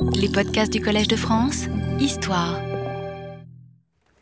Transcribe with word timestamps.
Les 0.00 0.28
podcasts 0.32 0.72
du 0.72 0.80
Collège 0.80 1.08
de 1.08 1.16
France, 1.16 1.66
Histoire. 1.98 2.60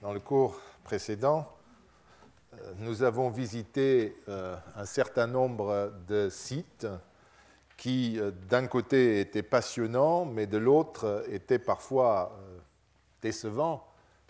Dans 0.00 0.12
le 0.12 0.21
cours 0.21 0.58
précédent, 0.84 1.46
euh, 2.54 2.72
nous 2.79 3.02
avons 3.02 3.29
visité 3.30 4.16
euh, 4.28 4.56
un 4.74 4.86
certain 4.86 5.26
nombre 5.26 5.92
de 6.08 6.28
sites 6.30 6.86
qui, 7.76 8.18
euh, 8.18 8.30
d'un 8.48 8.66
côté, 8.66 9.20
étaient 9.20 9.42
passionnants, 9.42 10.24
mais 10.24 10.46
de 10.46 10.56
l'autre, 10.56 11.24
étaient 11.28 11.59
parfois 11.59 12.38
décevants, 13.20 13.86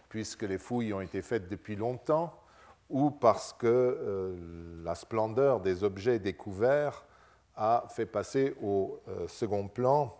puisque 0.08 0.42
les 0.42 0.58
fouilles 0.58 0.92
ont 0.92 1.00
été 1.00 1.22
faites 1.22 1.48
depuis 1.48 1.76
longtemps, 1.76 2.34
ou 2.90 3.10
parce 3.10 3.52
que 3.52 4.36
la 4.84 4.94
splendeur 4.94 5.60
des 5.60 5.84
objets 5.84 6.18
découverts 6.18 7.04
a 7.54 7.84
fait 7.88 8.06
passer 8.06 8.54
au 8.62 9.00
second 9.28 9.68
plan 9.68 10.16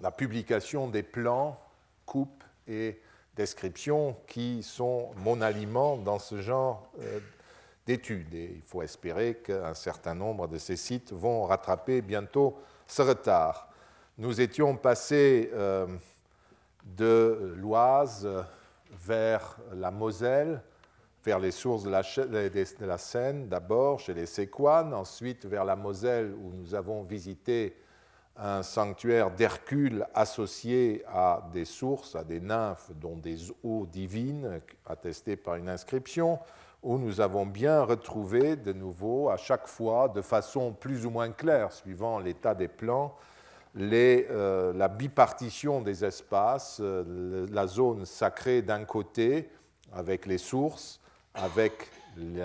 la 0.00 0.10
publication 0.10 0.88
des 0.88 1.02
plans, 1.02 1.58
coupes 2.06 2.44
et 2.66 3.00
descriptions 3.36 4.16
qui 4.26 4.62
sont 4.62 5.10
mon 5.16 5.40
aliment 5.40 5.96
dans 5.96 6.18
ce 6.18 6.40
genre 6.40 6.90
euh, 7.00 7.20
d'études. 7.86 8.34
Et 8.34 8.52
il 8.56 8.62
faut 8.62 8.82
espérer 8.82 9.36
qu'un 9.36 9.74
certain 9.74 10.14
nombre 10.14 10.48
de 10.48 10.58
ces 10.58 10.76
sites 10.76 11.12
vont 11.12 11.44
rattraper 11.44 12.02
bientôt 12.02 12.58
ce 12.86 13.02
retard. 13.02 13.68
Nous 14.18 14.40
étions 14.40 14.76
passés 14.76 15.50
euh, 15.54 15.86
de 16.84 17.54
l'Oise 17.56 18.28
vers 18.92 19.56
la 19.74 19.90
Moselle, 19.90 20.62
vers 21.24 21.38
les 21.38 21.50
sources 21.50 21.84
de 21.84 21.90
la, 21.90 22.02
de 22.02 22.86
la 22.86 22.98
Seine 22.98 23.48
d'abord, 23.48 24.00
chez 24.00 24.14
les 24.14 24.26
Séquanes, 24.26 24.94
ensuite 24.94 25.46
vers 25.46 25.64
la 25.64 25.76
Moselle 25.76 26.34
où 26.34 26.52
nous 26.52 26.74
avons 26.74 27.02
visité 27.02 27.76
un 28.36 28.62
sanctuaire 28.62 29.30
d'Hercule 29.30 30.06
associé 30.14 31.04
à 31.08 31.48
des 31.52 31.64
sources, 31.64 32.16
à 32.16 32.24
des 32.24 32.40
nymphes, 32.40 32.90
dont 32.94 33.16
des 33.16 33.50
eaux 33.62 33.86
divines, 33.86 34.60
attestées 34.86 35.36
par 35.36 35.56
une 35.56 35.68
inscription, 35.68 36.38
où 36.82 36.96
nous 36.96 37.20
avons 37.20 37.44
bien 37.44 37.82
retrouvé 37.82 38.56
de 38.56 38.72
nouveau, 38.72 39.28
à 39.28 39.36
chaque 39.36 39.66
fois, 39.66 40.08
de 40.08 40.22
façon 40.22 40.72
plus 40.72 41.04
ou 41.04 41.10
moins 41.10 41.30
claire, 41.30 41.72
suivant 41.72 42.18
l'état 42.18 42.54
des 42.54 42.68
plans, 42.68 43.14
euh, 43.78 44.72
la 44.72 44.88
bipartition 44.88 45.80
des 45.80 46.04
espaces, 46.04 46.78
euh, 46.80 47.46
la 47.50 47.66
zone 47.66 48.04
sacrée 48.04 48.62
d'un 48.62 48.84
côté, 48.84 49.50
avec 49.92 50.26
les 50.26 50.38
sources, 50.38 51.00
avec 51.34 51.90
les 52.16 52.40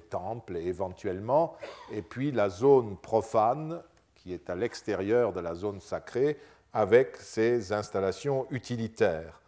temples 0.00 0.56
éventuellement, 0.56 1.54
et 1.92 2.02
puis 2.02 2.32
la 2.32 2.48
zone 2.48 2.96
profane 2.96 3.80
qui 4.20 4.32
est 4.34 4.50
à 4.50 4.54
l'extérieur 4.54 5.32
de 5.32 5.40
la 5.40 5.54
zone 5.54 5.80
sacrée, 5.80 6.38
avec 6.72 7.16
ses 7.16 7.72
installations 7.72 8.46
utilitaires. 8.50 9.40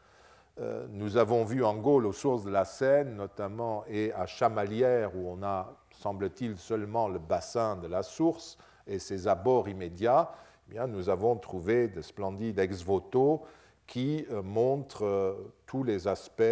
Euh, 0.60 0.86
nous 0.90 1.16
avons 1.16 1.44
vu 1.44 1.64
en 1.64 1.74
Gaule, 1.76 2.06
aux 2.06 2.12
sources 2.12 2.44
de 2.44 2.50
la 2.50 2.64
Seine, 2.64 3.16
notamment, 3.16 3.84
et 3.86 4.12
à 4.12 4.26
Chamalières, 4.26 5.14
où 5.16 5.28
on 5.28 5.42
a, 5.42 5.76
semble-t-il, 5.90 6.56
seulement 6.56 7.08
le 7.08 7.18
bassin 7.18 7.76
de 7.76 7.86
la 7.86 8.02
source 8.02 8.58
et 8.86 8.98
ses 8.98 9.28
abords 9.28 9.68
immédiats, 9.68 10.32
eh 10.68 10.72
bien, 10.72 10.86
nous 10.86 11.08
avons 11.08 11.36
trouvé 11.36 11.88
de 11.88 12.00
splendides 12.00 12.58
ex-voto 12.58 13.42
qui 13.86 14.26
euh, 14.30 14.42
montrent 14.42 15.04
euh, 15.04 15.54
tous 15.66 15.84
les 15.84 16.08
aspects 16.08 16.42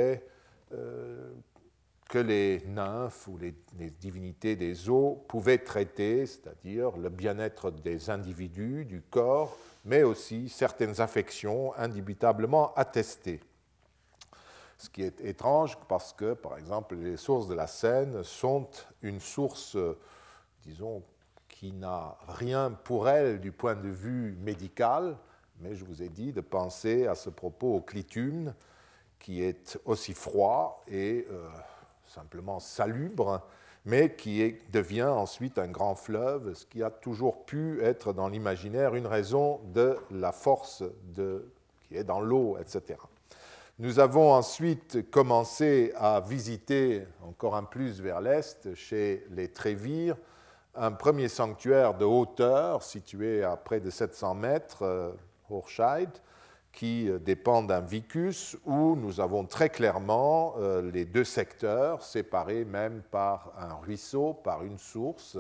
que 2.11 2.19
les 2.19 2.61
nymphes 2.67 3.29
ou 3.29 3.39
les, 3.39 3.55
divinités 4.01 4.57
des 4.57 4.91
eaux 4.91 5.25
pouvaient 5.29 5.59
traiter, 5.59 6.27
c'est-à-dire 6.27 6.97
le 6.97 7.09
bien-être 7.09 7.71
des 7.71 8.11
individus, 8.11 8.85
du 8.85 9.01
corps, 9.01 9.57
mais 9.85 10.03
aussi 10.03 10.49
certaines 10.49 11.01
affections 11.01 11.73
indubitablement 11.77 12.75
attestées. 12.75 13.41
Ce 14.77 14.91
qui 14.91 15.03
est 15.03 15.21
étrange 15.21 15.79
parce 15.89 16.13
que, 16.13 16.35
par 16.35 16.59
exemple, 16.59 16.97
les 16.97 17.17
sources 17.17 17.47
de 17.47 17.55
la 17.55 17.69
Seine 17.69 18.25
sont 18.25 18.69
une 19.03 19.21
source, 19.21 19.77
disons, 20.65 21.05
qui 21.49 21.73
n'a 21.73 22.17
rien 22.27 22.73
pour 22.73 23.09
elle 23.09 23.41
du 23.41 23.53
point 23.53 23.77
de 23.77 23.89
vue 23.89 24.37
médical, 24.41 25.17
mais 25.61 25.77
je 25.77 25.85
vous 25.85 26.03
ai 26.03 26.09
dit 26.09 26.33
de 26.33 26.41
penser 26.41 27.07
à 27.07 27.15
ce 27.15 27.31
propos 27.31 27.77
au 27.77 27.81
clitum, 27.81 28.53
qui 29.21 29.45
est 29.45 29.79
aussi 29.85 30.15
froid 30.15 30.83
et 30.89 31.27
euh, 31.31 31.47
simplement 32.11 32.59
salubre, 32.59 33.41
mais 33.85 34.15
qui 34.15 34.57
devient 34.73 35.05
ensuite 35.05 35.59
un 35.59 35.69
grand 35.69 35.95
fleuve, 35.95 36.55
ce 36.55 36.67
qui 36.67 36.83
a 36.83 36.91
toujours 36.91 37.45
pu 37.45 37.81
être 37.83 38.13
dans 38.13 38.29
l'imaginaire 38.29 38.97
une 38.97 39.07
raison 39.07 39.61
de 39.73 39.97
la 40.11 40.33
force 40.33 40.83
de, 41.15 41.49
qui 41.87 41.97
est 41.97 42.05
dans 42.05 42.21
l'eau, 42.21 42.59
etc. 42.59 42.99
Nous 43.79 44.01
avons 44.01 44.33
ensuite 44.33 45.11
commencé 45.11 45.93
à 45.97 46.21
visiter 46.21 47.07
encore 47.23 47.57
un 47.57 47.65
plus 47.65 48.01
vers 48.01 48.21
l'est, 48.21 48.75
chez 48.75 49.25
les 49.31 49.49
Trévires, 49.49 50.17
un 50.75 50.93
premier 50.93 51.29
sanctuaire 51.29 51.95
de 51.95 52.05
hauteur 52.05 52.83
situé 52.83 53.43
à 53.45 53.57
près 53.57 53.81
de 53.81 53.89
700 53.89 54.35
mètres, 54.35 54.83
euh, 54.83 55.13
Horscheid, 55.49 56.11
qui 56.73 57.09
euh, 57.09 57.19
dépend 57.19 57.63
d'un 57.63 57.81
vicus 57.81 58.57
où 58.65 58.97
nous 58.97 59.21
avons 59.21 59.45
très 59.45 59.71
clairement 59.71 60.55
euh, 60.59 60.91
les 60.91 61.05
deux 61.05 61.25
secteurs 61.25 62.03
séparés 62.03 62.65
même 62.65 63.03
par 63.11 63.53
un 63.59 63.75
ruisseau, 63.75 64.35
par 64.35 64.65
une 64.65 64.79
source, 64.79 65.37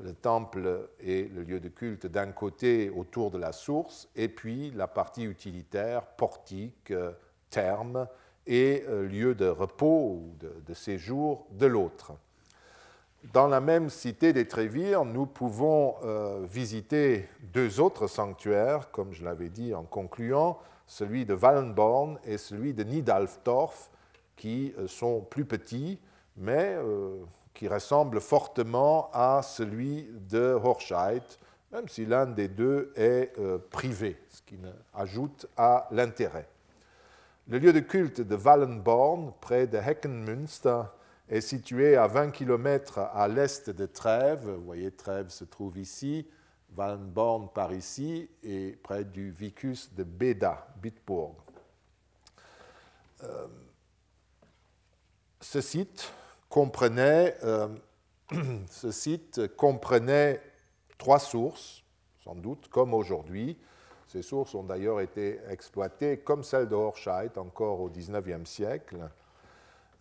le 0.00 0.12
temple 0.12 0.90
et 1.00 1.24
le 1.28 1.42
lieu 1.42 1.60
de 1.60 1.68
culte 1.68 2.06
d'un 2.06 2.32
côté 2.32 2.90
autour 2.90 3.30
de 3.30 3.38
la 3.38 3.52
source, 3.52 4.08
et 4.14 4.28
puis 4.28 4.70
la 4.72 4.86
partie 4.86 5.24
utilitaire, 5.24 6.04
portique, 6.04 6.90
euh, 6.90 7.12
terme 7.50 8.06
et 8.46 8.84
lieu 8.88 9.34
de 9.34 9.46
repos 9.46 10.12
ou 10.12 10.36
de, 10.38 10.74
séjour 10.74 11.46
de 11.52 11.66
l'autre. 11.66 12.12
Dans 13.24 13.48
la 13.48 13.60
même 13.60 13.90
cité 13.90 14.32
des 14.32 14.46
Trévires, 14.46 15.04
nous 15.04 15.26
pouvons 15.26 15.96
euh, 16.04 16.46
visiter 16.48 17.28
deux 17.52 17.80
autres 17.80 18.06
sanctuaires, 18.06 18.92
comme 18.92 19.12
je 19.12 19.24
l'avais 19.24 19.48
dit 19.48 19.74
en 19.74 19.82
concluant, 19.82 20.58
celui 20.86 21.26
de 21.26 21.34
Wallenborn 21.34 22.20
et 22.24 22.38
celui 22.38 22.74
de 22.74 22.84
Nidalfdorf, 22.84 23.90
qui 24.36 24.72
euh, 24.78 24.86
sont 24.86 25.20
plus 25.20 25.44
petits, 25.44 25.98
mais 26.36 26.76
euh, 26.78 27.18
qui 27.54 27.66
ressemblent 27.66 28.20
fortement 28.20 29.10
à 29.12 29.42
celui 29.42 30.08
de 30.30 30.52
Horscheid, 30.52 31.24
même 31.72 31.88
si 31.88 32.06
l'un 32.06 32.24
des 32.24 32.46
deux 32.46 32.92
est 32.96 33.32
privé, 33.70 34.16
ce 34.30 34.40
qui 34.42 34.58
ajoute 34.94 35.46
à 35.56 35.88
l'intérêt. 35.90 36.48
Le 37.48 37.58
lieu 37.58 37.72
de 37.72 37.80
culte 37.80 38.20
de 38.20 38.36
Wallenborn, 38.36 39.32
près 39.40 39.66
de 39.66 39.76
Heckenmünster, 39.76 40.82
est 41.28 41.40
situé 41.40 41.96
à 41.96 42.06
20 42.06 42.30
km 42.30 42.98
à 42.98 43.28
l'est 43.28 43.70
de 43.70 43.86
Trèves. 43.86 44.48
Vous 44.48 44.64
voyez, 44.64 44.90
Trèves 44.90 45.28
se 45.28 45.44
trouve 45.44 45.78
ici, 45.78 46.26
Wallenborn 46.76 47.50
par 47.52 47.72
ici, 47.72 48.28
et 48.42 48.78
près 48.82 49.04
du 49.04 49.30
vicus 49.30 49.92
de 49.94 50.04
Beda, 50.04 50.66
Bitburg. 50.80 51.34
Euh, 53.24 53.46
ce 55.40 55.60
site 55.60 56.12
comprenait, 56.48 57.36
euh, 57.44 57.68
ce 58.70 58.90
site 58.90 59.54
comprenait 59.56 60.40
trois 60.96 61.18
sources, 61.18 61.82
sans 62.24 62.34
doute, 62.34 62.68
comme 62.68 62.94
aujourd'hui. 62.94 63.58
Ces 64.06 64.22
sources 64.22 64.54
ont 64.54 64.64
d'ailleurs 64.64 65.00
été 65.00 65.40
exploitées, 65.50 66.18
comme 66.18 66.42
celle 66.42 66.68
de 66.68 66.74
Horscheid, 66.74 67.36
encore 67.36 67.80
au 67.80 67.90
XIXe 67.90 68.48
siècle. 68.48 68.96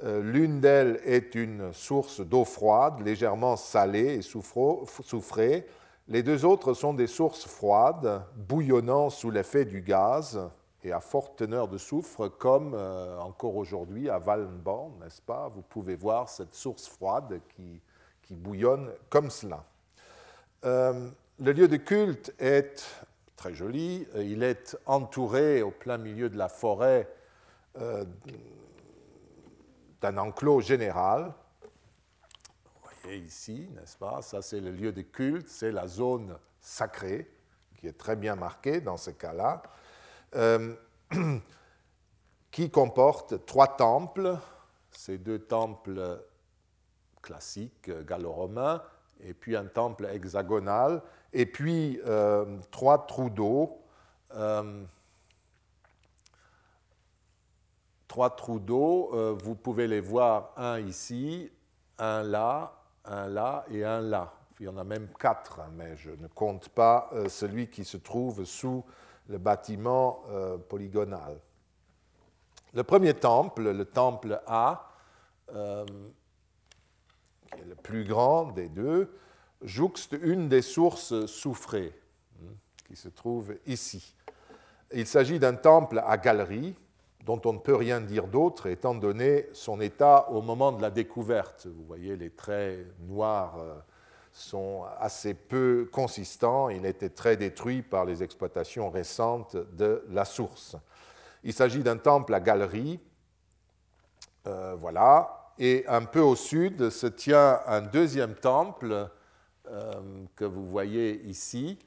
Euh, 0.03 0.22
l'une 0.22 0.59
d'elles 0.59 1.00
est 1.06 1.34
une 1.34 1.74
source 1.74 2.22
d'eau 2.22 2.46
froide, 2.46 3.02
légèrement 3.03 3.56
salée 3.56 4.16
et 4.16 4.22
soufrée. 4.22 5.66
Les 6.08 6.22
deux 6.22 6.46
autres 6.46 6.74
sont 6.74 6.94
des 6.94 7.08
sources 7.08 7.47
froides, 7.47 8.22
bouillonnant 8.36 9.09
sous 9.09 9.31
l'effet 9.31 9.66
du 9.66 9.81
gaz 9.81 10.39
et 10.83 10.92
à 10.92 11.00
forte 11.00 11.38
teneur 11.38 11.68
de 11.68 11.80
soufre, 11.80 12.30
comme 12.30 12.75
euh, 12.75 13.18
encore 13.19 13.56
aujourd'hui 13.56 14.07
à 14.10 14.19
Wallenborn, 14.19 14.94
n'est-ce 15.01 15.22
pas? 15.22 15.50
Vous 15.54 15.63
pouvez 15.63 15.95
voir 15.95 16.30
cette 16.30 16.54
source 16.54 16.88
froide 16.88 17.42
qui, 17.56 17.81
bouillonne 18.30 18.92
comme 19.10 19.30
cela. 19.30 19.63
Euh, 20.66 21.10
le 21.39 21.51
lieu 21.54 21.69
de 21.69 21.77
culte 21.77 22.33
est 22.39 22.86
très 23.38 23.54
joli. 23.54 24.06
Il 24.18 24.44
est 24.44 24.77
entouré 24.86 25.62
au 25.62 25.72
plein 25.72 25.98
milieu 25.98 26.30
de 26.30 26.38
la 26.38 26.50
forêt 26.50 27.07
d'un 30.02 30.18
enclos 30.18 30.62
général. 30.62 31.34
Vous 32.82 32.90
voyez 33.04 33.18
ici, 33.20 33.70
n'est-ce 33.74 33.98
pas? 33.98 34.22
Ça, 34.22 34.42
c'est 34.42 34.60
le 34.60 34.72
lieu 34.72 34.92
de 34.92 35.02
culte, 35.02 35.48
c'est 35.48 35.72
la 35.72 35.88
zone 35.88 36.38
sacrée, 36.60 37.32
qui 37.78 37.88
est 37.88 37.98
très 37.98 38.16
bien 38.16 38.36
marquée 38.36 38.82
dans 38.82 38.98
ce 38.98 39.12
cas-là, 39.12 39.64
euh, 40.36 40.76
qui 42.52 42.70
comporte 42.70 43.46
trois 43.46 43.78
temples, 43.78 44.38
ces 44.92 45.18
deux 45.18 45.40
temples 45.40 46.22
classiques 47.22 47.90
gallo-romains, 48.06 48.82
et 49.22 49.34
puis 49.34 49.56
un 49.56 49.66
temple 49.66 50.06
hexagonal, 50.06 51.02
et 51.34 51.46
puis 51.46 52.00
euh, 52.06 52.58
trois 52.72 53.06
trous 53.08 53.30
d'eau 53.30 53.82
trois 58.18 58.36
trous 58.36 58.60
d'eau, 58.60 59.12
vous 59.44 59.54
pouvez 59.54 59.86
les 59.86 60.00
voir 60.00 60.52
un 60.58 60.80
ici, 60.80 61.52
un 62.00 62.24
là, 62.24 62.81
un 63.06 63.28
là 63.28 63.64
et 63.69 63.86
un 63.86 64.02
là. 64.02 64.34
Il 64.60 64.66
y 64.66 64.69
en 64.69 64.78
a 64.78 64.84
même 64.84 65.08
quatre, 65.19 65.60
mais 65.75 65.96
je 65.98 66.10
ne 66.10 66.25
compte 66.25 66.68
pas 66.69 67.12
celui 67.28 67.69
qui 67.69 67.86
se 67.86 67.96
trouve 67.96 68.44
sous 68.44 68.84
le 69.28 69.38
bâtiment 69.38 70.24
polygonal. 70.68 71.40
Le 72.74 72.84
premier 72.84 73.14
temple, 73.14 73.69
le 73.69 73.86
temple 73.86 74.42
A, 74.48 74.90
euh, 75.54 75.86
qui 77.54 77.62
est 77.62 77.66
le 77.66 77.75
plus 77.75 78.04
grand 78.04 78.46
des 78.46 78.68
deux, 78.68 79.16
jouxte 79.62 80.18
une 80.20 80.50
des 80.50 80.63
sources 80.63 81.28
soufrées 81.28 81.94
hein, 82.42 82.50
qui 82.88 82.96
se 82.96 83.10
trouve 83.10 83.54
ici. 83.68 84.16
Il 84.92 85.06
s'agit 85.06 85.38
d'un 85.38 85.54
temple 85.54 86.02
à 86.04 86.18
galerie 86.18 86.75
dont 87.25 87.42
on 87.46 87.54
ne 87.54 87.60
peut 87.60 87.75
rien 87.75 88.00
dire 88.00 88.28
d'autre 88.28 88.68
étant 88.68 88.96
donné 88.96 89.48
son 89.52 89.81
état 89.81 90.30
au 90.30 90.42
moment 90.42 90.72
de 90.72 90.81
la 90.81 90.90
découverte. 90.90 91.68
Vous 91.68 91.84
voyez, 91.86 92.16
les 92.16 92.30
traits 92.30 92.88
noirs 93.02 93.58
euh, 93.60 93.75
sont 94.31 94.86
assez 95.00 95.34
peu 95.34 95.90
consistants. 95.92 96.69
Il 96.69 96.86
était 96.86 97.10
très 97.10 97.36
détruit 97.36 97.81
par 97.81 98.06
les 98.06 98.24
exploitations 98.24 98.90
récentes 98.90 99.58
de 99.75 100.06
la 100.10 100.24
source. 100.24 100.78
Il 101.44 101.54
s'agit 101.54 101.84
d'un 101.84 101.98
temple 101.98 102.34
à 102.34 102.40
galerie. 102.40 103.00
Euh, 104.48 104.75
voilà. 104.78 105.52
Et 105.60 105.86
un 105.88 106.06
peu 106.06 106.22
au 106.22 106.36
sud 106.36 106.90
se 106.90 107.08
tient 107.08 107.60
un 107.66 107.81
deuxième 107.81 108.36
temple 108.36 109.10
euh, 109.70 109.92
que 110.36 110.46
vous 110.46 110.66
voyez 110.66 111.22
ici, 111.25 111.80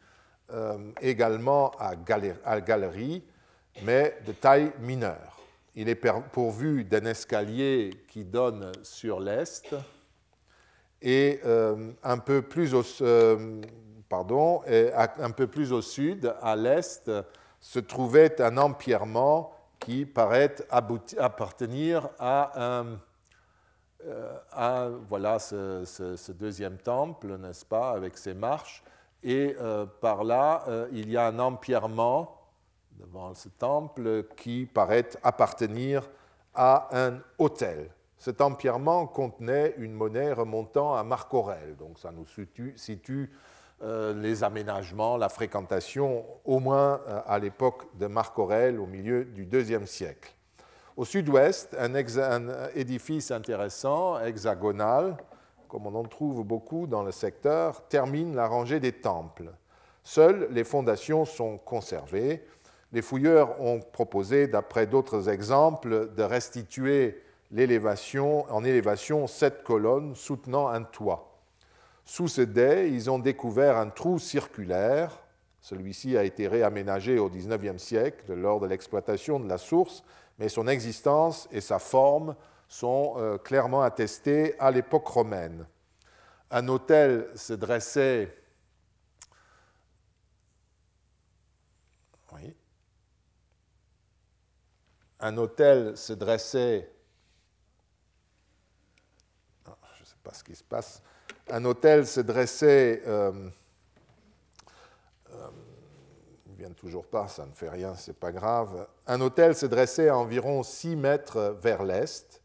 également 1.00 1.71
à 1.79 1.94
galerie, 1.94 3.23
mais 3.82 4.19
de 4.27 4.32
taille 4.32 4.73
mineure. 4.81 5.38
Il 5.75 5.88
est 5.88 6.00
pourvu 6.32 6.85
d'un 6.85 7.05
escalier 7.06 7.91
qui 8.09 8.25
donne 8.25 8.73
sur 8.82 9.21
l'est 9.21 9.75
et 11.03 11.41
un 12.03 12.19
peu 12.19 12.43
plus 12.43 12.75
au, 12.75 12.82
sud, 15.82 16.35
à 16.43 16.56
l'est, 16.56 17.11
se 17.61 17.79
trouvait 17.79 18.41
un 18.43 18.56
empierrement 18.59 19.53
qui 19.79 20.05
paraît 20.05 20.56
appartenir 21.19 22.09
à, 22.19 22.85
euh, 24.06 24.99
voilà, 25.06 25.38
ce, 25.38 26.33
deuxième 26.33 26.79
temple, 26.79 27.37
n'est-ce 27.38 27.65
pas, 27.65 27.91
avec 27.91 28.17
ses 28.17 28.35
marches. 28.35 28.83
Et 29.23 29.56
euh, 29.61 29.85
par 29.85 30.25
là, 30.25 30.65
euh, 30.69 30.88
il 30.93 31.11
y 31.11 31.17
a 31.17 31.26
un 31.26 31.38
empierrement 31.38 32.39
devant 33.00 33.35
ce 33.35 33.49
temple 33.49 34.25
qui 34.37 34.67
paraît 34.67 35.08
appartenir 35.23 36.08
à 36.55 36.88
un 36.93 37.20
hôtel. 37.38 37.91
Cet 38.19 38.41
empierrement 38.41 39.06
contenait 39.06 39.75
une 39.79 39.93
monnaie 39.93 40.32
remontant 40.32 40.94
à 40.94 41.02
Marc 41.02 41.32
Aurèle, 41.32 41.76
donc 41.76 41.99
ça 41.99 42.12
nous 42.12 42.26
situe 42.76 43.31
euh, 43.82 44.12
les 44.12 44.44
aménagements, 44.44 45.17
la 45.17 45.31
fréquentation, 45.31 46.26
au 46.44 46.58
moins 46.61 47.00
euh, 47.08 47.20
à 47.26 47.38
l'époque 47.38 47.87
de 47.99 48.06
Marc 48.06 48.38
Aurèle, 48.38 48.79
au 48.79 48.85
milieu 48.85 49.25
du 49.25 49.44
IIe 49.44 49.87
siècle. 49.87 50.35
Au 50.99 51.06
sud-ouest, 51.06 51.75
un, 51.79 51.94
édifice 52.75 53.31
intéressant, 53.31 54.20
hexagonal, 54.20 55.17
comme 55.67 55.87
on 55.87 55.94
en 55.94 56.05
trouve 56.05 56.44
beaucoup 56.44 56.87
dans 56.87 57.02
le 57.02 57.12
secteur, 57.12 57.88
termine 57.88 58.37
la 58.37 58.47
rangée 58.47 58.81
des 58.81 58.93
temples. 58.93 59.50
Seules 60.02 60.49
les 60.50 60.64
fondations 60.64 61.25
sont 61.25 61.56
conservées. 61.56 62.44
Les 62.92 63.02
fouilleurs 63.02 63.60
ont 63.60 63.81
proposé, 63.81 64.48
d'après 64.48 64.87
d'autres 64.87 65.28
exemples, 65.28 66.12
de 66.14 66.22
restituer 66.22 67.22
en 67.52 68.64
élévation 68.64 69.26
sept 69.26 69.62
colonnes 69.62 70.14
soutenant 70.14 70.69
un 70.69 70.82
toit. 70.82 71.38
Sous 72.04 72.28
ce 72.28 72.40
dais, 72.40 72.90
ils 72.90 73.10
ont 73.10 73.19
découvert 73.19 73.76
un 73.76 73.88
trou 73.88 74.19
circulaire. 74.19 75.22
Celui-ci 75.60 76.16
a 76.16 76.25
été 76.25 76.48
réaménagé 76.48 77.19
au 77.19 77.28
XIXe 77.28 77.81
siècle 77.81 78.34
lors 78.34 78.60
de 78.60 78.66
l'exploitation 78.66 79.38
de 79.38 79.48
la 79.48 79.58
source, 79.58 80.02
mais 80.38 80.48
son 80.48 80.66
existence 80.66 81.48
et 81.52 81.60
sa 81.60 81.78
forme 81.78 82.34
sont 82.66 83.14
euh, 83.19 83.37
clairement 83.37 83.82
attestées 83.82 84.54
à 84.58 84.70
l'époque 84.70 85.06
romaine. 85.06 85.66
Un 86.50 86.66
hôtel 86.69 87.28
se 87.34 87.52
dressait 87.52 88.34
Un 95.20 95.37
hôtel 95.37 95.96
se 95.96 96.12
dressait. 96.12 96.90
Ah, 99.67 99.76
je 99.96 100.02
ne 100.02 100.06
sais 100.06 100.17
pas 100.22 100.32
ce 100.32 100.43
qui 100.43 100.55
se 100.55 100.64
passe 100.64 101.02
un 101.52 101.64
hôtel 101.64 102.06
se 102.06 102.20
dressait. 102.20 103.02
Euh, 103.06 103.32
euh, 105.32 105.49
ne 106.46 106.56
vient 106.56 106.70
toujours 106.70 107.06
pas, 107.06 107.28
ça 107.28 107.46
ne 107.46 107.52
fait 107.52 107.69
rien, 107.69 107.94
c'est 107.94 108.19
pas 108.19 108.32
grave. 108.32 108.87
Un 109.06 109.20
hôtel 109.20 109.55
se 109.55 109.67
dressait 109.67 110.08
à 110.08 110.17
environ 110.17 110.62
6 110.62 110.96
mètres 110.96 111.56
vers 111.61 111.82
l'est. 111.82 112.40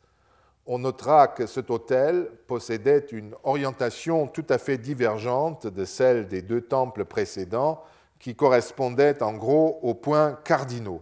On 0.67 0.79
notera 0.79 1.27
que 1.27 1.45
cet 1.45 1.69
hôtel 1.69 2.31
possédait 2.47 3.05
une 3.11 3.35
orientation 3.43 4.27
tout 4.27 4.45
à 4.49 4.57
fait 4.57 4.77
divergente 4.77 5.67
de 5.67 5.85
celle 5.85 6.27
des 6.27 6.41
deux 6.41 6.61
temples 6.61 7.05
précédents, 7.05 7.83
qui 8.19 8.35
correspondait 8.35 9.21
en 9.21 9.33
gros 9.33 9.79
aux 9.83 9.93
points 9.93 10.33
cardinaux. 10.43 11.01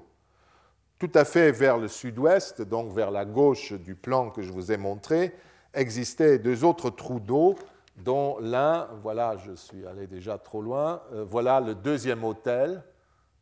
Tout 1.04 1.20
à 1.20 1.26
fait 1.26 1.52
vers 1.52 1.78
le 1.78 1.90
sud-ouest, 1.90 2.62
donc 2.62 2.94
vers 2.94 3.12
la 3.12 3.26
gauche 3.26 3.74
du 3.74 3.94
plan 3.94 4.30
que 4.30 4.42
je 4.42 4.54
vous 4.54 4.72
ai 4.72 4.78
montré, 4.78 5.36
existaient 5.74 6.40
deux 6.40 6.64
autres 6.64 6.90
trous 6.92 7.20
d'eau 7.20 7.56
dont 7.98 8.38
l'un, 8.40 8.88
voilà, 9.02 9.36
je 9.36 9.52
suis 9.52 9.86
allé 9.86 10.08
déjà 10.08 10.38
trop 10.38 10.62
loin, 10.62 11.02
euh, 11.12 11.26
voilà 11.28 11.60
le 11.60 11.76
deuxième 11.76 12.24
hôtel. 12.24 12.82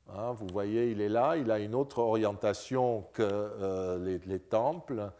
Hein, 0.10 0.32
vous 0.32 0.48
voyez, 0.52 0.90
il 0.90 1.02
est 1.02 1.10
là, 1.10 1.38
il 1.38 1.52
a 1.52 1.60
une 1.60 1.76
autre 1.76 2.00
orientation 2.00 3.06
que 3.14 3.22
euh, 3.22 4.18
les, 4.26 4.40
temples, 4.40 5.12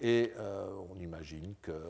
et 0.00 0.32
euh, 0.36 0.66
on 0.90 0.98
imagine 0.98 1.54
que 1.62 1.80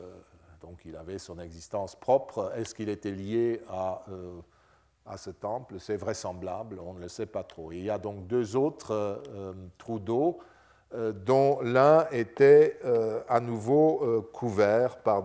donc 0.61 0.85
il 0.85 0.95
avait 0.97 1.17
son 1.17 1.39
existence 1.39 1.95
propre. 1.95 2.51
Est-ce 2.55 2.75
qu'il 2.75 2.89
était 2.89 3.09
lié 3.09 3.63
à, 3.67 4.05
à 5.05 5.17
ce 5.17 5.29
temple 5.29 5.75
C'est 5.79 5.97
vraisemblable, 5.97 6.79
on 6.83 6.93
ne 6.93 6.99
le 6.99 7.07
sait 7.07 7.25
pas 7.25 7.43
trop. 7.43 7.71
il 7.71 7.83
y 7.83 7.89
a 7.89 7.97
donc 7.97 8.27
deux 8.27 8.55
autres 8.55 9.21
trous 9.77 9.99
d'eau 9.99 10.39
euh, 10.95 11.11
dont 11.11 11.59
l'un 11.61 12.07
était 12.09 12.79
euh, 12.83 13.21
à 13.29 13.39
nouveau 13.39 13.99
euh, 14.01 14.21
couvert 14.33 14.97
par, 14.97 15.23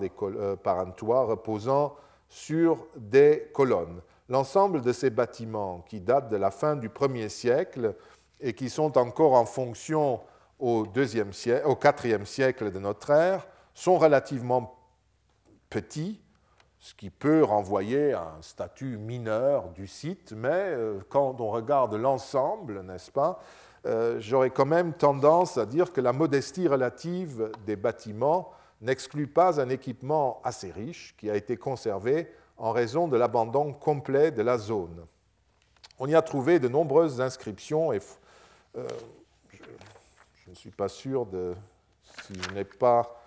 par, 0.62 0.78
un 0.78 0.90
toit 0.90 1.24
reposant 1.24 1.96
sur 2.28 2.86
des 2.96 3.50
colonnes. 3.54 4.02
L'ensemble 4.28 4.82
de 4.82 4.92
ces 4.92 5.08
bâtiments, 5.08 5.82
qui 5.88 6.00
datent 6.02 6.28
de 6.28 6.36
la 6.36 6.50
fin 6.50 6.76
du 6.76 6.90
1er 6.90 7.30
siècle 7.30 7.94
et 8.40 8.52
qui 8.52 8.68
sont 8.68 8.98
encore 8.98 9.32
en 9.32 9.46
fonction 9.46 10.20
au, 10.58 10.80
au 10.80 10.84
4e 10.84 12.24
siècle 12.26 12.70
de 12.70 12.78
notre 12.78 13.08
ère, 13.08 13.46
sont 13.72 13.96
relativement 13.96 14.78
petits, 15.70 16.20
ce 16.84 16.92
qui 16.92 17.08
peut 17.08 17.42
renvoyer 17.42 18.12
à 18.12 18.34
un 18.36 18.42
statut 18.42 18.98
mineur 18.98 19.70
du 19.70 19.86
site, 19.86 20.34
mais 20.36 20.76
quand 21.08 21.40
on 21.40 21.48
regarde 21.48 21.94
l'ensemble, 21.94 22.82
n'est-ce 22.82 23.10
pas, 23.10 23.40
euh, 23.86 24.16
j'aurais 24.20 24.50
quand 24.50 24.66
même 24.66 24.92
tendance 24.92 25.56
à 25.56 25.64
dire 25.64 25.94
que 25.94 26.02
la 26.02 26.12
modestie 26.12 26.68
relative 26.68 27.50
des 27.64 27.76
bâtiments 27.76 28.50
n'exclut 28.82 29.26
pas 29.26 29.62
un 29.62 29.70
équipement 29.70 30.42
assez 30.44 30.70
riche 30.70 31.14
qui 31.16 31.30
a 31.30 31.36
été 31.36 31.56
conservé 31.56 32.30
en 32.58 32.70
raison 32.70 33.08
de 33.08 33.16
l'abandon 33.16 33.72
complet 33.72 34.30
de 34.30 34.42
la 34.42 34.58
zone. 34.58 35.06
On 35.98 36.06
y 36.06 36.14
a 36.14 36.20
trouvé 36.20 36.58
de 36.58 36.68
nombreuses 36.68 37.18
inscriptions 37.22 37.94
et 37.94 38.00
euh, 38.76 38.86
je, 39.52 40.50
ne 40.50 40.54
suis 40.54 40.70
pas 40.70 40.88
sûr 40.88 41.24
de 41.24 41.54
si 42.26 42.34
je 42.34 42.50
n'ai 42.50 42.64
pas 42.64 43.23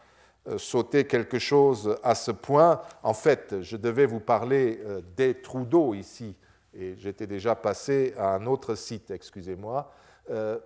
euh, 0.48 0.58
sauté 0.58 1.06
quelque 1.06 1.39
chose 1.39 1.98
à 2.04 2.16
ce 2.16 2.32
point. 2.32 2.82
En 3.04 3.13
fait, 3.13 3.62
je 3.62 3.77
devais 3.77 4.06
vous 4.06 4.20
parler 4.20 4.80
des 5.16 5.42
trous 5.42 5.66
d'eau 5.66 5.94
ici 5.94 6.36
et 6.77 6.96
j'étais 6.96 7.27
déjà 7.27 7.56
passé 7.56 8.13
à 8.18 8.36
un 8.36 8.46
autre 8.46 8.75
site, 8.75 9.10
excusez-moi. 9.10 9.92
Euh, 10.30 10.60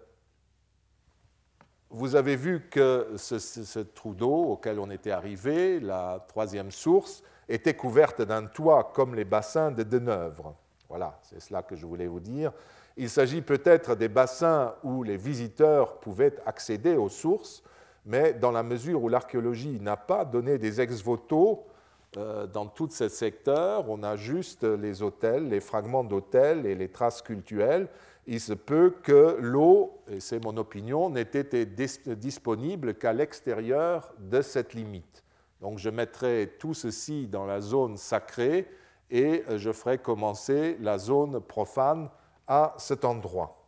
vous 1.90 2.16
avez 2.16 2.36
vu 2.36 2.68
que 2.70 3.14
ce, 3.16 3.80
trou 3.80 4.14
d'eau 4.14 4.44
auquel 4.52 4.80
on 4.80 4.90
était 4.90 5.12
arrivé, 5.12 5.80
la 5.80 6.24
troisième 6.28 6.72
source, 6.72 7.24
était 7.48 7.74
couverte 7.74 8.22
d'un 8.22 8.46
toit 8.46 8.92
comme 8.94 9.16
les 9.16 9.26
bassins 9.26 9.72
de 9.72 9.84
Deneuvre. 9.84 10.56
Voilà, 10.90 11.18
c'est 11.22 11.42
cela 11.42 11.64
que 11.64 11.76
je 11.76 11.86
voulais 11.86 12.08
vous 12.08 12.20
dire. 12.20 12.52
Il 12.98 13.10
s'agit 13.10 13.42
peut-être 13.42 13.96
des 13.96 14.10
bassins 14.10 14.76
où 14.84 15.04
les 15.04 15.18
visiteurs 15.18 16.00
pouvaient 16.00 16.36
accéder 16.46 16.96
aux 16.96 17.10
sources, 17.10 17.64
mais 18.06 18.34
dans 18.34 18.52
la 18.52 18.64
mesure 18.64 19.04
où 19.04 19.10
l'archéologie 19.10 19.80
n'a 19.80 19.98
pas 19.98 20.26
donné 20.26 20.58
des 20.58 20.82
ex-voto 20.82 21.66
euh, 22.18 22.48
dans 22.48 22.66
tout 22.66 22.90
ce 22.90 23.08
secteur, 23.08 23.90
on 23.90 24.04
a 24.04 24.16
juste 24.16 24.64
les 24.64 25.02
hôtels, 25.02 25.48
les 25.48 25.60
fragments 25.60 26.04
d'hôtels 26.04 26.66
et 26.66 26.76
les 26.76 26.90
traces 26.90 27.22
cultuelles, 27.22 27.88
il 28.28 28.40
se 28.40 28.54
peut 28.54 28.96
que 29.02 29.38
l'eau, 29.40 30.00
et 30.08 30.20
c'est 30.20 30.44
mon 30.44 30.58
opinion, 30.58 31.10
n'ait 31.10 31.22
été 31.22 31.66
disponible 31.66 32.96
qu'à 32.96 33.14
l'extérieur 33.14 34.14
de 34.20 34.42
cette 34.42 34.74
limite. 34.74 35.24
Donc 35.60 35.78
je 35.78 35.90
mettrai 35.90 36.56
tout 36.60 36.74
ceci 36.74 37.28
dans 37.28 37.46
la 37.46 37.62
zone 37.62 37.98
sacrée 37.98 38.68
et 39.10 39.44
je 39.56 39.72
ferai 39.72 39.98
commencer 39.98 40.78
la 40.80 40.98
zone 40.98 41.40
profane 41.40 42.10
à 42.48 42.74
cet 42.78 43.06
endroit. 43.06 43.66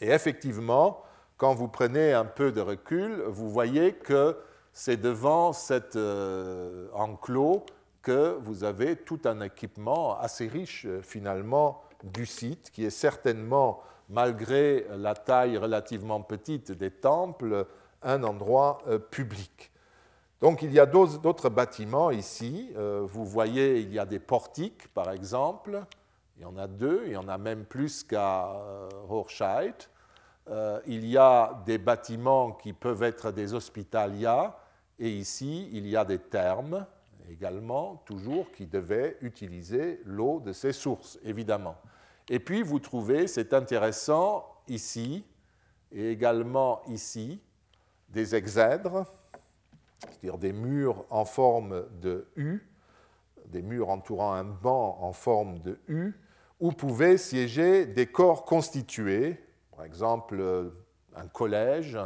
Et 0.00 0.08
effectivement, 0.08 1.02
quand 1.38 1.54
vous 1.54 1.68
prenez 1.68 2.12
un 2.12 2.24
peu 2.24 2.50
de 2.50 2.60
recul, 2.60 3.22
vous 3.28 3.48
voyez 3.48 3.94
que 3.94 4.36
c'est 4.72 4.96
devant 4.96 5.52
cet 5.52 5.94
euh, 5.94 6.88
enclos 6.92 7.64
que 8.02 8.36
vous 8.42 8.64
avez 8.64 8.96
tout 8.96 9.20
un 9.24 9.40
équipement 9.40 10.18
assez 10.18 10.48
riche 10.48 10.86
finalement 11.02 11.80
du 12.02 12.26
site, 12.26 12.70
qui 12.70 12.84
est 12.84 12.90
certainement, 12.90 13.80
malgré 14.08 14.86
la 14.96 15.14
taille 15.14 15.56
relativement 15.56 16.20
petite 16.22 16.72
des 16.72 16.90
temples, 16.90 17.66
un 18.02 18.22
endroit 18.24 18.78
euh, 18.88 18.98
public. 18.98 19.70
Donc 20.40 20.62
il 20.62 20.72
y 20.72 20.80
a 20.80 20.86
d'autres 20.86 21.50
bâtiments 21.50 22.10
ici. 22.10 22.72
Euh, 22.76 23.02
vous 23.04 23.24
voyez, 23.24 23.80
il 23.80 23.92
y 23.92 23.98
a 24.00 24.06
des 24.06 24.20
portiques, 24.20 24.88
par 24.88 25.12
exemple. 25.12 25.84
Il 26.36 26.42
y 26.42 26.46
en 26.46 26.56
a 26.56 26.66
deux, 26.66 27.02
il 27.06 27.12
y 27.12 27.16
en 27.16 27.28
a 27.28 27.38
même 27.38 27.64
plus 27.64 28.02
qu'à 28.02 28.56
Horscheid. 29.08 29.74
Euh, 30.50 30.80
il 30.86 31.06
y 31.06 31.16
a 31.16 31.62
des 31.66 31.78
bâtiments 31.78 32.52
qui 32.52 32.72
peuvent 32.72 33.02
être 33.02 33.32
des 33.32 33.52
hospitalias, 33.54 34.56
et 34.98 35.10
ici, 35.10 35.68
il 35.72 35.86
y 35.86 35.96
a 35.96 36.04
des 36.04 36.18
thermes 36.18 36.86
également, 37.30 38.02
toujours, 38.06 38.50
qui 38.52 38.66
devaient 38.66 39.18
utiliser 39.20 40.00
l'eau 40.04 40.40
de 40.40 40.52
ces 40.52 40.72
sources, 40.72 41.18
évidemment. 41.22 41.76
Et 42.28 42.40
puis, 42.40 42.62
vous 42.62 42.78
trouvez, 42.78 43.26
c'est 43.26 43.52
intéressant, 43.52 44.46
ici, 44.66 45.24
et 45.92 46.10
également 46.10 46.82
ici, 46.86 47.40
des 48.08 48.34
exèdres, 48.34 49.06
c'est-à-dire 50.00 50.38
des 50.38 50.52
murs 50.52 51.04
en 51.10 51.24
forme 51.24 51.86
de 52.00 52.28
U, 52.36 52.66
des 53.46 53.62
murs 53.62 53.88
entourant 53.88 54.32
un 54.32 54.44
banc 54.44 54.98
en 55.00 55.12
forme 55.12 55.60
de 55.60 55.78
U, 55.88 56.14
où 56.60 56.72
pouvaient 56.72 57.18
siéger 57.18 57.86
des 57.86 58.06
corps 58.06 58.44
constitués, 58.44 59.40
par 59.78 59.86
exemple 59.86 60.42
un 61.14 61.28
collège, 61.28 61.96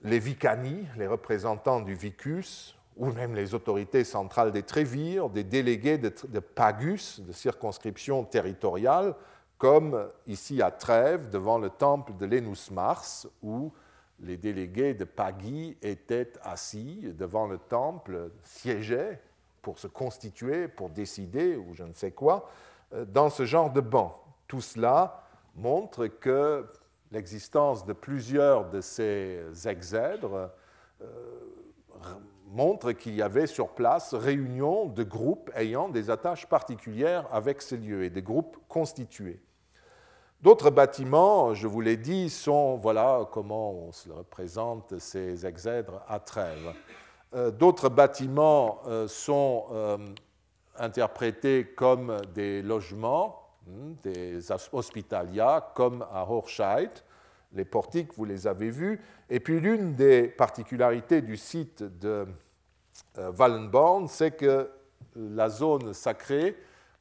les 0.00 0.18
vicani, 0.18 0.86
les 0.96 1.06
représentants 1.06 1.80
du 1.80 1.92
vicus, 1.92 2.74
ou 2.96 3.12
même 3.12 3.34
les 3.34 3.52
autorités 3.52 4.02
centrales 4.02 4.52
des 4.52 4.62
trévires, 4.62 5.28
des 5.28 5.44
délégués 5.44 5.98
de, 5.98 6.08
pagus, 6.38 7.20
de 7.20 7.32
circonscription 7.32 8.24
territoriale, 8.24 9.14
comme 9.58 10.08
ici 10.26 10.62
à 10.62 10.70
Trèves, 10.70 11.28
devant 11.28 11.58
le 11.58 11.68
temple 11.68 12.14
de 12.16 12.24
Lénus 12.24 12.70
Mars, 12.70 13.28
où 13.42 13.70
les 14.20 14.38
délégués 14.38 14.94
de 14.94 15.04
Pagui 15.04 15.76
étaient 15.82 16.32
assis 16.42 17.12
devant 17.18 17.46
le 17.46 17.58
temple, 17.58 18.30
siégeaient 18.44 19.20
pour 19.60 19.78
se 19.78 19.88
constituer, 19.88 20.68
pour 20.68 20.88
décider, 20.88 21.54
ou 21.54 21.74
je 21.74 21.84
ne 21.84 21.92
sais 21.92 22.12
quoi, 22.12 22.48
euh, 22.94 23.04
dans 23.04 23.28
ce 23.28 23.44
genre 23.44 23.70
de 23.70 23.82
banc. 23.82 24.18
Tout 24.48 24.62
cela 24.62 25.21
montre 25.54 26.06
que 26.06 26.66
l'existence 27.10 27.84
de 27.84 27.92
plusieurs 27.92 28.70
de 28.70 28.80
ces 28.80 29.44
exèdres 29.66 30.50
euh, 31.00 31.06
montre 32.46 32.92
qu'il 32.92 33.14
y 33.14 33.22
avait 33.22 33.46
sur 33.46 33.68
place 33.68 34.14
réunion 34.14 34.86
de 34.86 35.02
groupes 35.02 35.50
ayant 35.54 35.88
des 35.88 36.10
attaches 36.10 36.46
particulières 36.46 37.26
avec 37.32 37.62
ces 37.62 37.76
lieux 37.76 38.04
et 38.04 38.10
des 38.10 38.22
groupes 38.22 38.56
constitués. 38.68 39.40
D'autres 40.40 40.70
bâtiments, 40.70 41.54
je 41.54 41.68
vous 41.68 41.80
l'ai 41.80 41.96
dit, 41.96 42.28
sont, 42.28 42.76
voilà 42.76 43.28
comment 43.30 43.72
on 43.72 43.92
se 43.92 44.10
représente 44.10 44.98
ces 44.98 45.46
exèdres 45.46 46.02
à 46.08 46.18
Trèves. 46.18 46.74
Euh, 47.34 47.50
d'autres 47.50 47.88
bâtiments 47.88 48.80
euh, 48.86 49.06
sont 49.06 49.66
interprétés 50.76 51.66
comme 51.74 52.20
des 52.34 52.62
logements, 52.62 53.41
des 53.66 54.50
hospitalias, 54.72 55.72
comme 55.74 56.04
à 56.10 56.22
Horscheid. 56.28 56.90
Les 57.52 57.64
portiques, 57.64 58.14
vous 58.14 58.24
les 58.24 58.46
avez 58.46 58.70
vus. 58.70 59.00
Et 59.28 59.40
puis 59.40 59.60
l'une 59.60 59.94
des 59.94 60.28
particularités 60.28 61.20
du 61.20 61.36
site 61.36 61.82
de 61.82 62.26
Wallenborn, 63.16 64.08
c'est 64.08 64.32
que 64.32 64.70
la 65.14 65.48
zone 65.48 65.92
sacrée 65.92 66.56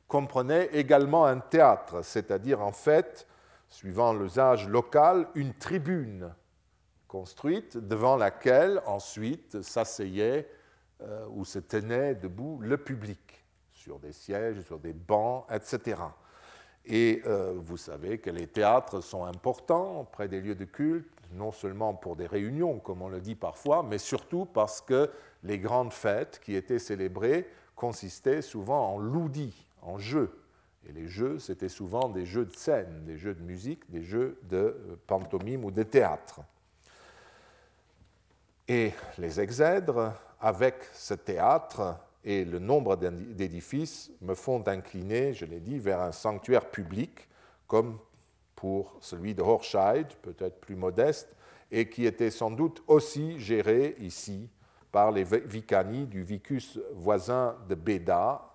comprenait 0.08 0.66
également 0.74 1.26
un 1.26 1.40
théâtre, 1.40 2.04
c'est-à-dire 2.04 2.62
en 2.62 2.74
fait 2.74 3.26
suivant 3.70 4.14
l'usage 4.14 4.68
local, 4.68 5.28
une 5.36 5.54
tribune 5.54 6.34
construite 7.08 7.78
devant 7.78 8.18
laquelle 8.18 8.82
ensuite 8.86 9.62
s'asseyait 9.62 10.50
euh, 11.02 11.26
ou 11.30 11.46
se 11.46 11.60
tenait 11.60 12.16
debout 12.16 12.60
le 12.62 12.78
public, 12.78 13.46
sur 13.72 14.00
des 14.00 14.12
sièges, 14.12 14.62
sur 14.62 14.80
des 14.80 14.94
bancs, 14.94 15.46
etc. 15.50 15.96
Et 16.86 17.22
euh, 17.26 17.54
vous 17.56 17.78
savez 17.78 18.18
que 18.18 18.30
les 18.30 18.48
théâtres 18.48 19.02
sont 19.02 19.24
importants 19.24 20.08
près 20.12 20.28
des 20.28 20.42
lieux 20.42 20.56
de 20.56 20.66
culte, 20.66 21.08
non 21.34 21.52
seulement 21.52 21.94
pour 21.94 22.16
des 22.16 22.28
réunions, 22.28 22.80
comme 22.80 23.02
on 23.02 23.10
le 23.10 23.22
dit 23.22 23.36
parfois, 23.36 23.84
mais 23.84 23.98
surtout 23.98 24.46
parce 24.46 24.82
que 24.82 25.10
les 25.44 25.60
grandes 25.60 25.94
fêtes 25.94 26.42
qui 26.44 26.56
étaient 26.56 26.80
célébrées 26.80 27.48
consistaient 27.76 28.42
souvent 28.42 28.94
en 28.94 28.98
loudis, 28.98 29.68
en 29.82 29.98
jeux. 29.98 30.38
Et 30.88 30.92
les 30.92 31.08
jeux, 31.08 31.38
c'était 31.38 31.70
souvent 31.70 32.10
des 32.10 32.26
jeux 32.26 32.46
de 32.46 32.56
scène, 32.56 33.06
des 33.06 33.18
jeux 33.18 33.36
de 33.36 33.44
musique, 33.44 33.90
des 33.92 34.04
jeux 34.04 34.40
de 34.44 34.58
euh, 34.58 34.96
pantomime 35.08 35.64
ou 35.64 35.72
de 35.72 35.84
théâtre. 35.84 36.42
Et 38.68 38.92
les 39.18 39.40
exèdres, 39.40 40.14
avec 40.40 40.76
ce 40.94 41.14
théâtre 41.14 41.96
et 42.24 42.46
le 42.46 42.60
nombre 42.60 42.96
d'édifices, 42.96 44.12
me 44.22 44.36
font 44.36 44.68
incliner, 44.68 45.34
je 45.34 45.46
l'ai 45.46 45.60
dit, 45.60 45.80
vers 45.80 46.02
un 46.02 46.12
sanctuaire 46.12 46.70
public, 46.70 47.28
comme 47.68 47.98
pour 48.56 48.96
celui 49.00 49.34
de 49.34 49.42
Horscheid, 49.42 50.08
peut-être 50.22 50.60
plus 50.60 50.76
modeste, 50.76 51.36
et 51.72 51.90
qui 51.90 52.06
était 52.06 52.30
sans 52.30 52.52
doute 52.52 52.84
aussi 52.88 53.40
géré 53.40 53.96
ici 54.00 54.50
par 54.92 55.12
les 55.12 55.24
vicani 55.24 56.06
du 56.06 56.22
vicus 56.22 56.80
voisin 56.94 57.56
de 57.70 57.76
Beda, 57.76 58.48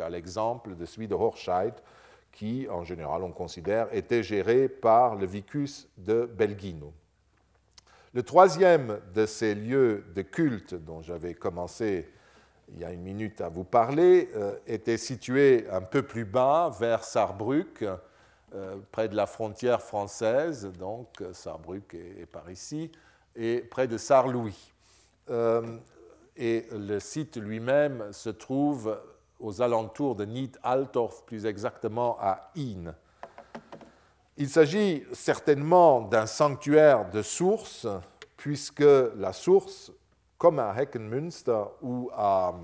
à 0.00 0.08
l'exemple 0.08 0.76
de 0.76 0.84
celui 0.84 1.08
de 1.08 1.14
Horscheid, 1.14 1.74
qui, 2.32 2.68
en 2.70 2.84
général, 2.84 3.22
on 3.24 3.32
considère, 3.32 3.92
était 3.94 4.22
géré 4.22 4.68
par 4.68 5.16
le 5.16 5.26
vicus 5.26 5.88
de 5.96 6.26
Belgino. 6.26 6.92
Le 8.12 8.22
troisième 8.22 9.00
de 9.14 9.26
ces 9.26 9.54
lieux 9.54 10.04
de 10.14 10.22
culte 10.22 10.74
dont 10.74 11.02
j'avais 11.02 11.34
commencé 11.34 12.08
il 12.74 12.80
y 12.80 12.84
a 12.84 12.92
une 12.92 13.02
minute 13.02 13.40
à 13.40 13.48
vous 13.48 13.64
parler 13.64 14.30
euh, 14.34 14.54
était 14.66 14.96
situé 14.96 15.66
un 15.70 15.82
peu 15.82 16.02
plus 16.02 16.24
bas, 16.24 16.70
vers 16.78 17.04
Sarrebruck, 17.04 17.84
euh, 18.54 18.76
près 18.90 19.08
de 19.08 19.16
la 19.16 19.26
frontière 19.26 19.82
française, 19.82 20.70
donc 20.78 21.22
Sarrebruck 21.32 21.94
est, 21.94 22.26
par 22.26 22.50
ici, 22.50 22.90
et 23.36 23.58
près 23.58 23.86
de 23.86 23.98
Sarlouis. 23.98 24.72
Euh, 25.30 25.78
et 26.36 26.66
le 26.72 27.00
site 27.00 27.36
lui-même 27.36 28.12
se 28.12 28.30
trouve 28.30 28.98
aux 29.38 29.62
alentours 29.62 30.16
de 30.16 30.24
Nied-Altorf, 30.24 31.24
plus 31.24 31.46
exactement 31.46 32.16
à 32.20 32.50
Inn. 32.56 32.94
Il 34.36 34.48
s'agit 34.48 35.04
certainement 35.12 36.02
d'un 36.02 36.26
sanctuaire 36.26 37.10
de 37.10 37.22
source, 37.22 37.86
puisque 38.36 38.80
la 38.80 39.32
source, 39.32 39.92
comme 40.40 40.58
à 40.58 40.74
Heckenmünster 40.74 41.64
ou 41.82 42.10
à, 42.14 42.54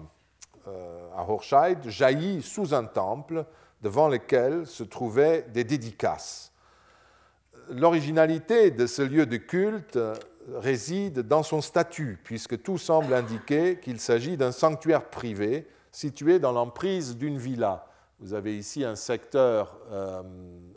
euh, 0.66 1.08
Horscheid, 1.28 1.86
jaillit 1.86 2.40
sous 2.40 2.72
un 2.72 2.84
temple 2.84 3.44
devant 3.82 4.08
lequel 4.08 4.66
se 4.66 4.82
trouvaient 4.82 5.42
des 5.52 5.62
dédicaces. 5.62 6.54
L'originalité 7.68 8.70
de 8.70 8.86
ce 8.86 9.02
lieu 9.02 9.26
de 9.26 9.36
culte 9.36 9.98
réside 10.54 11.20
dans 11.20 11.42
son 11.42 11.60
statut, 11.60 12.18
puisque 12.24 12.62
tout 12.62 12.78
semble 12.78 13.12
indiquer 13.12 13.78
qu'il 13.78 14.00
s'agit 14.00 14.38
d'un 14.38 14.52
sanctuaire 14.52 15.10
privé 15.10 15.68
situé 15.92 16.38
dans 16.38 16.52
l'emprise 16.52 17.18
d'une 17.18 17.36
villa. 17.36 17.86
Vous 18.20 18.32
avez 18.32 18.56
ici 18.56 18.84
un 18.84 18.96
secteur 18.96 19.78
euh, 19.90 20.22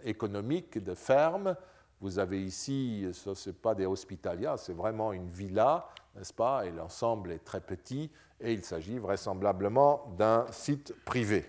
économique 0.04 0.84
de 0.84 0.94
ferme. 0.96 1.56
Vous 2.02 2.20
avez 2.20 2.44
ici, 2.44 3.08
ce 3.14 3.30
n'est 3.30 3.54
pas 3.54 3.74
des 3.74 3.86
hospitalias, 3.86 4.58
c'est 4.58 4.76
vraiment 4.76 5.14
une 5.14 5.30
villa, 5.30 5.88
n'est-ce 6.16 6.34
pas? 6.34 6.66
Et 6.66 6.72
l'ensemble 6.72 7.32
est 7.32 7.44
très 7.44 7.62
petit 7.62 8.10
et 8.42 8.54
il 8.54 8.64
s'agit 8.64 8.98
vraisemblablement 8.98 10.14
d'un 10.18 10.46
site 10.52 10.94
privé. 11.06 11.46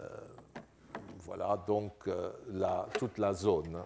Euh, 0.00 0.06
voilà 1.20 1.62
donc 1.66 1.92
euh, 2.08 2.30
toute 2.98 3.18
la 3.18 3.32
zone. 3.32 3.82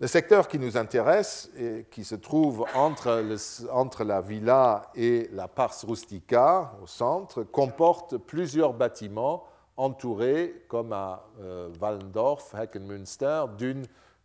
Le 0.00 0.06
secteur 0.08 0.48
qui 0.48 0.58
nous 0.58 0.76
intéresse 0.76 1.50
et 1.56 1.86
qui 1.90 2.04
se 2.04 2.16
trouve 2.16 2.66
entre, 2.74 4.02
la 4.02 4.20
villa 4.20 4.90
et 4.94 5.28
la 5.32 5.46
Pars 5.46 5.74
Rustica 5.86 6.72
au 6.82 6.86
centre 6.86 7.44
comporte 7.44 8.16
plusieurs 8.16 8.72
bâtiments 8.72 9.44
entouré, 9.76 10.64
comme 10.68 10.92
à 10.92 11.24
euh, 11.40 11.70
Wallendorf, 11.80 12.54
Heckenmünster, 12.54 13.44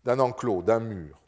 d'un 0.04 0.20
enclos, 0.20 0.62
d'un 0.64 0.80
mur. 0.80 1.19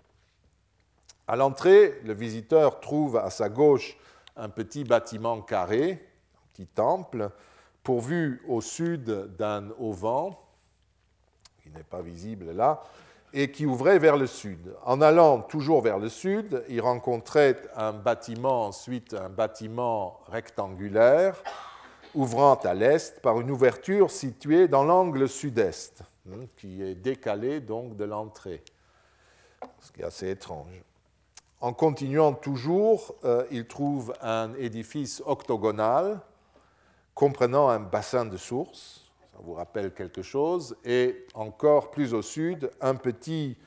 À 1.32 1.38
l'entrée, 1.38 1.98
le 2.04 2.12
visiteur 2.12 2.82
trouve 2.82 3.16
à 3.16 3.30
sa 3.30 3.48
gauche 3.48 3.98
un 4.36 4.50
petit 4.50 4.84
bâtiment 4.84 5.42
carré, 5.42 5.92
un 5.94 6.48
petit 6.52 6.68
temple, 6.68 7.30
pourvu 7.84 8.42
au 8.50 8.60
sud 8.60 9.06
d'un 9.38 9.70
auvent, 9.80 10.34
qui 11.64 11.70
n'est 11.70 11.86
pas 11.86 12.02
visible 12.02 12.52
là, 12.52 12.84
et 13.32 13.50
qui 13.50 13.66
ouvrait 13.66 13.98
vers 13.98 14.18
le 14.18 14.28
sud. 14.28 14.76
En 14.84 15.00
allant 15.00 15.40
toujours 15.40 15.82
vers 15.82 16.00
le 16.00 16.10
sud, 16.10 16.66
il 16.68 16.82
rencontrait 16.82 17.62
un 17.78 17.94
bâtiment, 17.94 18.66
ensuite 18.66 19.14
un 19.14 19.30
bâtiment 19.30 20.20
rectangulaire, 20.28 21.42
ouvrant 22.14 22.56
à 22.56 22.74
l'est 22.74 23.22
par 23.22 23.40
une 23.40 23.52
ouverture 23.52 24.12
située 24.12 24.68
dans 24.68 24.84
l'angle 24.84 25.30
sud-est, 25.30 26.04
hein, 26.30 26.42
qui 26.58 26.84
est 26.84 26.96
décalée 26.96 27.62
donc 27.62 27.96
de 27.96 28.04
l'entrée, 28.04 28.66
ce 29.80 29.94
qui 29.94 30.02
est 30.02 30.06
assez 30.06 30.30
étrange. 30.30 30.84
En 31.62 31.74
continuant 31.74 32.34
toujours, 32.34 33.14
euh, 33.24 33.46
il 33.52 33.68
trouve 33.68 34.16
un 34.20 34.52
édifice 34.56 35.22
octogonal 35.28 36.20
comprenant 37.14 37.70
un 37.70 37.80
bassin 37.80 38.26
de 38.26 38.36
source, 38.36 39.12
ça 39.32 39.38
vous 39.44 39.54
rappelle 39.54 39.94
quelque 39.94 40.24
chose, 40.24 40.76
et 40.84 41.28
encore 41.36 41.92
plus 41.92 42.16
au 42.16 42.24
sud, 42.24 42.72
un 42.82 42.96
petit, 42.96 43.58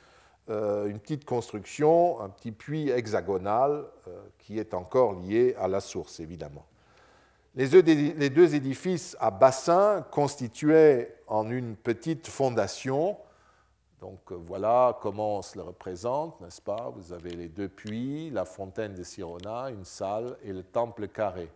euh, 0.50 0.88
une 0.88 0.98
petite 0.98 1.24
construction, 1.24 2.20
un 2.20 2.30
petit 2.30 2.50
puits 2.50 2.90
hexagonal 2.90 3.84
euh, 4.08 4.20
qui 4.38 4.58
est 4.58 4.74
encore 4.74 5.12
lié 5.12 5.54
à 5.56 5.68
la 5.68 5.80
source, 5.80 6.18
évidemment. 6.18 6.66
Les 7.54 7.68
deux 7.68 8.54
édifices 8.56 9.16
à 9.20 9.30
bassin 9.30 10.04
constituaient 10.10 11.14
en 11.28 11.48
une 11.48 11.76
petite 11.76 12.26
fondation 12.26 13.16
donc 14.04 14.32
euh, 14.32 14.34
voilà 14.36 14.98
comment 15.00 15.38
on 15.38 15.42
se 15.42 15.56
le 15.56 15.64
représente, 15.64 16.38
n'est-ce 16.42 16.60
pas? 16.60 16.92
Vous 16.94 17.14
avez 17.14 17.30
les 17.30 17.48
deux 17.48 17.70
puits, 17.70 18.28
la 18.28 18.44
fontaine 18.44 18.92
de 18.94 19.02
Sirona, 19.02 19.70
une 19.70 19.86
salle 19.86 20.36
et 20.42 20.52
le 20.52 20.62
temple 20.62 21.08
carré. 21.08 21.48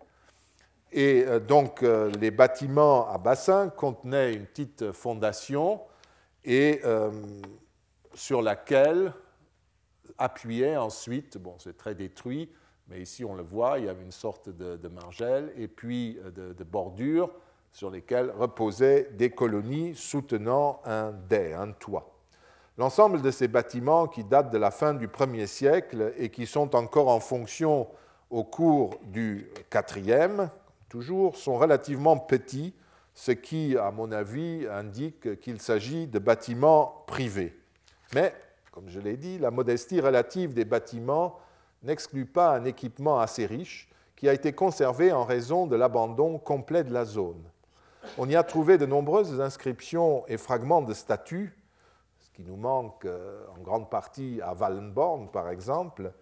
Et 0.91 1.27
euh, 1.27 1.41
donc 1.41 1.83
euh, 1.83 2.11
les 2.19 2.31
bâtiments 2.31 3.07
à 3.07 3.19
bassin 3.19 3.69
contenaient 3.69 4.33
une 4.33 4.47
petite 4.47 4.93
fondation 4.93 5.83
et 6.43 6.81
sur 8.15 8.41
laquelle 8.41 9.13
appuyait 10.17 10.79
ensuite, 10.79 11.37
bon 11.37 11.57
c'est 11.59 11.77
très 11.77 11.95
détruit, 11.95 12.51
mais 12.87 13.03
ici 13.03 13.27
on 13.27 13.35
le 13.35 13.43
voit, 13.43 13.79
il 13.79 13.85
y 13.85 13.89
avait 13.91 14.05
une 14.05 14.11
sorte 14.11 14.49
de, 14.49 14.89
margelle 14.89 15.53
et 15.57 15.69
puis 15.69 16.19
de, 16.35 16.55
de 16.55 16.65
bordures 16.65 17.31
sur 17.73 17.91
lesquelles 17.91 18.31
reposaient 18.31 19.11
des 19.13 19.29
colonies 19.29 19.95
soutenant 19.95 20.81
un 20.87 21.13
dais, 21.13 21.53
un 21.53 21.73
toit. 21.73 22.18
L'ensemble 22.79 23.23
de 23.23 23.33
ces 23.33 23.49
bâtiments 23.49 24.07
qui 24.07 24.23
datent 24.23 24.53
de 24.53 24.57
la 24.57 24.71
fin 24.71 24.95
du 24.95 25.09
1er 25.09 25.47
siècle 25.47 26.13
et 26.17 26.29
qui 26.29 26.47
sont 26.47 26.77
encore 26.77 27.09
en 27.09 27.19
fonction 27.19 27.89
au 28.31 28.45
cours 28.45 28.95
du 29.03 29.51
IVe, 29.75 30.49
toujours, 30.89 31.35
sont 31.35 31.59
relativement 31.59 32.17
petits, 32.17 32.73
ce 33.15 33.33
qui, 33.33 33.77
à 33.77 33.91
mon 33.91 34.13
avis, 34.13 34.65
indique 34.71 35.41
qu'il 35.41 35.61
s'agit 35.61 36.07
de 36.07 36.21
bâtiments 36.21 37.03
privés. 37.09 37.59
Mais, 38.15 38.33
comme 38.71 38.89
je 38.89 39.01
l'ai 39.01 39.17
dit, 39.17 39.41
la 39.41 39.51
modestie 39.51 40.01
relative 40.01 40.55
des 40.55 40.65
bâtiments 40.65 41.41
n'exclut 41.83 42.27
pas 42.27 42.55
un 42.55 42.65
équipement 42.65 43.19
assez 43.19 43.45
riche 43.45 43.91
qui 44.15 44.29
a 44.29 44.33
été 44.33 44.53
conservé 44.53 45.11
en 45.11 45.25
raison 45.25 45.67
de 45.67 45.75
l'abandon 45.75 46.39
complet 46.39 46.85
de 46.85 46.93
la 46.93 47.05
zone. 47.05 47.43
On 48.19 48.29
y 48.29 48.37
a 48.37 48.45
trouvé 48.45 48.79
de 48.79 48.87
nombreuses 48.87 49.41
inscriptions 49.41 50.25
et 50.29 50.37
fragments 50.37 50.83
de 50.83 50.95
statues 50.95 51.58
qui 52.39 52.45
nous 52.45 52.57
manque 52.57 53.05
euh, 53.05 53.45
en 53.49 53.61
grande 53.63 53.91
partie 53.91 54.41
à 54.45 54.55
Wallenborn, 54.55 55.29
par 55.29 55.51
exemple, 55.51 56.13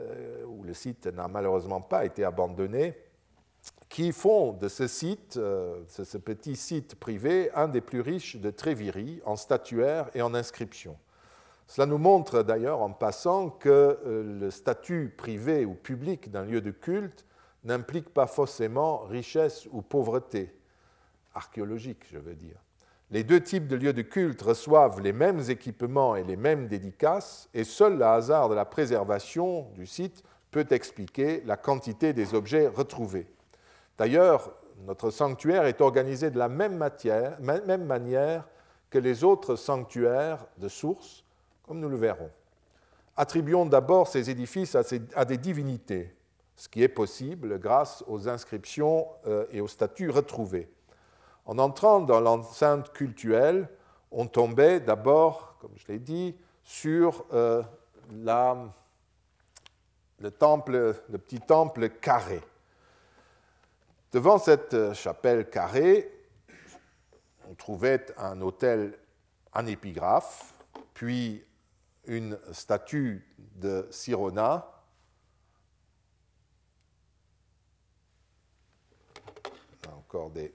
euh, 0.00 0.42
où 0.46 0.62
le 0.62 0.72
site 0.72 1.06
n'a 1.06 1.28
malheureusement 1.28 1.82
pas 1.82 2.06
été 2.06 2.24
abandonné, 2.24 2.96
qui 3.90 4.10
font 4.12 4.54
de 4.54 4.68
ce 4.68 4.86
site, 4.86 5.36
euh, 5.36 5.82
ce 5.86 6.16
petit 6.16 6.56
site 6.56 6.94
privé, 6.94 7.50
un 7.54 7.68
des 7.68 7.82
plus 7.82 8.00
riches 8.00 8.36
de 8.36 8.48
Tréviry 8.48 9.20
en 9.26 9.36
statuaire 9.36 10.08
et 10.14 10.22
en 10.22 10.32
inscriptions. 10.32 10.96
Cela 11.66 11.84
nous 11.84 11.98
montre 11.98 12.42
d'ailleurs 12.42 12.80
en 12.80 12.92
passant 12.92 13.50
que 13.50 14.00
le 14.04 14.50
statut 14.50 15.12
privé 15.14 15.66
ou 15.66 15.74
public 15.74 16.30
d'un 16.30 16.44
lieu 16.44 16.62
de 16.62 16.70
culte 16.70 17.26
n'implique 17.64 18.08
pas 18.14 18.26
forcément 18.26 19.00
richesse 19.00 19.68
ou 19.70 19.82
pauvreté, 19.82 20.58
archéologique 21.34 22.06
je 22.10 22.18
veux 22.18 22.34
dire. 22.34 22.56
Les 23.12 23.24
deux 23.24 23.40
types 23.40 23.66
de 23.66 23.74
lieux 23.74 23.92
de 23.92 24.02
culte 24.02 24.40
reçoivent 24.40 25.00
les 25.00 25.12
mêmes 25.12 25.42
équipements 25.48 26.14
et 26.14 26.22
les 26.22 26.36
mêmes 26.36 26.68
dédicaces, 26.68 27.48
et 27.52 27.64
seul 27.64 27.98
le 27.98 28.04
hasard 28.04 28.48
de 28.48 28.54
la 28.54 28.64
préservation 28.64 29.66
du 29.74 29.84
site 29.84 30.22
peut 30.52 30.66
expliquer 30.70 31.42
la 31.44 31.56
quantité 31.56 32.12
des 32.12 32.34
objets 32.34 32.68
retrouvés. 32.68 33.26
D'ailleurs, 33.98 34.52
notre 34.86 35.10
sanctuaire 35.10 35.66
est 35.66 35.80
organisé 35.80 36.30
de 36.30 36.38
la 36.38 36.48
même, 36.48 36.76
manière 37.84 38.48
que 38.90 38.98
les 38.98 39.24
autres 39.24 39.56
sanctuaires 39.56 40.46
de 40.58 40.68
source, 40.68 41.24
comme 41.66 41.80
nous 41.80 41.88
le 41.88 41.96
verrons. 41.96 42.30
Attribuons 43.16 43.66
d'abord 43.66 44.06
ces 44.06 44.30
édifices 44.30 44.76
à, 44.76 45.24
des 45.24 45.36
divinités, 45.36 46.14
ce 46.54 46.68
qui 46.68 46.82
est 46.82 46.88
possible 46.88 47.58
grâce 47.58 48.04
aux 48.06 48.28
inscriptions 48.28 49.08
euh, 49.26 49.46
et 49.50 49.60
aux 49.60 49.68
statuts 49.68 50.10
retrouvés. 50.10 50.68
En 51.46 51.58
entrant 51.58 52.00
dans 52.00 52.20
l'enceinte 52.20 52.92
cultuelle, 52.92 53.68
on 54.10 54.26
tombait 54.26 54.80
d'abord, 54.80 55.56
comme 55.60 55.72
je 55.76 55.86
l'ai 55.88 55.98
dit, 55.98 56.36
sur 56.62 57.24
euh, 57.32 57.62
le, 58.10 58.70
petit 61.18 61.40
temple 61.40 61.88
carré. 61.90 62.40
Devant 64.12 64.38
cette 64.38 64.94
chapelle 64.94 65.48
carrée, 65.48 66.12
on 67.48 67.54
trouvait 67.54 68.06
un 68.16 68.40
autel 68.40 68.98
en 69.52 69.66
épigraphe, 69.66 70.54
puis 70.94 71.44
une 72.06 72.38
statue 72.52 73.26
de 73.38 73.86
Sirona. 73.90 74.66
Encore 79.88 80.30
des 80.30 80.52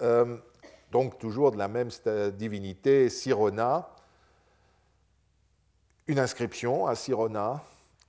Euh, 0.00 0.36
donc 0.90 1.18
toujours 1.18 1.52
de 1.52 1.58
la 1.58 1.68
même 1.68 1.88
divinité, 2.34 3.08
Sirona, 3.08 3.88
une 6.06 6.18
inscription 6.18 6.86
à 6.86 6.94
Sirona, 6.94 7.62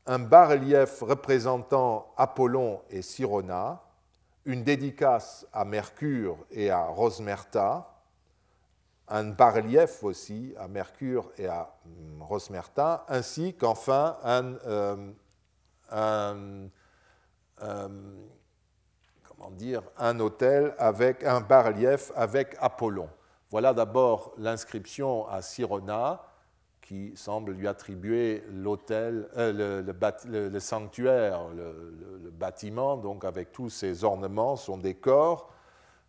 un 0.05 0.19
bas-relief 0.19 1.01
représentant 1.01 2.13
Apollon 2.17 2.81
et 2.89 3.01
Sirona, 3.01 3.81
une 4.45 4.63
dédicace 4.63 5.47
à 5.53 5.63
Mercure 5.63 6.37
et 6.51 6.69
à 6.69 6.83
Rosmerta, 6.85 7.89
un 9.07 9.25
bas-relief 9.25 10.03
aussi 10.03 10.53
à 10.57 10.67
Mercure 10.67 11.31
et 11.37 11.47
à 11.47 11.73
hum, 11.85 12.21
Rosmerta, 12.21 13.05
ainsi 13.07 13.53
qu'enfin 13.53 14.17
un, 14.23 14.55
euh, 14.65 15.13
un 15.91 16.67
dire, 19.51 19.81
un 19.97 20.19
autel 20.19 20.73
avec 20.77 21.23
un 21.23 21.41
bas-relief 21.41 22.11
avec 22.15 22.55
Apollon. 22.59 23.09
Voilà 23.49 23.73
d'abord 23.73 24.33
l'inscription 24.37 25.27
à 25.27 25.41
Sirona 25.41 26.21
qui 26.81 27.13
semble 27.15 27.53
lui 27.53 27.67
attribuer 27.67 28.43
l'autel, 28.51 29.29
euh, 29.37 29.81
le, 30.27 30.59
sanctuaire, 30.59 31.47
le, 31.55 32.29
bâtiment, 32.31 32.97
donc 32.97 33.23
avec 33.23 33.51
tous 33.51 33.69
ses 33.69 34.03
ornements, 34.03 34.55
son 34.55 34.77
décor. 34.77 35.49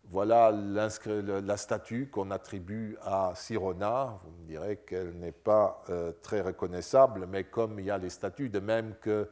Voilà 0.09 0.51
la 0.51 1.57
statue 1.57 2.09
qu'on 2.09 2.29
attribue 2.29 2.97
à 3.01 3.31
Sirona. 3.35 4.19
Vous 4.23 4.31
me 4.41 4.47
direz 4.47 4.77
qu'elle 4.77 5.13
n'est 5.17 5.31
pas 5.31 5.81
euh, 5.89 6.11
très 6.21 6.41
reconnaissable, 6.41 7.25
mais 7.27 7.45
comme 7.45 7.79
il 7.79 7.85
y 7.85 7.91
a 7.91 7.97
les 7.97 8.09
statues, 8.09 8.49
de 8.49 8.59
même 8.59 8.95
que 9.01 9.29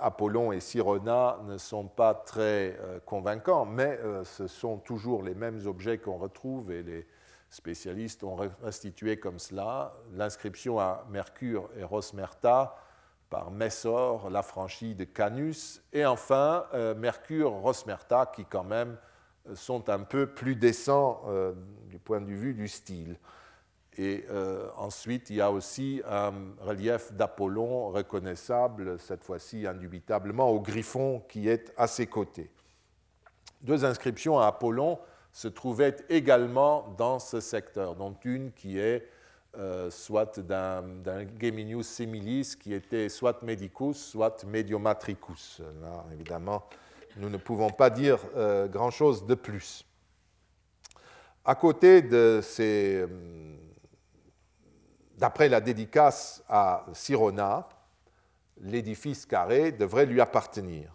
Apollon 0.00 0.52
et 0.52 0.60
Sirona 0.60 1.38
ne 1.44 1.58
sont 1.58 1.88
pas 1.88 2.14
très 2.14 2.78
euh, 2.80 3.00
convaincants, 3.04 3.64
mais 3.64 3.98
euh, 4.04 4.22
ce 4.22 4.46
sont 4.46 4.78
toujours 4.78 5.22
les 5.24 5.34
mêmes 5.34 5.66
objets 5.66 5.98
qu'on 5.98 6.16
retrouve 6.16 6.70
et 6.70 6.84
les 6.84 7.06
spécialistes 7.50 8.22
ont 8.22 8.36
restitué 8.62 9.18
comme 9.18 9.40
cela 9.40 9.94
l'inscription 10.12 10.78
à 10.78 11.04
Mercure 11.10 11.68
et 11.76 11.82
Rosmerta 11.82 12.76
par 13.30 13.50
Messor, 13.50 14.30
l'affranchi 14.30 14.94
de 14.94 15.04
Canus, 15.04 15.82
et 15.92 16.06
enfin 16.06 16.66
Mercure, 16.96 17.50
Rosmerta, 17.50 18.26
qui 18.26 18.44
quand 18.44 18.64
même 18.64 18.96
sont 19.54 19.88
un 19.88 20.00
peu 20.00 20.26
plus 20.26 20.54
décents 20.54 21.22
du 21.88 21.98
point 21.98 22.20
de 22.20 22.32
vue 22.32 22.54
du 22.54 22.68
style. 22.68 23.16
Et 23.96 24.24
euh, 24.30 24.68
ensuite, 24.76 25.30
il 25.30 25.36
y 25.36 25.40
a 25.40 25.50
aussi 25.50 26.02
un 26.08 26.32
relief 26.60 27.12
d'Apollon 27.12 27.90
reconnaissable, 27.90 28.98
cette 28.98 29.22
fois-ci 29.22 29.66
indubitablement, 29.66 30.50
au 30.50 30.60
griffon 30.60 31.22
qui 31.28 31.48
est 31.48 31.72
à 31.76 31.86
ses 31.86 32.06
côtés. 32.06 32.50
Deux 33.62 33.84
inscriptions 33.84 34.38
à 34.38 34.46
Apollon 34.48 34.98
se 35.32 35.48
trouvaient 35.48 35.96
également 36.08 36.94
dans 36.98 37.18
ce 37.18 37.40
secteur, 37.40 37.94
dont 37.94 38.16
une 38.24 38.52
qui 38.52 38.78
est 38.78 39.08
euh, 39.56 39.88
soit 39.88 40.40
d'un 40.40 40.82
Geminius 41.40 41.86
similis 41.86 42.56
qui 42.58 42.74
était 42.74 43.08
soit 43.08 43.40
medicus, 43.42 43.96
soit 43.96 44.42
mediomatricus. 44.44 45.60
Là, 45.80 46.04
évidemment, 46.12 46.64
nous 47.16 47.30
ne 47.30 47.36
pouvons 47.36 47.70
pas 47.70 47.88
dire 47.88 48.18
euh, 48.36 48.66
grand-chose 48.66 49.24
de 49.24 49.34
plus. 49.34 49.84
À 51.44 51.54
côté 51.54 52.02
de 52.02 52.40
ces. 52.42 53.04
Euh, 55.14 55.18
d'après 55.18 55.48
la 55.48 55.60
dédicace 55.60 56.42
à 56.48 56.86
Sirona, 56.92 57.68
l'édifice 58.60 59.26
carré 59.26 59.72
devrait 59.72 60.06
lui 60.06 60.20
appartenir. 60.20 60.92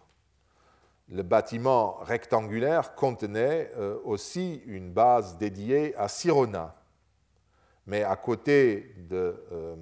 Le 1.10 1.24
bâtiment 1.24 1.96
rectangulaire 2.02 2.94
contenait 2.94 3.72
aussi 4.04 4.62
une 4.68 4.92
base 4.92 5.38
dédiée 5.38 5.96
à 5.98 6.08
Sirona 6.08 6.76
mais 7.90 8.04
à 8.04 8.16
côté 8.16 8.94
euh, 9.12 9.76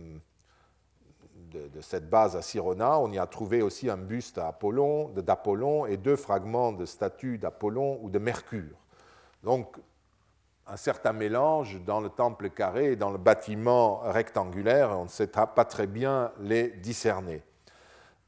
de, 1.52 1.82
cette 1.82 2.10
base 2.10 2.38
à 2.38 2.41
Sirona, 2.41 3.00
on 3.00 3.12
y 3.12 3.19
a 3.19 3.28
trouvé 3.28 3.62
aussi 3.62 3.89
un 3.89 3.97
buste 3.97 4.38
d'Apollon 4.38 5.86
et 5.86 5.97
deux 5.97 6.15
fragments 6.15 6.71
de 6.71 6.86
statues 6.86 7.38
d'Apollon 7.38 8.00
ou 8.02 8.10
de 8.10 8.17
Mercure. 8.17 8.78
Un 10.69 10.77
certain 10.77 11.13
mélange 11.13 11.82
dans 11.84 11.99
le 11.99 12.10
temple 12.10 12.49
carré 12.49 12.91
et 12.91 12.95
dans 12.95 13.12
le 13.12 13.17
bâtiment 13.17 13.99
rectangulaire, 14.03 14.91
on 14.97 15.03
ne 15.03 15.10
sait 15.10 15.27
pas 15.27 15.65
très 15.65 15.88
bien 15.88 16.32
les 16.39 16.69
discerner. 16.69 17.43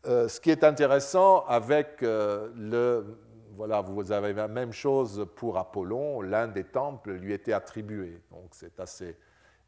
Euh, 0.06 0.30
ce 0.30 0.39
qui 0.39 0.49
est 0.49 0.63
intéressant 0.63 1.45
avec 1.45 2.02
euh, 2.04 2.49
le. 2.56 3.17
Voilà, 3.58 3.82
vous 3.82 4.13
avez 4.13 4.32
la 4.32 4.47
même 4.47 4.71
chose 4.71 5.28
pour 5.36 5.58
Apollon, 5.58 6.21
l'un 6.21 6.47
des 6.47 6.63
temples 6.63 7.12
lui 7.12 7.34
était 7.34 7.52
attribué. 7.52 8.21
Donc 8.32 8.52
c'est 8.52 8.80
assez 8.80 9.17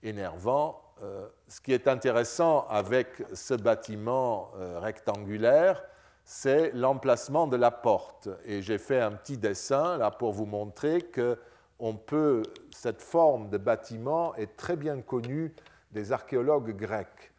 énervant. 0.01 0.81
Euh, 1.03 1.27
ce 1.49 1.59
qui 1.59 1.73
est 1.73 1.89
intéressant 1.89 2.65
avec 2.69 3.21
ce 3.33 3.53
bâtiment 3.53 4.51
rectangulaire, 4.77 5.83
c'est 6.23 6.71
l'emplacement 6.71 7.47
de 7.47 7.57
la 7.57 7.69
porte. 7.69 8.29
Et 8.45 8.61
j'ai 8.61 8.77
fait 8.77 9.01
un 9.01 9.11
petit 9.11 9.37
dessin 9.37 9.97
là 9.97 10.09
pour 10.09 10.31
vous 10.31 10.45
montrer 10.45 11.01
que 11.01 11.37
on 11.81 11.95
peut, 11.95 12.43
cette 12.69 13.01
forme 13.01 13.49
de 13.49 13.57
bâtiment 13.57 14.35
est 14.35 14.55
très 14.55 14.75
bien 14.75 15.01
connue 15.01 15.53
des 15.91 16.11
archéologues 16.11 16.77
grecs 16.77 17.31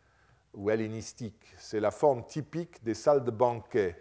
ou 0.52 0.68
hellénistiques. 0.68 1.55
C'est 1.57 1.81
la 1.81 1.92
forme 1.92 2.26
typique 2.26 2.83
des 2.85 2.94
salles 2.94 3.24
de 3.24 3.31
banquet, 3.31 3.96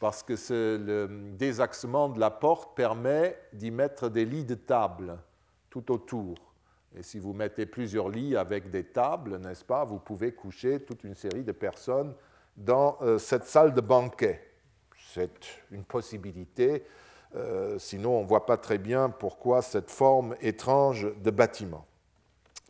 parce 0.00 0.24
que 0.24 0.34
le 0.76 1.06
désaxement 1.36 2.08
de 2.08 2.18
la 2.18 2.30
porte 2.30 2.76
permet 2.76 3.38
d'y 3.52 3.70
mettre 3.70 4.08
des 4.08 4.24
lits 4.24 4.44
de 4.44 4.56
table 4.56 5.18
tout 5.70 5.92
autour. 5.92 6.34
Et 6.96 7.02
si 7.02 7.20
vous 7.20 7.32
mettez 7.32 7.64
plusieurs 7.64 8.08
lits 8.08 8.36
avec 8.36 8.70
des 8.70 8.84
tables, 8.84 9.38
n'est-ce 9.38 9.64
pas, 9.64 9.84
vous 9.84 10.00
pouvez 10.00 10.32
coucher 10.32 10.80
toute 10.80 11.04
une 11.04 11.14
série 11.14 11.44
de 11.44 11.52
personnes 11.52 12.12
dans 12.56 12.98
euh, 13.02 13.18
cette 13.18 13.44
salle 13.44 13.72
de 13.72 13.80
banquet. 13.80 14.42
C'est 15.12 15.30
une 15.70 15.84
possibilité. 15.84 16.84
Euh, 17.36 17.78
sinon, 17.78 18.18
on 18.18 18.22
ne 18.22 18.26
voit 18.26 18.46
pas 18.46 18.56
très 18.56 18.78
bien 18.78 19.10
pourquoi 19.10 19.62
cette 19.62 19.90
forme 19.90 20.34
étrange 20.40 21.08
de 21.22 21.30
bâtiment. 21.30 21.84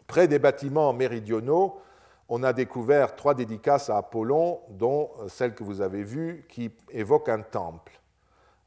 Près 0.06 0.28
des 0.28 0.38
bâtiments 0.38 0.92
méridionaux, 0.92 1.80
on 2.28 2.42
a 2.42 2.52
découvert 2.52 3.14
trois 3.14 3.34
dédicaces 3.34 3.90
à 3.90 3.98
Apollon, 3.98 4.60
dont 4.70 5.10
euh, 5.20 5.28
celle 5.28 5.54
que 5.54 5.62
vous 5.62 5.80
avez 5.80 6.02
vue, 6.02 6.44
qui 6.48 6.72
évoque 6.90 7.28
un 7.28 7.42
temple. 7.42 8.00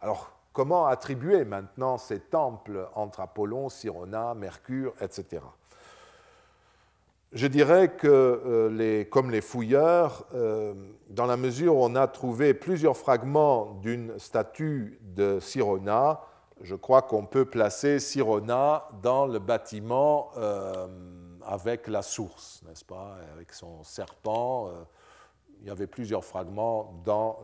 Alors, 0.02 0.32
comment 0.54 0.88
attribuer 0.88 1.44
maintenant 1.44 1.98
ces 1.98 2.20
temples 2.20 2.88
entre 2.96 3.20
Apollon, 3.20 3.68
Sirona, 3.70 4.34
Mercure, 4.34 4.94
etc. 5.02 5.42
Je 7.32 7.46
dirais 7.46 7.96
que, 7.96 8.08
euh, 8.08 9.04
comme 9.06 9.30
les 9.30 9.42
fouilleurs, 9.42 10.26
euh, 10.34 10.74
dans 11.10 11.28
la 11.28 11.38
mesure 11.38 11.76
où 11.76 11.84
on 11.84 11.94
a 11.94 12.08
trouvé 12.08 12.56
plusieurs 12.56 12.98
fragments 12.98 13.76
d'une 13.84 14.18
statue 14.18 15.00
de 15.02 15.39
Sirona, 15.39 16.22
je 16.62 16.74
crois 16.74 17.04
qu'on 17.04 17.28
peut 17.28 17.46
placer 17.46 18.00
Sirona 18.00 18.89
dans 19.04 19.28
le 19.28 19.38
bâtiment 19.38 20.32
euh, 20.38 20.88
avec 21.46 21.88
la 21.88 22.02
source, 22.02 22.63
n'est-ce 22.68 22.84
pas, 22.84 23.18
avec 23.34 23.54
son 23.54 23.84
serpent 23.84 24.70
il 25.62 25.68
y 25.68 25.72
avait 25.72 25.88
plusieurs 25.88 26.24
fragments 26.24 27.02
dans 27.04 27.42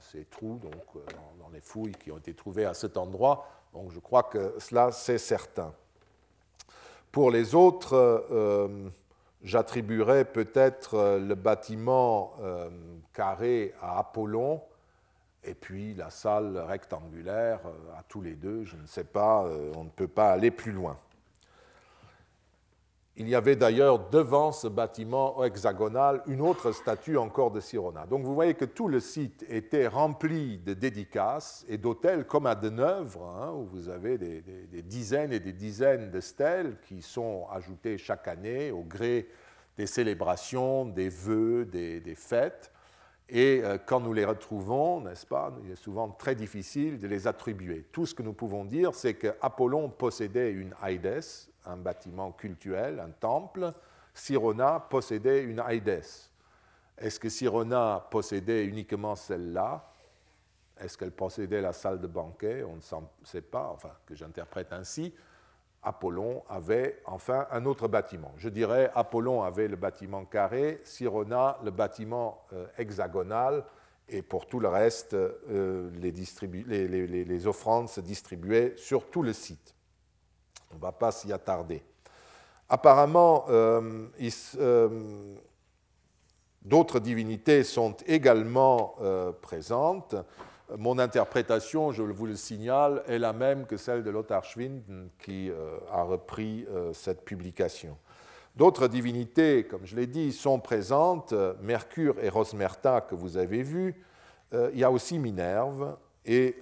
ces 0.00 0.24
trous, 0.24 0.58
donc 0.60 1.04
dans, 1.38 1.48
les 1.52 1.60
fouilles 1.60 1.94
qui 1.94 2.10
ont 2.10 2.18
été 2.18 2.34
trouvées 2.34 2.64
à 2.64 2.74
cet 2.74 2.96
endroit. 2.96 3.46
Donc 3.72 3.92
je 3.92 4.00
crois 4.00 4.24
que 4.24 4.56
cela, 4.58 4.90
c'est 4.90 5.18
certain. 5.18 5.72
Pour 7.12 7.30
les 7.30 7.54
autres, 7.54 7.94
euh, 8.30 8.88
j'attribuerais 9.42 10.24
peut-être 10.24 11.18
le 11.18 11.34
bâtiment 11.34 12.34
carré 13.12 13.74
à 13.80 13.98
Apollon, 13.98 14.62
et 15.44 15.54
puis 15.54 15.94
la 15.94 16.10
salle 16.10 16.58
rectangulaire 16.58 17.60
à 17.96 18.02
tous 18.08 18.20
les 18.20 18.34
deux. 18.34 18.64
Je 18.64 18.76
ne 18.76 18.86
sais 18.86 19.04
pas, 19.04 19.44
on 19.76 19.84
ne 19.84 19.90
peut 19.90 20.08
pas 20.08 20.32
aller 20.32 20.50
plus 20.50 20.72
loin. 20.72 20.96
Il 23.20 23.28
y 23.28 23.34
avait 23.34 23.56
d'ailleurs 23.56 24.10
devant 24.10 24.52
ce 24.52 24.68
bâtiment 24.68 25.42
hexagonal 25.42 26.22
une 26.28 26.40
autre 26.40 26.70
statue 26.70 27.16
encore 27.16 27.50
de 27.50 27.58
Sirona. 27.58 28.06
Donc 28.06 28.22
vous 28.22 28.32
voyez 28.32 28.54
que 28.54 28.64
tout 28.64 28.86
le 28.86 29.00
site 29.00 29.44
était 29.48 29.88
rempli 29.88 30.58
de 30.58 30.72
dédicaces 30.72 31.66
et 31.68 31.78
d'hôtels 31.78 32.28
comme 32.28 32.46
à 32.46 32.54
Deneuvre, 32.54 33.24
hein, 33.24 33.52
où 33.56 33.64
vous 33.64 33.88
avez 33.88 34.18
des, 34.18 34.82
dizaines 34.82 35.32
et 35.32 35.40
des 35.40 35.52
dizaines 35.52 36.12
de 36.12 36.20
stèles 36.20 36.76
qui 36.86 37.02
sont 37.02 37.48
ajoutées 37.50 37.98
chaque 37.98 38.28
année 38.28 38.70
au 38.70 38.84
gré 38.84 39.26
des 39.76 39.88
célébrations, 39.88 40.84
des 40.84 41.08
vœux, 41.08 41.64
des, 41.64 42.14
fêtes. 42.14 42.70
Et 43.28 43.62
euh, 43.64 43.78
quand 43.84 43.98
nous 43.98 44.12
les 44.12 44.24
retrouvons, 44.24 45.00
n'est-ce 45.00 45.26
pas, 45.26 45.52
il 45.64 45.72
est 45.72 45.76
souvent 45.76 46.08
très 46.08 46.36
difficile 46.36 47.00
de 47.00 47.08
les 47.08 47.26
attribuer. 47.26 47.84
Tout 47.90 48.06
ce 48.06 48.14
que 48.14 48.22
nous 48.22 48.32
pouvons 48.32 48.64
dire, 48.64 48.94
c'est 48.94 49.14
qu'Apollon 49.14 49.88
possédait 49.88 50.52
une 50.52 50.72
Aides, 50.86 51.48
un 51.66 51.76
bâtiment 51.76 52.32
cultuel, 52.32 53.00
un 53.00 53.10
temple, 53.10 53.72
Sirona 54.14 54.80
possédait 54.80 55.42
une 55.42 55.62
Aides. 55.68 56.02
Est-ce 56.98 57.20
que 57.20 57.28
Sirona 57.28 58.06
possédait 58.10 58.64
uniquement 58.64 59.14
celle-là? 59.14 59.92
Est-ce 60.80 60.98
qu'elle 60.98 61.12
possédait 61.12 61.60
la 61.60 61.72
salle 61.72 62.00
de 62.00 62.06
banquet? 62.06 62.64
On 62.64 62.76
ne 62.76 63.24
sait 63.24 63.42
pas, 63.42 63.70
enfin, 63.72 63.92
que 64.06 64.14
j'interprète 64.14 64.72
ainsi. 64.72 65.14
Apollon 65.82 66.42
avait 66.48 67.00
enfin 67.04 67.46
un 67.50 67.64
autre 67.64 67.86
bâtiment. 67.86 68.32
Je 68.36 68.48
dirais 68.48 68.90
Apollon 68.94 69.42
avait 69.42 69.68
le 69.68 69.76
bâtiment 69.76 70.24
carré, 70.24 70.80
Sirona 70.84 71.58
le 71.62 71.70
bâtiment 71.70 72.44
euh, 72.52 72.66
hexagonal, 72.76 73.64
et 74.08 74.22
pour 74.22 74.46
tout 74.46 74.58
le 74.58 74.68
reste, 74.68 75.14
euh, 75.14 75.90
les, 76.00 76.10
les, 77.24 77.46
offrandes 77.46 77.88
se 77.88 78.00
distribuaient 78.00 78.74
sur 78.76 79.10
tout 79.10 79.22
le 79.22 79.32
site. 79.32 79.74
On 80.70 80.76
ne 80.76 80.80
va 80.80 80.92
pas 80.92 81.12
s'y 81.12 81.32
attarder. 81.32 81.82
Apparemment, 82.70 83.46
euh, 83.48 84.08
euh, 84.58 85.34
d'autres 86.62 87.00
divinités 87.00 87.64
sont 87.64 87.96
également 88.06 88.96
euh, 89.00 89.32
présentes. 89.32 90.14
Mon 90.76 90.98
interprétation, 90.98 91.92
je 91.92 92.02
vous 92.02 92.26
le 92.26 92.36
signale, 92.36 93.02
est 93.06 93.18
la 93.18 93.32
même 93.32 93.64
que 93.64 93.78
celle 93.78 94.04
de 94.04 94.10
Lothar 94.10 94.44
Schwinden 94.44 95.08
qui 95.18 95.50
a 95.90 96.02
repris 96.02 96.66
cette 96.92 97.24
publication. 97.24 97.96
D'autres 98.54 98.86
divinités, 98.86 99.64
comme 99.64 99.86
je 99.86 99.96
l'ai 99.96 100.06
dit, 100.06 100.30
sont 100.30 100.60
présentes. 100.60 101.32
Mercure 101.62 102.16
et 102.20 102.28
Rosmerta, 102.28 103.00
que 103.00 103.14
vous 103.14 103.38
avez 103.38 103.62
vus. 103.62 103.94
il 104.52 104.78
y 104.78 104.84
a 104.84 104.90
aussi 104.90 105.18
Minerve. 105.18 105.96
Et 106.26 106.60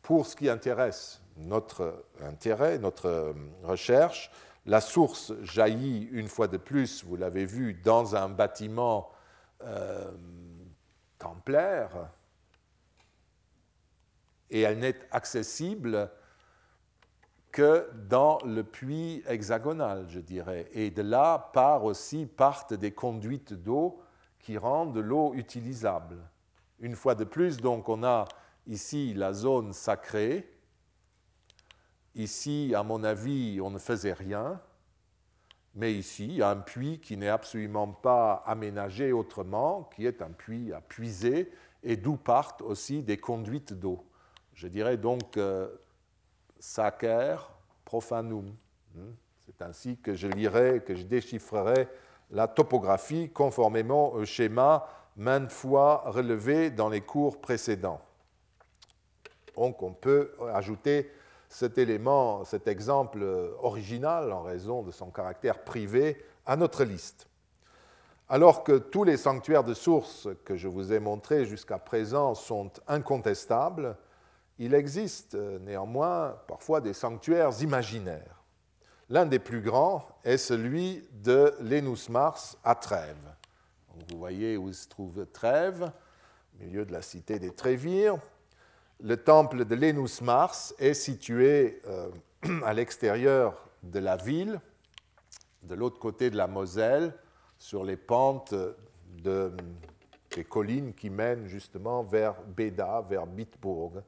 pour 0.00 0.26
ce 0.26 0.36
qui 0.36 0.48
intéresse 0.48 1.19
notre 1.40 2.04
intérêt, 2.20 2.78
notre 2.78 3.06
euh, 3.06 3.32
recherche. 3.62 4.30
La 4.66 4.80
source 4.80 5.32
jaillit 5.42 6.08
une 6.12 6.28
fois 6.28 6.48
de 6.48 6.56
plus, 6.56 7.04
vous 7.04 7.16
l'avez 7.16 7.44
vu, 7.44 7.74
dans 7.74 8.14
un 8.14 8.28
bâtiment 8.28 9.10
euh, 9.62 10.10
templaire, 11.18 12.10
et 14.50 14.60
elle 14.60 14.78
n'est 14.78 14.98
accessible 15.10 16.10
que 17.52 17.90
dans 18.08 18.38
le 18.44 18.62
puits 18.62 19.22
hexagonal, 19.26 20.06
je 20.08 20.20
dirais. 20.20 20.68
Et 20.72 20.90
de 20.90 21.02
là 21.02 21.50
part 21.52 21.84
aussi 21.84 22.26
partent 22.26 22.74
des 22.74 22.92
conduites 22.92 23.52
d'eau 23.52 24.02
qui 24.38 24.56
rendent 24.56 24.98
l'eau 24.98 25.34
utilisable. 25.34 26.18
Une 26.78 26.96
fois 26.96 27.14
de 27.14 27.24
plus, 27.24 27.58
donc, 27.58 27.88
on 27.88 28.02
a 28.04 28.26
ici 28.66 29.14
la 29.14 29.32
zone 29.32 29.72
sacrée, 29.72 30.48
Ici, 32.14 32.72
à 32.74 32.82
mon 32.82 33.04
avis, 33.04 33.60
on 33.60 33.70
ne 33.70 33.78
faisait 33.78 34.12
rien, 34.12 34.60
mais 35.74 35.94
ici, 35.94 36.26
il 36.26 36.36
y 36.36 36.42
a 36.42 36.50
un 36.50 36.56
puits 36.56 37.00
qui 37.00 37.16
n'est 37.16 37.28
absolument 37.28 37.88
pas 37.88 38.42
aménagé 38.46 39.12
autrement, 39.12 39.88
qui 39.94 40.06
est 40.06 40.20
un 40.20 40.30
puits 40.30 40.72
à 40.72 40.80
puiser, 40.80 41.50
et 41.82 41.96
d'où 41.96 42.16
partent 42.16 42.62
aussi 42.62 43.02
des 43.02 43.16
conduites 43.16 43.72
d'eau. 43.72 44.04
Je 44.54 44.66
dirais 44.66 44.96
donc 44.96 45.30
que 45.30 45.80
Sacer, 46.58 47.36
profanum. 47.84 48.54
Hmm. 48.94 49.12
C'est 49.38 49.62
ainsi 49.62 49.96
que 49.96 50.14
je 50.14 50.28
lirai, 50.28 50.82
que 50.84 50.94
je 50.94 51.04
déchiffrerai 51.04 51.88
la 52.30 52.46
topographie 52.46 53.30
conformément 53.30 54.12
au 54.12 54.24
schéma 54.24 54.86
maintes 55.16 55.52
fois 55.52 56.02
relevé 56.06 56.70
dans 56.70 56.88
les 56.88 57.00
cours 57.00 57.40
précédents. 57.40 58.00
Donc 59.56 59.82
on 59.82 59.92
peut 59.92 60.32
ajouter 60.54 61.10
cet 61.50 61.76
élément, 61.78 62.44
cet 62.44 62.68
exemple 62.68 63.22
original 63.60 64.32
en 64.32 64.42
raison 64.42 64.82
de 64.82 64.92
son 64.92 65.10
caractère 65.10 65.62
privé 65.64 66.24
à 66.46 66.56
notre 66.56 66.84
liste. 66.84 67.26
Alors 68.28 68.62
que 68.62 68.78
tous 68.78 69.02
les 69.02 69.16
sanctuaires 69.16 69.64
de 69.64 69.74
sources 69.74 70.28
que 70.44 70.56
je 70.56 70.68
vous 70.68 70.92
ai 70.92 71.00
montrés 71.00 71.44
jusqu'à 71.44 71.78
présent 71.78 72.34
sont 72.34 72.70
incontestables, 72.86 73.96
il 74.58 74.72
existe 74.72 75.34
néanmoins 75.34 76.36
parfois 76.46 76.80
des 76.80 76.92
sanctuaires 76.92 77.60
imaginaires. 77.60 78.44
L'un 79.08 79.26
des 79.26 79.40
plus 79.40 79.60
grands 79.60 80.06
est 80.22 80.36
celui 80.36 81.04
de 81.10 81.52
Lénus 81.60 82.08
Mars 82.08 82.56
à 82.62 82.76
Trèves. 82.76 83.34
vous 84.08 84.18
voyez 84.18 84.56
où 84.56 84.72
se 84.72 84.86
trouve 84.86 85.26
Trèves, 85.32 85.90
au 86.54 86.64
milieu 86.64 86.84
de 86.84 86.92
la 86.92 87.02
cité 87.02 87.40
des 87.40 87.50
Trévires. 87.50 88.18
Le 89.02 89.16
temple 89.16 89.64
de 89.64 89.74
Lénus 89.74 90.20
Mars 90.20 90.74
est 90.78 90.94
situé 90.94 91.80
euh, 91.86 92.10
à 92.64 92.72
l'extérieur 92.72 93.68
de 93.82 93.98
la 93.98 94.16
ville, 94.16 94.60
de 95.62 95.74
l'autre 95.74 95.98
côté 95.98 96.30
de 96.30 96.36
la 96.36 96.46
Moselle, 96.46 97.14
sur 97.58 97.84
les 97.84 97.96
pentes 97.96 98.54
des 99.22 100.44
collines 100.48 100.94
qui 100.94 101.10
mènent 101.10 101.46
justement 101.46 102.02
vers 102.02 102.40
Béda, 102.42 103.04
vers 103.08 103.26
Bitburg 103.26 104.02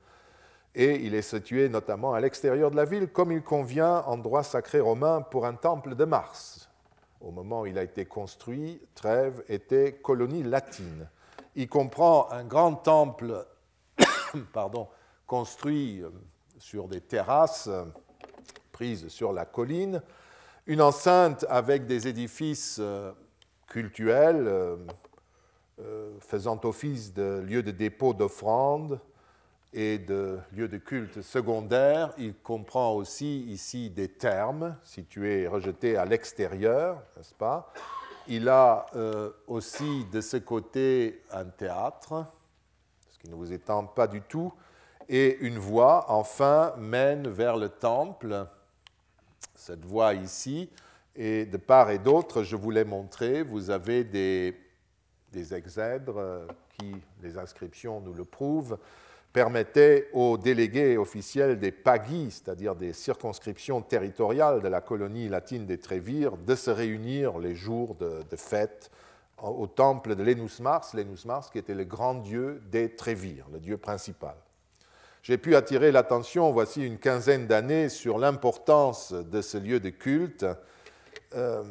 et 0.74 1.04
il 1.04 1.14
est 1.14 1.22
situé 1.22 1.68
notamment 1.68 2.14
à 2.14 2.20
l'extérieur 2.20 2.70
de 2.70 2.76
la 2.76 2.84
ville, 2.84 3.08
comme 3.08 3.32
il 3.32 3.42
convient 3.42 3.98
en 4.06 4.16
droit 4.16 4.42
sacré 4.42 4.80
romain 4.80 5.20
pour 5.20 5.44
un 5.44 5.54
temple 5.54 5.94
de 5.94 6.04
Mars. 6.04 6.70
Au 7.20 7.30
moment 7.30 7.62
où 7.62 7.66
il 7.66 7.78
a 7.78 7.82
été 7.82 8.04
construit, 8.06 8.80
Trèves 8.94 9.42
était 9.48 9.92
colonie 9.92 10.42
latine. 10.42 11.08
Il 11.54 11.68
comprend 11.68 12.30
un 12.30 12.44
grand 12.44 12.74
temple 12.74 13.46
construit 15.26 16.02
euh, 16.02 16.10
sur 16.58 16.88
des 16.88 17.00
terrasses 17.00 17.68
euh, 17.68 17.84
prises 18.70 19.08
sur 19.08 19.32
la 19.32 19.44
colline, 19.44 20.02
une 20.66 20.82
enceinte 20.82 21.44
avec 21.48 21.86
des 21.86 22.08
édifices 22.08 22.78
euh, 22.80 23.12
cultuels 23.66 24.76
faisant 26.20 26.60
office 26.64 27.12
de 27.12 27.42
lieu 27.44 27.62
de 27.62 27.70
dépôt 27.70 28.12
d'offrandes, 28.12 29.00
et 29.72 29.98
de 29.98 30.38
lieux 30.52 30.68
de 30.68 30.76
culte 30.76 31.22
secondaires. 31.22 32.12
Il 32.18 32.34
comprend 32.34 32.92
aussi 32.92 33.40
ici 33.44 33.88
des 33.88 34.08
termes 34.08 34.76
situés 34.82 35.40
et 35.40 35.48
rejetés 35.48 35.96
à 35.96 36.04
l'extérieur, 36.04 37.02
n'est-ce 37.16 37.34
pas? 37.34 37.72
Il 38.28 38.50
a 38.50 38.84
aussi 39.46 40.04
de 40.12 40.20
ce 40.20 40.36
côté 40.36 41.22
un 41.32 41.46
théâtre, 41.46 42.26
qui 43.22 43.30
ne 43.30 43.34
vous 43.34 43.52
étend 43.52 43.84
pas 43.84 44.06
du 44.06 44.20
tout, 44.20 44.52
et 45.08 45.38
une 45.40 45.58
voie, 45.58 46.06
enfin, 46.08 46.74
mène 46.78 47.28
vers 47.28 47.56
le 47.56 47.68
temple. 47.68 48.46
Cette 49.54 49.84
voie 49.84 50.14
ici, 50.14 50.68
et 51.14 51.46
de 51.46 51.56
part 51.56 51.90
et 51.90 51.98
d'autre, 51.98 52.42
je 52.42 52.56
vous 52.56 52.70
l'ai 52.70 52.84
montré, 52.84 53.42
vous 53.42 53.70
avez 53.70 54.04
des, 54.04 54.56
des 55.32 55.54
exèdres 55.54 56.46
qui, 56.78 56.94
les 57.22 57.38
inscriptions 57.38 58.00
nous 58.00 58.14
le 58.14 58.24
prouvent, 58.24 58.78
permettait 59.32 60.08
aux 60.12 60.36
délégués 60.36 60.98
officiels 60.98 61.58
des 61.58 61.72
pagis, 61.72 62.30
c'est-à-dire 62.30 62.74
des 62.74 62.92
circonscriptions 62.92 63.80
territoriales 63.80 64.60
de 64.60 64.68
la 64.68 64.80
colonie 64.80 65.28
latine 65.28 65.64
des 65.64 65.78
Trévires, 65.78 66.36
de 66.36 66.54
se 66.54 66.70
réunir 66.70 67.38
les 67.38 67.54
jours 67.54 67.94
de, 67.94 68.36
fête 68.36 68.90
au 69.42 69.66
temple 69.66 70.14
de 70.14 70.22
Lénus 70.22 70.60
Mars, 70.60 70.94
Lénus 70.94 71.24
Mars 71.24 71.50
qui 71.50 71.58
était 71.58 71.74
le 71.74 71.84
grand 71.84 72.14
dieu 72.14 72.62
des 72.70 72.94
Trévires, 72.94 73.46
le 73.52 73.60
dieu 73.60 73.76
principal. 73.76 74.36
J'ai 75.22 75.38
pu 75.38 75.54
attirer 75.54 75.92
l'attention, 75.92 76.50
voici 76.50 76.84
une 76.84 76.98
quinzaine 76.98 77.46
d'années, 77.46 77.88
sur 77.88 78.18
l'importance 78.18 79.12
de 79.12 79.40
ce 79.40 79.56
lieu 79.56 79.78
de 79.78 79.90
culte 79.90 80.44
euh, 81.34 81.62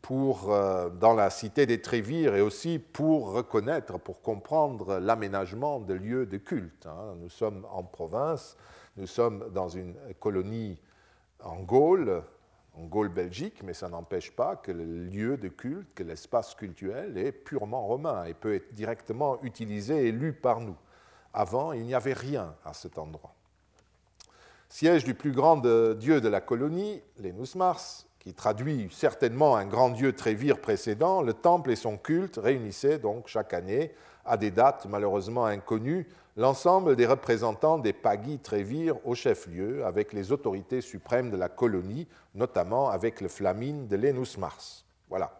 pour, 0.00 0.52
euh, 0.52 0.88
dans 0.90 1.14
la 1.14 1.28
cité 1.28 1.66
des 1.66 1.82
Trévires 1.82 2.36
et 2.36 2.40
aussi 2.40 2.78
pour 2.78 3.32
reconnaître, 3.32 3.98
pour 3.98 4.22
comprendre 4.22 4.98
l'aménagement 4.98 5.80
de 5.80 5.94
lieux 5.94 6.24
de 6.24 6.36
culte. 6.36 6.86
Hein. 6.86 7.16
Nous 7.20 7.28
sommes 7.28 7.66
en 7.70 7.82
province, 7.82 8.56
nous 8.96 9.06
sommes 9.06 9.50
dans 9.52 9.68
une 9.68 9.94
colonie 10.20 10.80
en 11.42 11.56
Gaule, 11.56 12.22
en 12.74 12.84
Gaule-Belgique, 12.84 13.62
mais 13.62 13.74
ça 13.74 13.88
n'empêche 13.88 14.30
pas 14.30 14.56
que 14.56 14.72
le 14.72 14.84
lieu 14.84 15.36
de 15.36 15.48
culte, 15.48 15.92
que 15.94 16.02
l'espace 16.02 16.54
cultuel 16.54 17.18
est 17.18 17.32
purement 17.32 17.86
romain 17.86 18.24
et 18.24 18.34
peut 18.34 18.54
être 18.54 18.72
directement 18.74 19.42
utilisé 19.42 20.08
et 20.08 20.12
lu 20.12 20.32
par 20.32 20.60
nous. 20.60 20.76
Avant, 21.32 21.72
il 21.72 21.84
n'y 21.84 21.94
avait 21.94 22.12
rien 22.12 22.54
à 22.64 22.72
cet 22.72 22.98
endroit. 22.98 23.34
Siège 24.68 25.04
du 25.04 25.14
plus 25.14 25.32
grand 25.32 25.56
dieu 25.96 26.20
de 26.20 26.28
la 26.28 26.40
colonie, 26.40 27.02
Lénus 27.18 27.56
Mars, 27.56 28.06
qui 28.20 28.34
traduit 28.34 28.88
certainement 28.92 29.56
un 29.56 29.66
grand 29.66 29.90
dieu 29.90 30.12
Trévire 30.12 30.60
précédent, 30.60 31.22
le 31.22 31.32
temple 31.32 31.70
et 31.70 31.76
son 31.76 31.96
culte 31.96 32.36
réunissaient 32.36 32.98
donc 32.98 33.26
chaque 33.26 33.52
année, 33.52 33.92
à 34.24 34.36
des 34.36 34.50
dates 34.50 34.86
malheureusement 34.86 35.46
inconnues, 35.46 36.06
l'ensemble 36.40 36.96
des 36.96 37.04
représentants 37.04 37.76
des 37.76 37.92
Pagis 37.92 38.38
Trévire 38.38 38.96
au 39.06 39.14
chef-lieu, 39.14 39.84
avec 39.84 40.14
les 40.14 40.32
autorités 40.32 40.80
suprêmes 40.80 41.30
de 41.30 41.36
la 41.36 41.50
colonie, 41.50 42.08
notamment 42.34 42.88
avec 42.88 43.20
le 43.20 43.28
flamine 43.28 43.86
de 43.86 43.96
Lénus 43.96 44.38
Mars. 44.38 44.86
Voilà. 45.10 45.38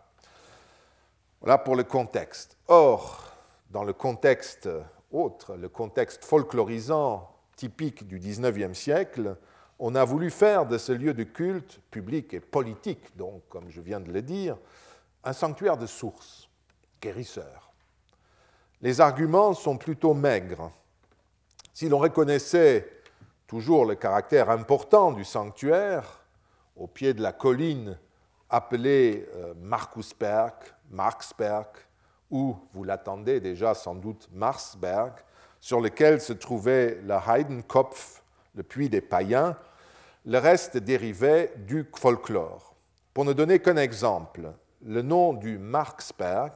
Voilà 1.40 1.56
pour 1.56 1.74
le 1.74 1.84
contexte. 1.84 2.58
Or, 2.68 3.32
dans 3.70 3.82
le 3.82 3.94
contexte 3.94 4.68
autre, 5.10 5.56
le 5.56 5.70
contexte 5.70 6.22
folklorisant 6.22 7.30
typique 7.56 8.06
du 8.06 8.18
XIXe 8.18 8.78
siècle, 8.78 9.38
on 9.78 9.94
a 9.94 10.04
voulu 10.04 10.30
faire 10.30 10.66
de 10.66 10.76
ce 10.76 10.92
lieu 10.92 11.14
de 11.14 11.24
culte 11.24 11.80
public 11.90 12.34
et 12.34 12.40
politique, 12.40 13.16
donc, 13.16 13.42
comme 13.48 13.70
je 13.70 13.80
viens 13.80 14.00
de 14.00 14.12
le 14.12 14.20
dire, 14.20 14.58
un 15.24 15.32
sanctuaire 15.32 15.78
de 15.78 15.86
sources, 15.86 16.50
guérisseur. 17.00 17.72
Les 18.82 19.00
arguments 19.00 19.54
sont 19.54 19.78
plutôt 19.78 20.12
maigres. 20.12 20.70
Si 21.72 21.88
l'on 21.88 21.98
reconnaissait 21.98 22.88
toujours 23.46 23.84
le 23.84 23.94
caractère 23.94 24.50
important 24.50 25.12
du 25.12 25.24
sanctuaire, 25.24 26.24
au 26.76 26.86
pied 26.86 27.14
de 27.14 27.22
la 27.22 27.32
colline 27.32 27.98
appelée 28.48 29.28
euh, 29.34 29.54
Markusberg, 29.60 30.54
Marksberg, 30.90 31.66
ou, 32.30 32.56
vous 32.72 32.84
l'attendez 32.84 33.40
déjà 33.40 33.74
sans 33.74 33.94
doute, 33.94 34.28
Marsberg, 34.32 35.12
sur 35.60 35.80
lequel 35.80 36.20
se 36.20 36.32
trouvait 36.32 37.00
la 37.04 37.22
Heidenkopf, 37.26 38.22
le 38.54 38.62
puits 38.62 38.88
des 38.88 39.00
païens, 39.00 39.56
le 40.26 40.38
reste 40.38 40.76
dérivait 40.76 41.52
du 41.56 41.88
folklore. 41.96 42.74
Pour 43.12 43.24
ne 43.24 43.32
donner 43.32 43.58
qu'un 43.58 43.76
exemple, 43.76 44.52
le 44.82 45.02
nom 45.02 45.32
du 45.32 45.58
Marksberg 45.58 46.52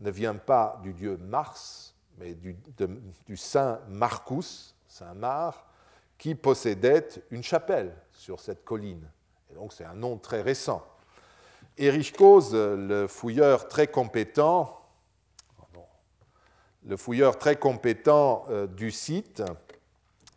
ne 0.00 0.10
vient 0.10 0.34
pas 0.34 0.78
du 0.82 0.92
dieu 0.92 1.16
Mars, 1.16 1.87
mais 2.18 2.34
du, 2.34 2.56
saint 3.36 3.80
Marcus, 3.88 4.74
saint 4.86 5.14
Mar, 5.14 5.66
qui 6.16 6.34
possédait 6.34 7.08
une 7.30 7.42
chapelle 7.42 7.94
sur 8.12 8.40
cette 8.40 8.64
colline. 8.64 9.08
Et 9.50 9.54
donc 9.54 9.72
c'est 9.72 9.84
un 9.84 9.94
nom 9.94 10.18
très 10.18 10.42
récent. 10.42 10.84
Erich 11.76 12.16
Kose, 12.16 12.54
le 12.54 13.06
fouilleur 13.06 13.68
très 13.68 13.86
compétent, 13.86 14.74
le 16.84 16.96
fouilleur 16.96 17.38
très 17.38 17.56
compétent 17.56 18.46
euh, 18.48 18.66
du 18.66 18.90
site, 18.90 19.42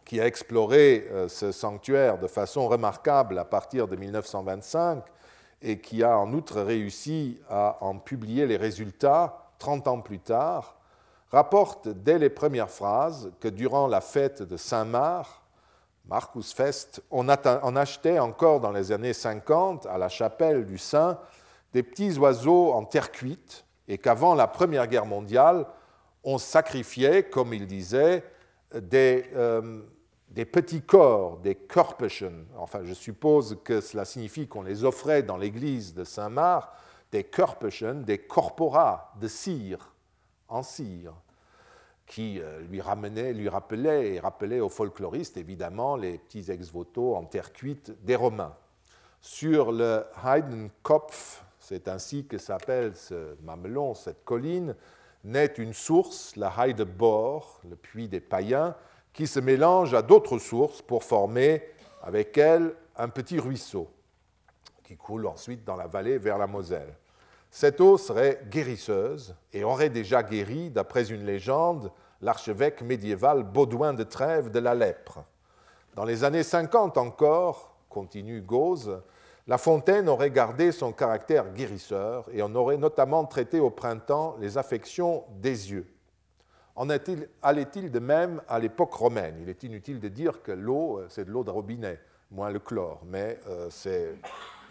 qui 0.06 0.20
a 0.20 0.28
exploré 0.28 1.08
euh, 1.10 1.30
ce 1.30 1.52
sanctuaire 1.54 2.20
de 2.20 2.28
façon 2.28 2.68
remarquable 2.68 3.40
à 3.40 3.46
partir 3.46 3.88
de 3.88 3.96
1925 3.96 5.04
et 5.62 5.80
qui 5.80 6.04
a 6.04 6.18
en 6.18 6.34
outre 6.34 6.62
réussi 6.62 7.40
à 7.50 7.78
en 7.82 7.98
publier 7.98 8.46
les 8.46 8.58
résultats 8.58 9.52
30 9.60 9.88
ans 9.88 10.02
plus 10.02 10.20
tard, 10.20 10.81
rapporte 11.32 11.88
dès 11.88 12.20
les 12.20 12.30
premières 12.30 12.70
phrases 12.70 13.32
que 13.40 13.48
durant 13.48 13.88
la 13.88 14.02
fête 14.02 14.44
de 14.44 14.58
Saint-Marc, 14.58 15.42
Marcus 16.06 16.54
Fest, 16.54 17.02
on, 17.10 17.30
achetait 17.30 18.20
encore 18.20 18.60
dans 18.60 18.72
les 18.72 18.92
années 18.92 19.14
50 19.14 19.86
à 19.86 19.98
la 19.98 20.10
chapelle 20.10 20.66
du 20.66 20.78
Saint 20.78 21.20
des 21.74 21.84
petits 21.84 22.18
oiseaux 22.18 22.74
en 22.74 22.84
terre 22.84 23.12
cuite 23.12 23.66
et 23.88 23.98
qu'avant 23.98 24.36
la 24.36 24.48
Première 24.48 24.88
Guerre 24.88 25.06
mondiale, 25.06 25.66
on 26.24 26.38
sacrifiait, 26.38 27.24
comme 27.24 27.54
il 27.54 27.66
disait, 27.66 28.24
des, 28.76 29.30
euh, 29.36 29.82
petits 30.52 30.82
corps, 30.82 31.38
des 31.38 31.56
Körperchen, 31.56 32.46
enfin 32.58 32.82
je 32.84 32.94
suppose 32.94 33.58
que 33.64 33.80
cela 33.80 34.06
signifie 34.06 34.48
qu'on 34.48 34.64
les 34.64 34.84
offrait 34.84 35.24
dans 35.24 35.38
l'église 35.38 35.94
de 35.94 36.04
Saint-Marc, 36.04 36.74
des 37.12 37.24
Körperchen, 37.24 38.04
des 38.04 38.18
corpora 38.18 39.14
de 39.20 39.28
cire, 39.28 39.94
en 40.52 40.64
cire, 40.64 41.14
qui 42.06 42.42
lui, 42.70 42.82
ramenait, 42.82 43.34
lui 43.34 43.50
rappelait 43.50 44.14
et 44.14 44.20
rappelait 44.20 44.60
aux 44.60 44.70
folkloristes 44.70 45.38
évidemment 45.38 45.96
les 45.96 46.18
petits 46.18 46.52
ex-voto 46.52 47.16
en 47.16 47.24
terre 47.24 47.54
cuite 47.54 47.94
des 48.04 48.16
Romains. 48.16 48.56
Sur 49.22 49.72
le 49.72 50.04
Heidenkopf, 50.24 51.44
c'est 51.60 51.88
ainsi 51.88 52.26
que 52.26 52.38
s'appelle 52.38 52.96
ce 52.96 53.36
mamelon, 53.44 53.94
cette 53.94 54.26
colline, 54.26 54.76
naît 55.24 55.54
une 55.58 55.74
source, 55.74 56.36
la 56.36 56.54
Heidebor, 56.58 57.62
le 57.70 57.76
puits 57.76 58.10
des 58.10 58.20
païens, 58.20 58.76
qui 59.14 59.28
se 59.28 59.40
mélange 59.40 59.94
à 59.94 60.02
d'autres 60.02 60.40
sources 60.40 60.82
pour 60.82 61.04
former 61.04 61.64
avec 62.02 62.38
elle 62.38 62.76
un 62.98 63.10
petit 63.10 63.40
ruisseau 63.40 63.90
qui 64.84 64.98
coule 64.98 65.28
ensuite 65.28 65.64
dans 65.64 65.78
la 65.78 65.88
vallée 65.88 66.18
vers 66.18 66.38
la 66.38 66.48
Moselle. 66.48 66.94
Cette 67.54 67.82
eau 67.82 67.98
serait 67.98 68.42
guérisseuse 68.50 69.36
et 69.52 69.66
aurait 69.66 69.90
déjà 69.90 70.24
guéri, 70.24 70.70
d'après 70.70 71.12
une 71.12 71.26
légende, 71.26 71.92
l'archevêque 72.22 72.82
médiéval 72.82 73.44
Baudouin 73.44 73.94
de 73.94 74.04
Trèves 74.04 74.52
de 74.52 74.60
la 74.60 74.74
lèpre. 74.74 75.26
Dans 75.96 76.06
les 76.06 76.24
années 76.24 76.44
50 76.44 76.98
encore, 76.98 77.76
continue 77.90 78.42
Gauze, 78.42 79.02
la 79.48 79.58
fontaine 79.58 80.08
aurait 80.08 80.32
gardé 80.32 80.72
son 80.72 80.94
caractère 80.94 81.52
guérisseur 81.52 82.26
et 82.32 82.42
on 82.42 82.56
aurait 82.56 82.78
notamment 82.78 83.26
traité 83.26 83.60
au 83.60 83.70
printemps 83.70 84.38
les 84.40 84.58
affections 84.58 85.26
des 85.42 85.72
yeux. 85.72 85.94
En 86.78 86.88
allait-il 86.90 87.92
de 87.92 88.00
même 88.00 88.42
à 88.48 88.60
l'époque 88.60 88.94
romaine? 88.94 89.36
Il 89.42 89.50
est 89.50 89.64
inutile 89.64 90.00
de 90.00 90.08
dire 90.08 90.42
que 90.42 90.54
l'eau, 90.54 91.00
euh, 91.00 91.08
c'est 91.10 91.26
de 91.26 91.32
l'eau 91.32 91.44
de 91.44 91.52
robinet, 91.52 92.00
moins 92.32 92.50
le 92.50 92.60
chlore, 92.60 93.02
mais 93.06 93.42
euh, 93.50 93.70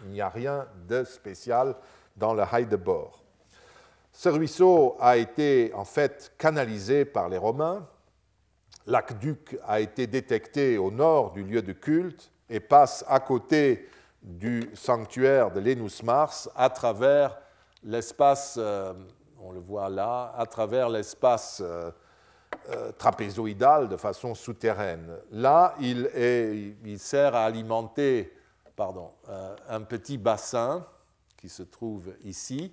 il 0.03 0.09
n'y 0.09 0.21
a 0.21 0.29
rien 0.29 0.65
de 0.87 1.03
spécial 1.03 1.75
dans 2.15 2.33
le 2.33 2.43
Heidebor. 2.51 3.23
Ce 4.11 4.29
ruisseau 4.29 4.97
a 4.99 5.17
été 5.17 5.71
en 5.73 5.85
fait 5.85 6.33
canalisé 6.37 7.05
par 7.05 7.29
les 7.29 7.37
Romains. 7.37 7.87
L'aqueduc 8.85 9.57
a 9.65 9.79
été 9.79 10.07
détecté 10.07 10.77
au 10.77 10.91
nord 10.91 11.31
du 11.31 11.43
lieu 11.43 11.61
de 11.61 11.71
culte 11.71 12.31
et 12.49 12.59
passe 12.59 13.05
à 13.07 13.19
côté 13.19 13.87
du 14.21 14.69
sanctuaire 14.73 15.51
de 15.51 15.59
Lenus 15.59 16.03
Mars 16.03 16.49
à 16.55 16.69
travers 16.69 17.37
l'espace, 17.83 18.55
euh, 18.59 18.93
on 19.39 19.51
le 19.51 19.59
voit 19.59 19.89
là, 19.89 20.33
à 20.37 20.45
travers 20.45 20.89
l'espace 20.89 21.61
euh, 21.63 21.91
euh, 22.69 22.91
trapézoïdal 22.91 23.87
de 23.87 23.95
façon 23.95 24.35
souterraine. 24.35 25.17
Là, 25.31 25.73
il, 25.79 26.99
sert 26.99 27.35
à 27.35 27.45
alimenter 27.45 28.33
un 29.69 29.81
petit 29.81 30.17
bassin 30.17 30.85
qui 31.41 31.49
se 31.49 31.63
trouve 31.63 32.13
ici, 32.23 32.71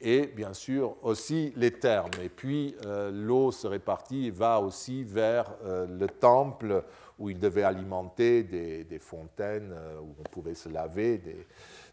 et 0.00 0.26
bien 0.26 0.52
sûr 0.52 0.96
aussi 1.02 1.52
les 1.56 1.72
thermes. 1.72 2.10
Et 2.22 2.28
puis 2.28 2.76
l'eau 3.10 3.52
se 3.52 3.66
répartit 3.66 4.26
et 4.26 4.30
va 4.30 4.60
aussi 4.60 5.02
vers 5.04 5.56
le 5.64 6.06
temple 6.06 6.84
où 7.18 7.30
il 7.30 7.38
devait 7.38 7.64
alimenter 7.64 8.42
des, 8.42 8.98
fontaines 8.98 9.72
euh, 9.72 10.00
où 10.00 10.14
on 10.18 10.22
pouvait 10.30 10.54
se 10.54 10.68
laver, 10.68 11.20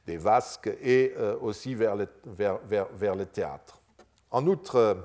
des, 0.06 0.17
vasques, 0.17 0.69
et 0.82 1.13
euh, 1.17 1.36
aussi 1.41 1.74
vers 1.74 1.95
le, 1.95 2.08
vers, 2.26 2.60
vers, 2.93 3.15
le, 3.15 3.26
théâtre. 3.26 3.82
En 4.30 4.45
outre, 4.45 4.76
euh, 4.76 4.95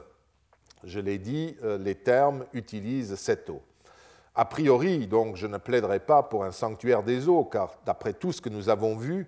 je 0.84 1.00
l'ai 1.00 1.18
dit, 1.18 1.56
les 1.80 1.94
termes 1.94 2.46
utilisent 2.54 3.14
cette 3.16 3.50
eau. 3.50 3.62
A 4.34 4.46
priori, 4.46 5.06
donc, 5.06 5.36
je 5.36 5.46
ne 5.46 5.58
plaiderai 5.58 6.00
pas 6.00 6.22
pour 6.22 6.44
un 6.44 6.52
sanctuaire 6.52 7.02
des 7.02 7.28
eaux, 7.28 7.44
car 7.44 7.74
d'après 7.84 8.14
tout 8.14 8.32
ce 8.32 8.40
que 8.40 8.48
nous 8.48 8.70
avons 8.70 8.96
vu, 8.96 9.26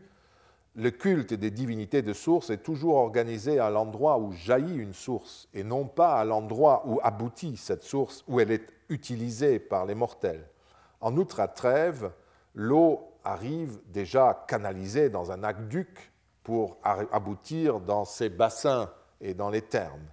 le 0.75 0.91
culte 0.91 1.35
des 1.35 1.51
divinités 1.51 2.03
de 2.03 2.13
source 2.13 2.51
est 2.51 2.63
toujours 2.63 2.97
organisé 2.97 3.59
à 3.59 3.69
l'endroit 3.69 4.19
où 4.19 4.33
jaillit 4.33 4.77
une 4.77 4.95
source, 4.95 5.49
et 5.53 5.65
non 5.65 5.87
pas 5.87 6.15
à 6.15 6.25
l'endroit 6.25 6.83
où 6.87 6.99
aboutit 7.03 7.57
cette 7.57 7.83
source, 7.83 8.25
où 8.27 8.41
elle 8.41 8.51
est 8.51 8.67
utilisée 8.89 9.59
par 9.59 9.85
les 9.85 9.95
mortels. 9.95 10.49
En 11.01 11.17
outre, 11.17 11.41
à 11.41 11.49
Trèves, 11.49 12.11
l'eau 12.55 13.01
arrive 13.25 13.81
déjà 13.87 14.45
canalisée 14.49 15.11
dans 15.11 15.31
un 15.31 15.43
aqueduc 15.45 16.11
pour 16.43 16.79
aboutir 16.83 17.81
dans 17.81 18.05
ces 18.05 18.29
bassins 18.29 18.91
et 19.21 19.35
dans 19.35 19.51
les 19.51 19.63
thermes, 19.63 20.09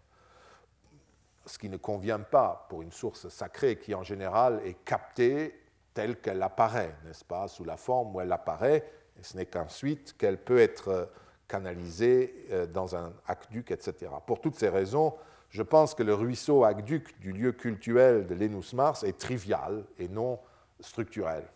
ce 1.45 1.57
qui 1.57 1.69
ne 1.69 1.77
convient 1.77 2.19
pas 2.19 2.67
pour 2.69 2.81
une 2.81 2.91
source 2.91 3.29
sacrée 3.29 3.79
qui 3.79 3.95
en 3.95 4.03
général 4.03 4.61
est 4.65 4.83
captée 4.85 5.59
telle 5.93 6.21
qu'elle 6.21 6.43
apparaît, 6.43 6.95
n'est-ce 7.05 7.25
pas, 7.25 7.47
sous 7.47 7.63
la 7.63 7.77
forme 7.77 8.15
où 8.15 8.21
elle 8.21 8.31
apparaît, 8.31 8.85
ce 9.21 9.37
n'est 9.37 9.45
qu'ensuite 9.45 10.15
qu'elle 10.17 10.37
peut 10.37 10.59
être 10.59 11.09
canalisée 11.47 12.45
euh, 12.51 12.65
dans 12.67 12.95
un 12.95 13.11
aqueduc, 13.27 13.71
etc. 13.71 14.11
Pour 14.25 14.39
toutes 14.39 14.55
ces 14.55 14.69
raisons, 14.69 15.13
je 15.49 15.63
pense 15.63 15.95
que 15.95 16.03
le 16.03 16.13
ruisseau 16.13 16.63
aqueduc 16.63 17.19
du 17.19 17.31
lieu 17.31 17.51
cultuel 17.51 18.27
de 18.27 18.35
Lénus 18.35 18.73
Mars 18.73 19.03
est 19.03 19.17
trivial 19.17 19.83
et 19.97 20.07
non 20.07 20.39
structurelle. 20.79 21.47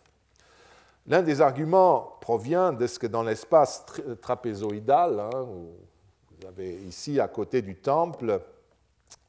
L'un 1.06 1.22
des 1.22 1.40
arguments 1.40 2.16
provient 2.20 2.72
de 2.72 2.86
ce 2.86 2.98
que 2.98 3.06
dans 3.06 3.22
l'espace 3.22 3.84
trapézoïdal, 4.20 5.20
hein, 5.20 5.30
vous 5.42 6.46
avez 6.46 6.74
ici 6.82 7.20
à 7.20 7.28
côté 7.28 7.62
du 7.62 7.76
temple, 7.76 8.40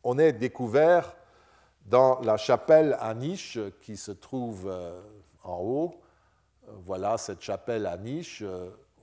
on 0.04 0.17
est 0.17 0.34
découvert 0.34 1.15
dans 1.86 2.19
la 2.21 2.38
chapelle 2.38 2.98
à 3.00 3.13
niche 3.13 3.60
qui 3.82 3.98
se 3.98 4.12
trouve 4.12 4.67
euh, 4.67 5.02
en 5.43 5.58
haut. 5.60 6.02
Voilà 6.84 7.17
cette 7.17 7.41
chapelle 7.41 7.86
à 7.86 7.97
niche. 7.97 8.43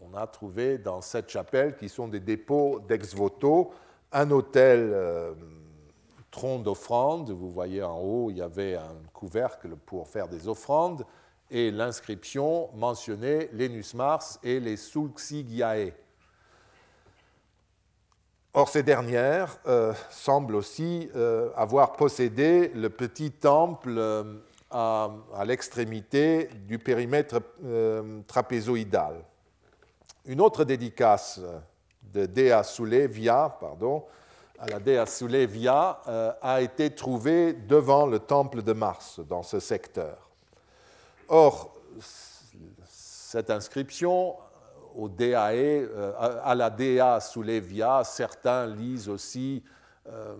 On 0.00 0.16
a 0.16 0.26
trouvé 0.26 0.78
dans 0.78 1.00
cette 1.00 1.30
chapelle, 1.30 1.76
qui 1.76 1.88
sont 1.88 2.08
des 2.08 2.20
dépôts 2.20 2.80
d'ex-voto, 2.88 3.72
un 4.12 4.30
hôtel 4.30 4.90
euh, 4.92 5.32
tronc 6.30 6.58
d'offrande. 6.58 7.30
Vous 7.30 7.50
voyez 7.50 7.82
en 7.82 7.98
haut, 7.98 8.30
il 8.30 8.38
y 8.38 8.42
avait 8.42 8.74
un 8.74 8.96
couvercle 9.12 9.76
pour 9.86 10.08
faire 10.08 10.28
des 10.28 10.48
offrandes 10.48 11.06
et 11.50 11.70
l'inscription 11.70 12.70
mentionnait 12.74 13.50
l'Enus 13.52 13.94
Mars 13.94 14.40
et 14.42 14.58
les 14.58 14.76
Sulxigiae. 14.76 15.92
Or, 18.54 18.68
ces 18.68 18.82
dernières 18.82 19.58
euh, 19.66 19.94
semblent 20.10 20.56
aussi 20.56 21.10
euh, 21.14 21.50
avoir 21.54 21.92
possédé 21.92 22.68
le 22.74 22.90
petit 22.90 23.30
temple 23.30 23.98
euh, 24.74 25.08
à, 25.34 25.44
l'extrémité 25.44 26.48
du 26.66 26.78
périmètre 26.78 27.40
trapézoïdal. 28.26 29.24
Une 30.24 30.40
autre 30.40 30.64
dédicace 30.64 31.40
de 32.02 32.26
Dea 32.26 32.62
Sulevia, 32.62 33.56
pardon, 33.60 34.04
à 34.62 34.66
la 34.68 34.78
Dea 34.78 35.06
Sulevia 35.06 36.00
euh, 36.06 36.32
a 36.40 36.60
été 36.60 36.90
trouvée 36.90 37.52
devant 37.52 38.06
le 38.06 38.20
temple 38.20 38.62
de 38.62 38.72
Mars, 38.72 39.18
dans 39.28 39.42
ce 39.42 39.58
secteur. 39.58 40.30
Or, 41.28 41.74
cette 42.84 43.50
inscription 43.50 44.36
au 44.94 45.08
DAE, 45.08 45.54
euh, 45.54 46.12
à 46.44 46.54
la 46.54 46.70
Dea 46.70 47.18
Sulevia, 47.20 48.04
certains 48.04 48.66
lisent 48.66 49.08
aussi, 49.08 49.64
euh, 50.08 50.36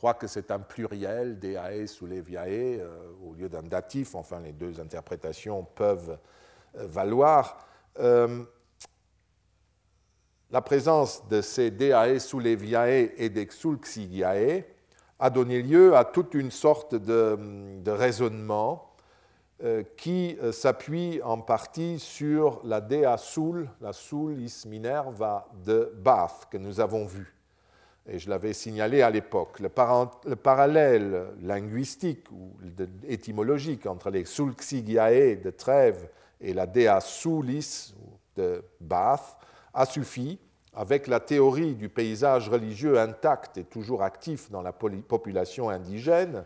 croient 0.00 0.14
que 0.14 0.26
c'est 0.26 0.50
un 0.50 0.60
pluriel, 0.60 1.38
Deae 1.38 1.86
Suleviae, 1.86 2.80
au 3.22 3.34
lieu 3.34 3.50
d'un 3.50 3.62
datif, 3.62 4.14
enfin 4.14 4.40
les 4.40 4.52
deux 4.52 4.80
interprétations 4.80 5.62
peuvent 5.74 6.16
valoir 6.74 7.66
la 10.50 10.62
présence 10.62 11.28
de 11.28 11.42
ces 11.42 11.70
Deae 11.70 12.18
Suleviae 12.18 13.12
et 13.18 13.28
des 13.28 13.44
Xulxigiae 13.44 14.64
a 15.20 15.30
donné 15.30 15.62
lieu 15.62 15.94
à 15.96 16.04
toute 16.04 16.34
une 16.34 16.50
sorte 16.50 16.94
de, 16.94 17.90
raisonnement 17.90 18.94
euh, 19.62 19.82
qui 19.98 20.38
euh, 20.42 20.52
s'appuie 20.52 21.20
en 21.22 21.38
partie 21.38 21.98
sur 21.98 22.62
la 22.64 22.80
Dea 22.80 23.18
Sul, 23.18 23.68
la 23.82 23.92
Sulis 23.92 24.64
Minerva 24.66 25.46
de 25.64 25.92
Bath 25.96 26.48
que 26.50 26.56
nous 26.56 26.80
avons 26.80 27.04
vue. 27.04 27.39
Et 28.06 28.18
je 28.18 28.30
l'avais 28.30 28.52
signalé 28.52 29.02
à 29.02 29.10
l'époque. 29.10 29.60
Le, 29.60 29.68
parallèle 29.68 31.26
linguistique 31.42 32.30
ou 32.32 32.52
étymologique 33.06 33.86
entre 33.86 34.10
les 34.10 34.24
Sulxigiae 34.24 35.36
de 35.36 35.50
Trèves 35.50 36.08
et 36.40 36.54
la 36.54 36.66
Dea 36.66 37.00
Sulis 37.00 37.94
de 38.36 38.64
Bath 38.80 39.36
a 39.74 39.86
suffi, 39.86 40.38
avec 40.72 41.06
la 41.06 41.20
théorie 41.20 41.74
du 41.74 41.88
paysage 41.88 42.48
religieux 42.48 42.98
intact 42.98 43.58
et 43.58 43.64
toujours 43.64 44.02
actif 44.02 44.50
dans 44.50 44.62
la 44.62 44.72
population 44.72 45.68
indigène, 45.68 46.44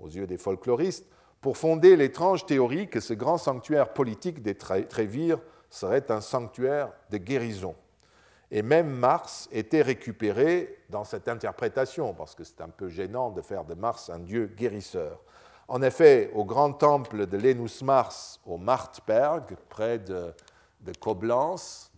aux 0.00 0.08
yeux 0.08 0.26
des 0.26 0.38
folkloristes, 0.38 1.06
pour 1.40 1.56
fonder 1.56 1.96
l'étrange 1.96 2.46
théorie 2.46 2.88
que 2.88 3.00
ce 3.00 3.14
grand 3.14 3.38
sanctuaire 3.38 3.92
politique 3.92 4.42
des 4.42 4.54
Trévires 4.54 5.38
serait 5.70 6.10
un 6.10 6.20
sanctuaire 6.20 6.92
de 7.10 7.18
guérison. 7.18 7.74
Et 8.56 8.62
même 8.62 8.88
Mars 8.88 9.48
était 9.50 9.82
récupéré 9.82 10.78
dans 10.88 11.02
cette 11.02 11.26
interprétation, 11.26 12.14
parce 12.14 12.36
que 12.36 12.44
c'est 12.44 12.60
un 12.60 12.68
peu 12.68 12.88
gênant 12.88 13.30
de 13.30 13.42
faire 13.42 13.64
de 13.64 13.74
Mars 13.74 14.10
un 14.10 14.20
dieu 14.20 14.46
guérisseur. 14.46 15.20
En 15.66 15.82
effet, 15.82 16.30
au 16.34 16.44
grand 16.44 16.72
temple 16.72 17.26
de 17.26 17.36
Lenus 17.36 17.82
Mars, 17.82 18.40
au 18.46 18.56
Martberg, 18.56 19.56
près 19.68 19.98
de, 19.98 20.32
de 20.82 20.92
Coblence, 21.00 21.90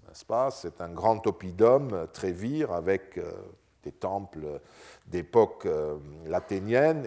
c'est 0.51 0.81
un 0.81 0.89
grand 0.89 1.27
oppidum, 1.27 2.07
trévire, 2.15 2.73
avec 2.73 3.19
euh, 3.19 3.33
des 3.83 3.93
temples 3.93 4.59
d'époque 5.09 5.67
euh, 5.67 5.99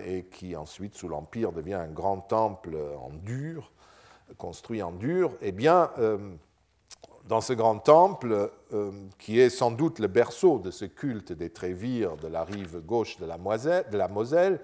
et 0.06 0.26
qui 0.26 0.56
ensuite, 0.56 0.94
sous 0.94 1.08
l'Empire, 1.08 1.54
devient 1.54 1.74
un 1.74 1.88
grand 1.88 2.20
temple 2.20 2.78
en 3.02 3.10
dur, 3.10 3.72
construit 4.38 4.84
en 4.84 4.92
dur, 4.92 5.32
eh 5.42 5.52
bien, 5.52 5.90
euh, 5.98 6.20
dans 7.30 7.42
ce 7.42 7.54
grand 7.54 7.78
temple, 7.78 8.50
euh, 8.74 8.92
qui 9.20 9.40
est 9.40 9.52
sans 9.52 9.70
doute 9.70 10.00
le 10.00 10.08
berceau 10.08 10.58
de 10.58 10.72
ce 10.72 10.86
culte 10.86 11.32
des 11.32 11.52
Trévires 11.52 12.18
de 12.18 12.28
la 12.28 12.44
rive 12.44 12.80
gauche 12.80 13.18
de 13.18 13.26
la, 13.28 14.08
Moselle, 14.08 14.60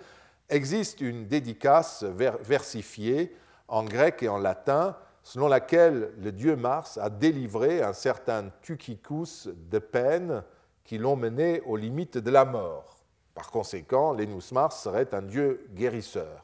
existe 0.49 0.99
une 0.99 1.27
dédicace 1.27 2.03
versifiée 2.03 3.35
en 3.67 3.83
grec 3.83 4.23
et 4.23 4.29
en 4.29 4.39
latin, 4.39 4.97
selon 5.21 5.47
laquelle 5.47 6.11
le 6.17 6.31
dieu 6.31 6.55
Mars 6.55 6.97
a 6.97 7.11
délivré 7.11 7.83
un 7.83 7.93
certain 7.93 8.49
Tuchicus 8.63 9.47
de 9.69 9.77
peine 9.77 10.43
qui 10.83 10.97
l'ont 10.97 11.15
mené 11.15 11.61
aux 11.67 11.77
limites 11.77 12.17
de 12.17 12.31
la 12.31 12.45
mort. 12.45 12.97
Par 13.35 13.51
conséquent, 13.51 14.11
Lenus 14.11 14.51
Mars 14.51 14.81
serait 14.81 15.13
un 15.13 15.21
dieu 15.21 15.67
guérisseur, 15.75 16.43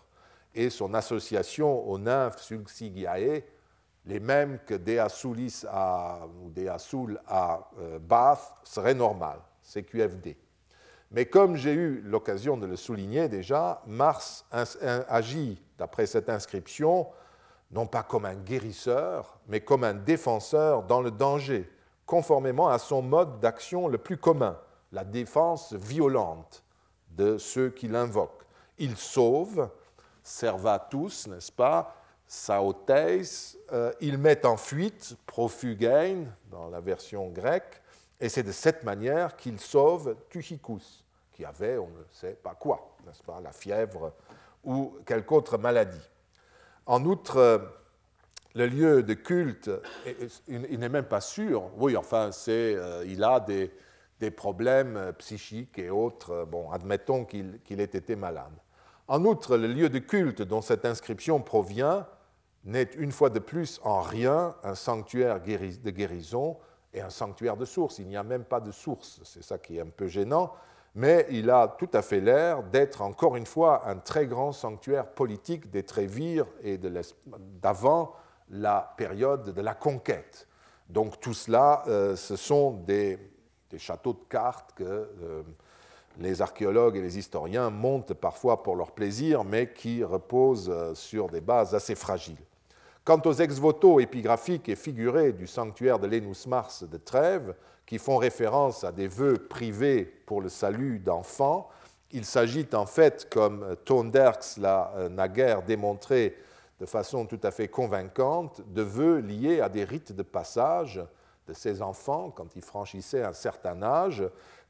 et 0.53 0.69
son 0.69 0.93
association 0.93 1.87
aux 1.89 1.97
nymphes 1.97 2.41
Sulcigiae, 2.41 3.41
les 4.05 4.19
mêmes 4.19 4.59
que 4.65 4.73
Deasulis 4.73 5.63
à, 5.69 6.19
ou 6.41 6.49
Deasul 6.49 7.19
à 7.27 7.69
euh, 7.79 7.99
Bath, 7.99 8.55
serait 8.63 8.95
normale, 8.95 9.39
CQFD. 9.61 10.37
Mais 11.11 11.25
comme 11.25 11.55
j'ai 11.55 11.73
eu 11.73 12.01
l'occasion 12.01 12.57
de 12.57 12.65
le 12.65 12.77
souligner 12.77 13.27
déjà, 13.27 13.81
Mars 13.85 14.45
agit, 14.49 15.61
d'après 15.77 16.05
cette 16.05 16.29
inscription, 16.29 17.07
non 17.71 17.85
pas 17.85 18.03
comme 18.03 18.25
un 18.25 18.35
guérisseur, 18.35 19.37
mais 19.47 19.61
comme 19.61 19.83
un 19.83 19.93
défenseur 19.93 20.83
dans 20.83 21.01
le 21.01 21.11
danger, 21.11 21.69
conformément 22.05 22.69
à 22.69 22.79
son 22.79 23.01
mode 23.01 23.39
d'action 23.39 23.87
le 23.87 23.97
plus 23.97 24.17
commun, 24.17 24.57
la 24.91 25.03
défense 25.03 25.73
violente 25.73 26.63
de 27.09 27.37
ceux 27.37 27.69
qui 27.69 27.87
l'invoquent. 27.87 28.45
Il 28.77 28.95
sauve, 28.95 29.69
servatus, 30.23 31.27
n'est-ce 31.27 31.51
pas, 31.51 31.95
saoteis, 32.31 33.57
euh, 33.73 33.91
il 33.99 34.17
met 34.17 34.45
en 34.45 34.55
fuite, 34.55 35.17
profugein, 35.25 36.27
dans 36.49 36.69
la 36.69 36.79
version 36.79 37.27
grecque, 37.27 37.81
et 38.21 38.29
c'est 38.29 38.43
de 38.43 38.53
cette 38.53 38.85
manière 38.85 39.35
qu'il 39.35 39.59
sauve 39.59 40.15
Tuchicus, 40.29 41.03
qui 41.33 41.43
avait, 41.43 41.77
on 41.77 41.89
ne 41.89 42.03
sait 42.09 42.37
pas 42.41 42.55
quoi, 42.55 42.95
n'est-ce 43.05 43.21
pas, 43.21 43.41
la 43.41 43.51
fièvre 43.51 44.13
ou 44.63 44.95
quelque 45.05 45.33
autre 45.33 45.57
maladie. 45.57 46.09
En 46.85 47.03
outre, 47.03 47.35
euh, 47.35 47.57
le 48.55 48.65
lieu 48.65 49.03
de 49.03 49.13
culte, 49.13 49.69
il 50.47 50.79
n'est 50.79 50.87
même 50.87 51.07
pas 51.07 51.21
sûr. 51.21 51.69
Oui, 51.75 51.97
enfin, 51.97 52.31
c'est, 52.31 52.75
euh, 52.75 53.03
il 53.05 53.25
a 53.25 53.41
des, 53.41 54.31
problèmes 54.31 55.11
psychiques 55.17 55.77
et 55.79 55.89
autres. 55.89 56.47
Bon, 56.49 56.71
admettons 56.71 57.25
qu'il, 57.25 57.59
ait 57.69 57.83
été 57.83 58.15
malade. 58.15 58.53
En 59.09 59.25
outre, 59.25 59.57
le 59.57 59.67
lieu 59.67 59.89
de 59.89 59.99
culte 59.99 60.41
dont 60.41 60.61
cette 60.61 60.85
inscription 60.85 61.41
provient 61.41 62.07
n'est 62.63 62.89
une 62.97 63.11
fois 63.11 63.29
de 63.29 63.39
plus 63.39 63.79
en 63.83 64.01
rien 64.01 64.55
un 64.63 64.75
sanctuaire 64.75 65.39
de 65.41 65.89
guérison 65.89 66.57
et 66.93 67.01
un 67.01 67.09
sanctuaire 67.09 67.57
de 67.57 67.65
source. 67.65 67.99
Il 67.99 68.07
n'y 68.07 68.17
a 68.17 68.23
même 68.23 68.43
pas 68.43 68.59
de 68.59 68.71
source. 68.71 69.19
C'est 69.23 69.43
ça 69.43 69.57
qui 69.57 69.77
est 69.77 69.81
un 69.81 69.89
peu 69.89 70.07
gênant 70.07 70.53
mais 70.95 71.25
il 71.29 71.49
a 71.49 71.67
tout 71.67 71.89
à 71.93 72.01
fait 72.01 72.19
l'air 72.19 72.63
d'être 72.63 73.01
encore 73.01 73.35
une 73.35 73.45
fois 73.45 73.87
un 73.87 73.97
très 73.97 74.27
grand 74.27 74.51
sanctuaire 74.51 75.07
politique 75.07 75.69
des 75.71 75.83
Trévires 75.83 76.47
et 76.63 76.77
d'avant 77.61 78.13
la 78.49 78.93
période 78.97 79.53
de 79.53 79.61
la 79.61 79.73
conquête. 79.73 80.47
Donc 80.89 81.19
tout 81.21 81.33
cela, 81.33 81.83
euh, 81.87 82.17
ce 82.17 82.35
sont 82.35 82.71
des, 82.71 83.17
châteaux 83.77 84.11
de 84.11 84.25
cartes 84.27 84.73
que 84.75 84.83
euh, 84.83 85.43
les 86.17 86.41
archéologues 86.41 86.97
et 86.97 87.01
les 87.01 87.17
historiens 87.17 87.69
montent 87.69 88.13
parfois 88.13 88.61
pour 88.61 88.75
leur 88.75 88.91
plaisir, 88.91 89.45
mais 89.45 89.71
qui 89.71 90.03
reposent 90.03 90.69
euh, 90.69 90.93
sur 90.93 91.29
des 91.29 91.39
bases 91.39 91.73
assez 91.73 91.95
fragiles. 91.95 92.35
Quant 93.03 93.21
aux 93.25 93.33
ex-voto 93.33 93.99
épigraphiques 93.99 94.69
et 94.69 94.75
figurés 94.75 95.31
du 95.31 95.47
sanctuaire 95.47 95.97
de 95.97 96.05
Lénus 96.05 96.45
Mars 96.45 96.83
de 96.83 96.97
Trèves, 96.97 97.55
qui 97.87 97.97
font 97.97 98.17
référence 98.17 98.83
à 98.83 98.91
des 98.91 99.07
vœux 99.07 99.47
privés 99.49 100.03
pour 100.03 100.39
le 100.39 100.49
salut 100.49 100.99
d'enfants. 100.99 101.67
Il 102.11 102.25
s'agit 102.25 102.67
en 102.73 102.85
fait, 102.85 103.27
comme 103.31 103.75
Tonderx 103.85 104.57
l'a 104.57 104.93
euh, 104.97 105.09
naguère 105.09 105.63
démontré 105.63 106.37
de 106.79 106.85
façon 106.85 107.25
tout 107.25 107.39
à 107.41 107.49
fait 107.49 107.69
convaincante, 107.69 108.61
de 108.71 108.83
vœux 108.83 109.17
liés 109.17 109.61
à 109.61 109.69
des 109.69 109.83
rites 109.83 110.13
de 110.13 110.23
passage 110.23 111.03
de 111.47 111.53
ces 111.53 111.81
enfants 111.81 112.29
quand 112.29 112.55
ils 112.55 112.61
franchissaient 112.61 113.23
un 113.23 113.33
certain 113.33 113.81
âge, 113.81 114.23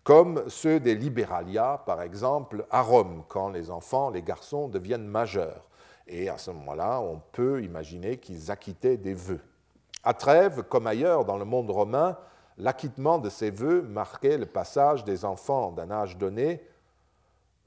comme 0.05 0.43
ceux 0.47 0.79
des 0.79 0.95
liberalia, 0.95 1.83
par 1.85 2.01
exemple, 2.01 2.65
à 2.71 2.81
Rome, 2.81 3.23
quand 3.27 3.49
les 3.49 3.69
enfants, 3.69 4.09
les 4.09 4.23
garçons 4.23 4.69
deviennent 4.69 5.05
majeurs. 5.05 5.67
Et 6.07 6.29
à 6.29 6.37
ce 6.37 6.51
moment-là, 6.51 6.99
on 7.01 7.21
peut 7.31 7.63
imaginer 7.63 8.17
qu'ils 8.17 8.51
acquittaient 8.51 8.97
des 8.97 9.13
vœux. 9.13 9.41
À 10.03 10.13
Trèves, 10.13 10.63
comme 10.63 10.87
ailleurs 10.87 11.25
dans 11.25 11.37
le 11.37 11.45
monde 11.45 11.69
romain, 11.69 12.17
l'acquittement 12.57 13.19
de 13.19 13.29
ces 13.29 13.51
vœux 13.51 13.81
marquait 13.81 14.37
le 14.37 14.45
passage 14.45 15.03
des 15.03 15.25
enfants 15.25 15.71
d'un 15.71 15.91
âge 15.91 16.17
donné 16.17 16.61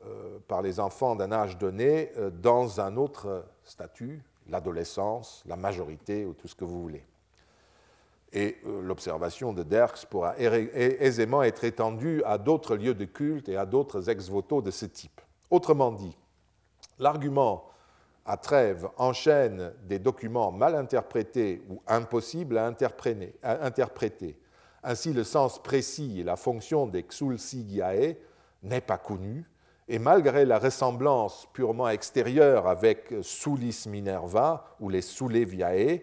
euh, 0.06 0.38
par 0.48 0.60
les 0.60 0.80
enfants 0.80 1.16
d'un 1.16 1.32
âge 1.32 1.56
donné 1.56 2.12
euh, 2.18 2.30
dans 2.30 2.80
un 2.80 2.96
autre 2.96 3.46
statut, 3.62 4.22
l'adolescence, 4.48 5.42
la 5.46 5.56
majorité 5.56 6.26
ou 6.26 6.34
tout 6.34 6.48
ce 6.48 6.54
que 6.54 6.64
vous 6.64 6.82
voulez. 6.82 7.06
Et 8.32 8.58
euh, 8.66 8.82
l'observation 8.82 9.52
de 9.52 9.62
Derks 9.62 10.04
pourra 10.06 10.34
aisément 10.36 11.42
être 11.42 11.64
étendue 11.64 12.22
à 12.24 12.36
d'autres 12.36 12.76
lieux 12.76 12.94
de 12.94 13.06
culte 13.06 13.48
et 13.48 13.56
à 13.56 13.64
d'autres 13.64 14.10
ex-voto 14.10 14.60
de 14.60 14.70
ce 14.70 14.84
type. 14.84 15.20
Autrement 15.50 15.92
dit, 15.92 16.16
l'argument 16.98 17.64
à 18.24 18.36
Trèves 18.36 18.88
enchaîne 18.96 19.72
des 19.86 19.98
documents 19.98 20.50
mal 20.50 20.74
interprétés 20.74 21.62
ou 21.68 21.82
impossibles 21.86 22.58
à 22.58 22.66
interpréter. 22.66 24.38
Ainsi, 24.82 25.12
le 25.12 25.24
sens 25.24 25.62
précis 25.62 26.20
et 26.20 26.24
la 26.24 26.36
fonction 26.36 26.86
des 26.86 27.02
Xulsigiae 27.02 28.16
n'est 28.62 28.80
pas 28.80 28.98
connu, 28.98 29.44
et 29.88 29.98
malgré 29.98 30.46
la 30.46 30.58
ressemblance 30.58 31.46
purement 31.52 31.88
extérieure 31.88 32.66
avec 32.66 33.12
Sulis 33.20 33.84
Minerva 33.86 34.64
ou 34.80 34.88
les 34.88 35.02
Suleviae, 35.02 36.00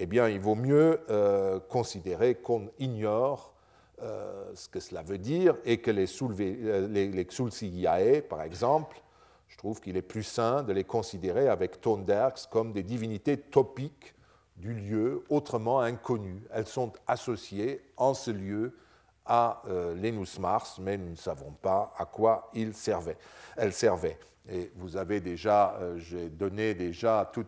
eh 0.00 0.06
bien, 0.06 0.28
il 0.28 0.40
vaut 0.40 0.54
mieux 0.54 1.00
euh, 1.10 1.60
considérer 1.60 2.36
qu'on 2.36 2.70
ignore 2.78 3.52
euh, 4.00 4.52
ce 4.54 4.68
que 4.68 4.80
cela 4.80 5.02
veut 5.02 5.18
dire 5.18 5.56
et 5.64 5.78
que 5.78 5.90
les, 5.90 6.06
euh, 6.30 6.86
les, 6.88 8.22
par 8.22 8.42
exemple, 8.42 9.02
je 9.48 9.56
trouve 9.56 9.80
qu'il 9.80 9.96
est 9.96 10.02
plus 10.02 10.22
sain 10.22 10.62
de 10.62 10.72
les 10.72 10.84
considérer 10.84 11.48
avec 11.48 11.80
Tonderx 11.80 12.46
comme 12.46 12.72
des 12.72 12.82
divinités 12.82 13.36
topiques 13.36 14.14
du 14.56 14.74
lieu 14.74 15.24
autrement 15.28 15.80
inconnu. 15.80 16.42
Elles 16.52 16.66
sont 16.66 16.92
associées 17.06 17.80
en 17.96 18.14
ce 18.14 18.30
lieu 18.30 18.76
à 19.24 19.62
euh, 19.68 19.94
l'Enus 19.94 20.38
Mars, 20.38 20.78
mais 20.80 20.96
nous 20.96 21.10
ne 21.10 21.16
savons 21.16 21.52
pas 21.62 21.92
à 21.98 22.06
quoi 22.06 22.50
il 22.54 22.74
servait. 22.74 23.16
elles 23.56 23.72
servaient. 23.72 24.18
Et 24.50 24.72
vous 24.76 24.96
avez 24.96 25.20
déjà, 25.20 25.76
euh, 25.76 25.98
j'ai 25.98 26.30
donné 26.30 26.74
déjà 26.74 27.30
tout, 27.32 27.44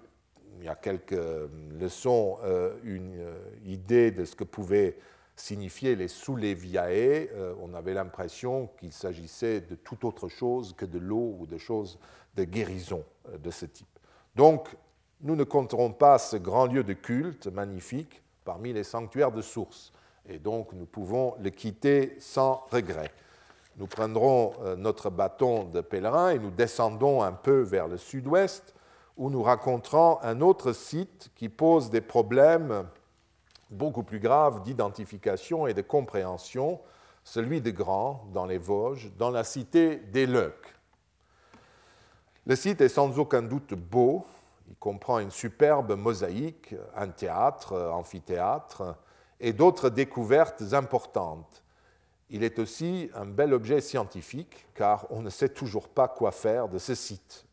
il 0.59 0.65
y 0.65 0.69
a 0.69 0.75
quelques 0.75 1.17
leçons, 1.79 2.39
euh, 2.45 2.77
une 2.85 3.25
idée 3.65 4.11
de 4.11 4.25
ce 4.25 4.37
que 4.37 4.45
pouvaient 4.45 4.99
signifier 5.41 5.97
les 5.97 6.09
Souleviae. 6.09 7.29
on 7.61 7.75
avait 7.75 7.95
l'impression 7.95 8.69
qu'il 8.79 8.93
s'agissait 8.93 9.61
de 9.61 9.75
toute 9.75 10.05
autre 10.05 10.29
chose 10.29 10.75
que 10.77 10.85
de 10.85 10.99
l'eau 10.99 11.37
ou 11.39 11.47
de 11.47 11.59
choses 11.59 11.99
de 12.37 12.45
guérison 12.45 13.05
de 13.39 13.51
ce 13.51 13.67
type. 13.67 13.99
Donc, 14.37 14.69
nous 15.23 15.37
ne 15.37 15.45
compterons 15.45 15.93
pas 15.93 16.19
ce 16.19 16.37
grand 16.37 16.67
lieu 16.67 16.83
de 16.83 16.95
culte 16.95 17.47
magnifique 17.47 18.23
parmi 18.45 18.73
les 18.73 18.85
sanctuaires 18.85 19.33
de 19.33 19.43
source, 19.43 19.93
et 20.27 20.39
donc 20.39 20.73
nous 20.73 20.87
pouvons 20.87 21.35
le 21.41 21.51
quitter 21.51 22.17
sans 22.19 22.65
regret. 22.71 23.13
Nous 23.77 23.87
prendrons 23.87 24.53
euh, 24.63 24.77
notre 24.77 25.11
bâton 25.11 25.65
de 25.65 25.81
pèlerin 25.81 26.31
et 26.31 26.39
nous 26.39 26.51
descendons 26.51 27.23
un 27.23 27.33
peu 27.33 27.61
vers 27.61 27.89
le 27.89 27.97
sud-ouest, 27.97 28.75
où 29.17 29.31
nous 29.31 29.43
raconterons 29.43 30.19
un 30.23 30.41
autre 30.41 30.73
site 30.73 31.31
qui 31.35 31.49
pose 31.49 31.91
des 31.91 32.01
problèmes 32.01 32.87
beaucoup 33.71 34.03
plus 34.03 34.21
graves 34.21 34.63
d'identification 34.63 35.67
et 35.67 35.75
de 35.75 35.83
compréhension, 35.83 36.81
celui 37.25 37.61
de 37.61 37.71
Grand, 37.71 38.27
dans 38.33 38.47
les 38.47 38.59
Vosges, 38.59 39.11
dans 39.17 39.31
la 39.31 39.45
cité 39.45 39.97
des 39.97 40.27
Leucs. 40.27 40.75
Le 42.47 42.57
site 42.57 42.81
est 42.81 42.89
sans 42.89 43.19
aucun 43.19 43.43
doute 43.43 43.75
beau, 43.75 44.25
il 44.69 44.77
comprend 44.77 45.19
une 45.19 45.31
superbe 45.31 45.93
mosaïque, 45.97 46.75
un 46.97 47.09
théâtre, 47.09 47.91
amphithéâtre 47.93 48.97
et 49.41 49.53
d'autres 49.53 49.91
découvertes 49.91 50.63
importantes. 50.73 51.65
Il 52.31 52.45
est 52.45 52.59
aussi 52.61 53.11
un 53.15 53.27
bel 53.27 53.53
objet 53.53 53.81
scientifique 53.81 54.67
car 54.75 55.07
on 55.11 55.23
ne 55.23 55.31
sait 55.31 55.49
toujours 55.49 55.89
pas 55.89 56.07
quoi 56.07 56.31
faire 56.31 56.69
de 56.69 56.79
ce 56.79 56.95
site. 56.95 57.47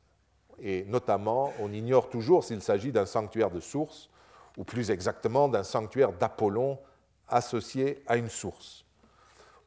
Et 0.59 0.85
notamment, 0.85 1.53
on 1.59 1.71
ignore 1.73 2.09
toujours 2.09 2.43
s'il 2.43 2.61
s'agit 2.61 2.91
d'un 2.91 3.05
sanctuaire 3.05 3.51
de 3.51 3.59
source 3.59 4.09
ou 4.57 4.63
plus 4.63 4.91
exactement 4.91 5.47
d'un 5.47 5.63
sanctuaire 5.63 6.11
d'Apollon 6.11 6.79
associé 7.29 8.03
à 8.07 8.17
une 8.17 8.29
source. 8.29 8.85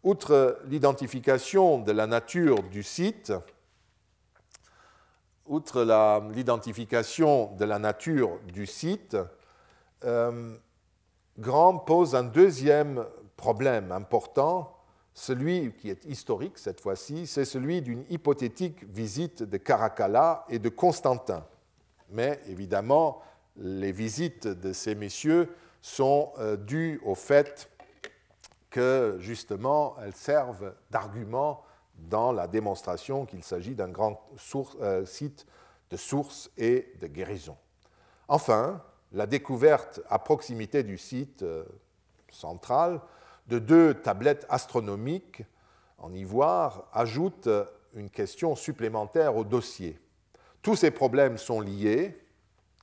Outre 0.03 0.61
l'identification 0.67 1.79
de 1.79 1.93
la 1.93 2.07
nature 2.07 2.63
du 2.65 2.83
site, 2.83 3.33
outre 5.47 5.83
l'identification 6.33 7.55
de 7.57 7.65
la 7.65 7.79
nature 7.79 8.39
du 8.53 8.67
site, 8.67 9.17
euh, 10.05 10.57
Grand 11.39 11.79
pose 11.79 12.15
un 12.15 12.25
deuxième 12.25 13.07
problème 13.37 13.93
important, 13.93 14.77
celui 15.15 15.73
qui 15.75 15.89
est 15.89 16.05
historique 16.05 16.59
cette 16.59 16.81
fois-ci, 16.81 17.27
c'est 17.27 17.45
celui 17.45 17.81
d'une 17.81 18.05
hypothétique 18.11 18.85
visite 18.85 19.43
de 19.43 19.57
Caracalla 19.57 20.45
et 20.51 20.59
de 20.59 20.69
Constantin. 20.69 21.47
Mais 22.11 22.41
évidemment, 22.49 23.23
les 23.61 23.93
visites 23.93 24.49
de 24.49 24.73
ces 24.73 24.95
messieurs 24.95 25.55
sont 25.83 26.33
euh, 26.39 26.57
dues 26.57 27.01
au 27.05 27.15
fait 27.15 27.71
que 28.71 29.17
justement 29.21 29.97
elles 30.03 30.15
servent 30.15 30.75
d'argument 30.91 31.63
dans 31.95 32.33
la 32.33 32.47
démonstration 32.47 33.27
qu'il 33.27 33.45
s'agit 33.45 33.75
d'un 33.75 33.89
grand 33.89 34.27
euh, 34.81 35.05
site 35.05 35.47
de 35.91 35.97
source 35.97 36.51
et 36.57 36.93
de 37.01 37.07
guérison. 37.07 37.57
Enfin, 38.29 38.83
la 39.13 39.27
découverte 39.27 40.01
à 40.09 40.19
proximité 40.19 40.83
du 40.83 40.97
site 40.97 41.43
euh, 41.43 41.65
central 42.31 43.01
de 43.49 43.59
deux 43.59 43.95
tablettes 43.95 44.47
astronomiques 44.49 45.43
en 45.99 46.15
ivoire 46.15 46.89
ajoute 46.93 47.49
une 47.95 48.09
question 48.09 48.55
supplémentaire 48.55 49.37
au 49.37 49.45
dossier. 49.45 49.99
Tous 50.63 50.77
ces 50.77 50.91
problèmes 50.91 51.37
sont 51.37 51.61
liés 51.61 52.17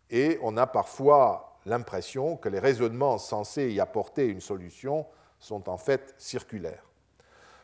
et 0.10 0.40
on 0.42 0.58
a 0.58 0.68
parfois 0.68 1.60
l'impression 1.66 2.38
que 2.38 2.50
les 2.50 2.60
raisonnements 2.60 3.18
censés 3.18 3.72
y 3.72 3.80
apporter 3.80 4.28
une 4.28 4.42
solution 4.42 5.06
sont 5.40 5.70
en 5.70 5.78
fait 5.78 6.16
circulaires. 6.18 6.84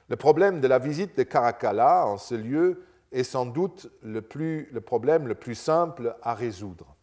Le 0.10 0.16
problème 0.16 0.60
de 0.60 0.68
la 0.68 0.80
visite 0.80 1.18
de 1.18 1.24
Caracalla 1.24 2.06
en 2.06 2.18
ce 2.18 2.36
lieu 2.36 2.86
est 3.12 3.24
sans 3.24 3.46
doute 3.46 3.90
le, 4.02 4.22
problème 4.22 5.28
le 5.28 5.36
plus 5.36 5.56
simple 5.56 6.16
à 6.22 6.34
résoudre. 6.34 6.96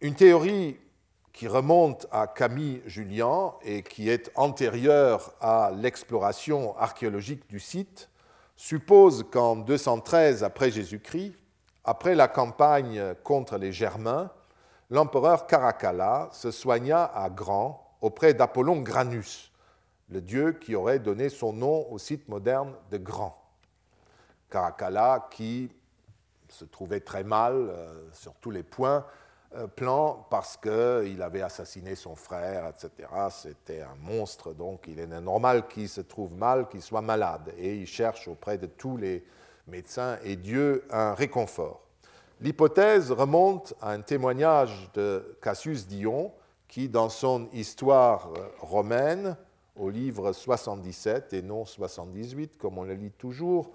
Une 0.00 0.14
théorie 0.14 0.78
qui 1.32 1.46
remonte 1.46 2.06
à 2.10 2.26
Camille 2.26 2.82
Julien 2.86 3.54
et 3.62 3.82
qui 3.82 4.08
est 4.08 4.30
antérieure 4.34 5.34
à 5.40 5.70
l'exploration 5.74 6.76
archéologique 6.76 7.48
du 7.48 7.60
site 7.60 8.08
suppose 8.56 9.24
qu'en 9.30 9.54
213 9.54 10.42
après 10.42 10.70
Jésus-Christ, 10.70 11.34
après 11.88 12.14
la 12.14 12.28
campagne 12.28 13.14
contre 13.24 13.56
les 13.56 13.72
Germains, 13.72 14.30
l'empereur 14.90 15.46
Caracalla 15.46 16.28
se 16.32 16.50
soigna 16.50 17.02
à 17.14 17.30
Grand 17.30 17.96
auprès 18.02 18.34
d'Apollon 18.34 18.82
Granus, 18.82 19.50
le 20.10 20.20
dieu 20.20 20.52
qui 20.52 20.74
aurait 20.74 20.98
donné 20.98 21.30
son 21.30 21.54
nom 21.54 21.90
au 21.90 21.96
site 21.96 22.28
moderne 22.28 22.74
de 22.90 22.98
Grand. 22.98 23.42
Caracalla 24.50 25.28
qui 25.30 25.70
se 26.50 26.66
trouvait 26.66 27.00
très 27.00 27.24
mal 27.24 27.54
euh, 27.54 28.06
sur 28.12 28.34
tous 28.34 28.50
les 28.50 28.62
points, 28.62 29.06
euh, 29.56 29.66
parce 30.28 30.58
qu'il 30.58 31.22
avait 31.22 31.40
assassiné 31.40 31.94
son 31.94 32.16
frère, 32.16 32.66
etc. 32.66 33.08
C'était 33.30 33.80
un 33.80 33.94
monstre, 33.94 34.52
donc 34.52 34.84
il 34.88 34.98
est 34.98 35.06
normal 35.06 35.66
qu'il 35.68 35.88
se 35.88 36.02
trouve 36.02 36.34
mal, 36.34 36.68
qu'il 36.68 36.82
soit 36.82 37.00
malade, 37.00 37.50
et 37.56 37.76
il 37.76 37.86
cherche 37.86 38.28
auprès 38.28 38.58
de 38.58 38.66
tous 38.66 38.98
les 38.98 39.24
médecins 39.68 40.18
et 40.24 40.36
Dieu 40.36 40.84
un 40.90 41.14
réconfort. 41.14 41.82
L'hypothèse 42.40 43.10
remonte 43.10 43.74
à 43.80 43.92
un 43.92 44.00
témoignage 44.00 44.90
de 44.94 45.38
Cassius 45.42 45.86
Dion, 45.86 46.32
qui, 46.68 46.88
dans 46.88 47.08
son 47.08 47.48
histoire 47.52 48.30
euh, 48.36 48.48
romaine, 48.60 49.36
au 49.76 49.90
livre 49.90 50.32
77 50.32 51.32
et 51.32 51.42
non 51.42 51.64
78, 51.64 52.58
comme 52.58 52.78
on 52.78 52.84
le 52.84 52.94
lit 52.94 53.12
toujours, 53.12 53.70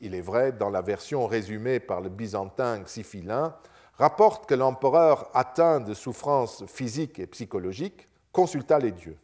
il 0.00 0.14
est 0.14 0.20
vrai, 0.20 0.52
dans 0.52 0.70
la 0.70 0.82
version 0.82 1.26
résumée 1.26 1.80
par 1.80 2.00
le 2.00 2.08
byzantin 2.08 2.80
Xiphilin, 2.80 3.54
rapporte 3.94 4.46
que 4.46 4.54
l'empereur 4.54 5.30
atteint 5.34 5.80
de 5.80 5.94
souffrances 5.94 6.64
physiques 6.66 7.18
et 7.18 7.26
psychologiques 7.26 8.08
consulta 8.32 8.78
les 8.78 8.92
dieux. 8.92 9.16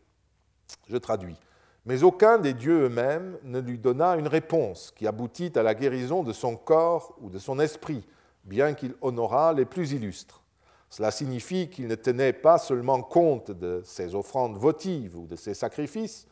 Je 0.89 0.97
traduis. 0.97 1.37
Mais 1.85 2.05
aucun 2.05 2.39
des 2.39 2.55
dieux 2.55 2.85
eux-mêmes 2.85 3.39
ne 3.43 3.59
lui 3.59 3.79
donna 3.79 4.17
une 4.17 4.29
réponse 4.29 4.93
qui 4.95 5.07
aboutit 5.07 5.53
à 5.57 5.63
la 5.63 5.75
guérison 5.75 6.23
de 6.23 6.33
son 6.33 6.57
corps 6.57 7.17
ou 7.21 7.29
de 7.29 7.39
son 7.39 7.59
esprit, 7.59 8.07
bien 8.45 8.75
qu'il 8.75 8.95
honorât 9.01 9.53
les 9.53 9.65
plus 9.65 9.93
illustres. 9.93 10.43
Cela 10.91 11.11
signifie 11.11 11.69
qu'il 11.69 11.89
ne 11.89 11.95
tenait 11.95 12.33
pas 12.33 12.59
seulement 12.59 13.03
compte 13.03 13.51
de 13.51 13.81
ses 13.85 14.15
offrandes 14.15 14.59
votives 14.59 15.17
ou 15.17 15.27
de 15.27 15.37
ses 15.37 15.55
sacrifices, 15.55 16.27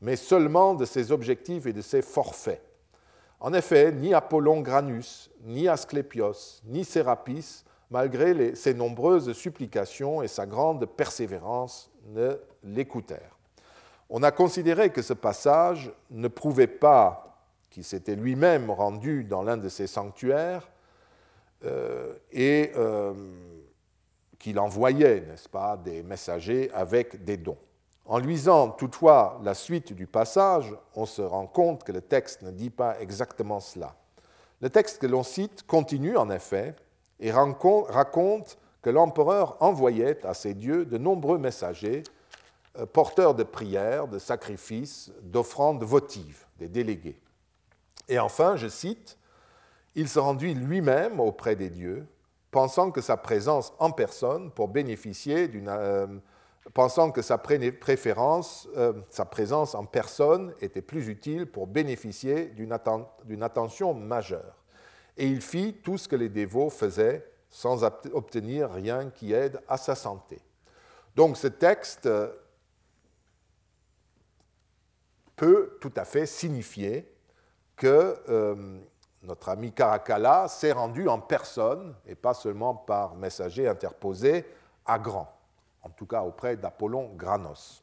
mais 0.00 0.16
seulement 0.16 0.74
de 0.74 0.84
ses 0.84 1.12
objectifs 1.12 1.66
et 1.66 1.72
de 1.72 1.82
ses 1.82 2.00
forfaits. 2.00 2.62
En 3.40 3.52
effet, 3.52 3.92
ni 3.92 4.14
Apollon 4.14 4.60
Granus, 4.60 5.30
ni 5.42 5.68
Asclépios, 5.68 6.62
ni 6.64 6.84
Sérapis, 6.84 7.64
malgré 7.90 8.54
ses 8.54 8.72
nombreuses 8.72 9.32
supplications 9.32 10.22
et 10.22 10.28
sa 10.28 10.46
grande 10.46 10.86
persévérance, 10.86 11.90
ne 12.06 12.38
l'écoutèrent. 12.62 13.33
On 14.10 14.22
a 14.22 14.30
considéré 14.30 14.90
que 14.90 15.02
ce 15.02 15.12
passage 15.12 15.92
ne 16.10 16.28
prouvait 16.28 16.66
pas 16.66 17.24
qu'il 17.70 17.84
s'était 17.84 18.14
lui-même 18.14 18.70
rendu 18.70 19.24
dans 19.24 19.42
l'un 19.42 19.56
de 19.56 19.68
ces 19.68 19.86
sanctuaires 19.86 20.68
euh, 21.64 22.14
et 22.30 22.70
euh, 22.76 23.12
qu'il 24.38 24.58
envoyait, 24.58 25.22
n'est-ce 25.22 25.48
pas, 25.48 25.76
des 25.76 26.02
messagers 26.02 26.70
avec 26.72 27.24
des 27.24 27.36
dons. 27.36 27.58
En 28.06 28.18
lisant 28.18 28.68
toutefois 28.68 29.40
la 29.42 29.54
suite 29.54 29.92
du 29.92 30.06
passage, 30.06 30.72
on 30.94 31.06
se 31.06 31.22
rend 31.22 31.46
compte 31.46 31.82
que 31.82 31.92
le 31.92 32.02
texte 32.02 32.42
ne 32.42 32.50
dit 32.50 32.70
pas 32.70 33.00
exactement 33.00 33.60
cela. 33.60 33.96
Le 34.60 34.70
texte 34.70 35.00
que 35.00 35.06
l'on 35.06 35.22
cite 35.22 35.66
continue 35.66 36.16
en 36.16 36.30
effet 36.30 36.76
et 37.18 37.32
raconte 37.32 38.58
que 38.82 38.90
l'empereur 38.90 39.56
envoyait 39.60 40.24
à 40.24 40.34
ses 40.34 40.54
dieux 40.54 40.84
de 40.84 40.98
nombreux 40.98 41.38
messagers 41.38 42.02
porteurs 42.92 43.34
de 43.34 43.44
prières, 43.44 44.08
de 44.08 44.18
sacrifices, 44.18 45.12
d'offrandes 45.22 45.84
votives, 45.84 46.44
des 46.58 46.68
délégués. 46.68 47.20
Et 48.08 48.18
enfin, 48.18 48.56
je 48.56 48.68
cite, 48.68 49.18
Il 49.94 50.08
se 50.08 50.18
rendit 50.18 50.54
lui-même 50.54 51.20
auprès 51.20 51.54
des 51.54 51.70
dieux 51.70 52.06
pensant 52.50 52.90
que 52.90 53.00
sa 53.00 53.16
présence 53.16 53.72
en 53.78 53.90
personne 53.90 54.50
pour 54.50 54.68
bénéficier 54.68 55.48
d'une 55.48 55.68
euh, 55.68 56.06
pensant 56.72 57.10
que 57.10 57.20
sa 57.20 57.36
préférence, 57.36 58.68
euh, 58.76 58.94
sa 59.10 59.24
présence 59.24 59.74
en 59.74 59.84
personne 59.84 60.54
était 60.60 60.82
plus 60.82 61.08
utile 61.08 61.46
pour 61.46 61.66
bénéficier 61.66 62.46
d'une 62.46 63.42
attention 63.42 63.92
majeure. 63.92 64.64
Et 65.16 65.26
il 65.26 65.40
fit 65.40 65.74
tout 65.82 65.98
ce 65.98 66.08
que 66.08 66.16
les 66.16 66.28
dévots 66.28 66.70
faisaient 66.70 67.28
sans 67.50 67.84
obtenir 67.84 68.70
rien 68.70 69.10
qui 69.10 69.32
aide 69.32 69.60
à 69.68 69.76
sa 69.76 69.94
santé. 69.94 70.40
Donc 71.14 71.36
ce 71.36 71.46
texte 71.46 72.06
euh, 72.06 72.32
peut 75.36 75.78
tout 75.80 75.92
à 75.96 76.04
fait 76.04 76.26
signifier 76.26 77.10
que 77.76 78.16
notre 79.24 79.48
ami 79.48 79.72
Caracalla 79.72 80.48
s'est 80.48 80.72
rendu 80.72 81.08
en 81.08 81.18
personne, 81.18 81.94
et 82.06 82.14
pas 82.14 82.34
seulement 82.34 82.74
par 82.74 83.16
messager 83.16 83.66
interposé, 83.66 84.44
à 84.86 84.98
Grand, 84.98 85.28
en 85.82 85.90
tout 85.90 86.06
cas 86.06 86.22
auprès 86.22 86.56
d'Apollon 86.56 87.12
Granos. 87.16 87.82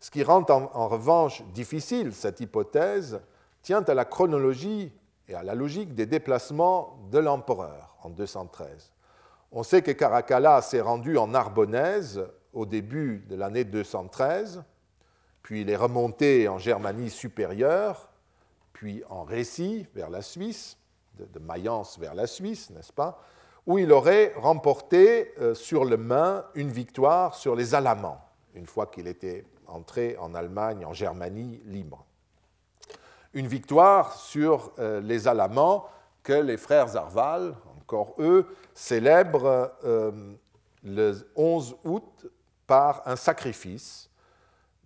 Ce 0.00 0.10
qui 0.10 0.22
rend 0.22 0.44
en, 0.50 0.88
revanche 0.88 1.42
difficile 1.54 2.12
cette 2.12 2.40
hypothèse 2.40 3.20
tient 3.62 3.82
à 3.82 3.94
la 3.94 4.04
chronologie 4.04 4.92
et 5.28 5.34
à 5.34 5.42
la 5.42 5.54
logique 5.54 5.94
des 5.94 6.06
déplacements 6.06 6.98
de 7.10 7.18
l'empereur 7.18 7.96
en 8.02 8.10
213. 8.10 8.92
On 9.50 9.62
sait 9.62 9.82
que 9.82 9.92
Caracalla 9.92 10.60
s'est 10.60 10.82
rendu 10.82 11.16
en 11.16 11.28
Narbonnaise 11.28 12.26
au 12.52 12.66
début 12.66 13.24
de 13.28 13.34
l'année 13.34 13.64
213, 13.64 14.62
puis 15.44 15.60
il 15.60 15.68
est 15.68 15.76
remonté 15.76 16.48
en 16.48 16.58
Germanie 16.58 17.10
supérieure, 17.10 18.08
puis 18.72 19.04
en 19.10 19.24
Récit 19.24 19.86
vers 19.94 20.08
la 20.08 20.22
Suisse, 20.22 20.78
de, 21.18 21.38
Mayence 21.38 21.98
vers 21.98 22.14
la 22.14 22.26
Suisse, 22.26 22.70
n'est-ce 22.70 22.92
pas, 22.92 23.20
où 23.66 23.78
il 23.78 23.92
aurait 23.92 24.32
remporté 24.36 25.34
euh, 25.38 25.54
sur 25.54 25.84
le 25.84 25.98
Main 25.98 26.46
une 26.54 26.70
victoire 26.70 27.34
sur 27.34 27.54
les 27.54 27.74
Alamans, 27.74 28.18
une 28.54 28.66
fois 28.66 28.86
qu'il 28.86 29.06
était 29.06 29.44
entré 29.66 30.16
en 30.18 30.34
Allemagne, 30.34 30.86
en 30.86 30.94
Germanie 30.94 31.60
libre. 31.66 32.06
Une 33.34 33.46
victoire 33.46 34.14
sur 34.14 34.72
euh, 34.78 35.02
les 35.02 35.28
Alamans 35.28 35.86
que 36.22 36.32
les 36.32 36.56
frères 36.56 36.96
Arval, 36.96 37.54
encore 37.82 38.14
eux, 38.18 38.48
célèbrent 38.72 39.72
euh, 39.84 40.10
le 40.82 41.30
11 41.36 41.76
août 41.84 42.26
par 42.66 43.02
un 43.06 43.16
sacrifice 43.16 44.08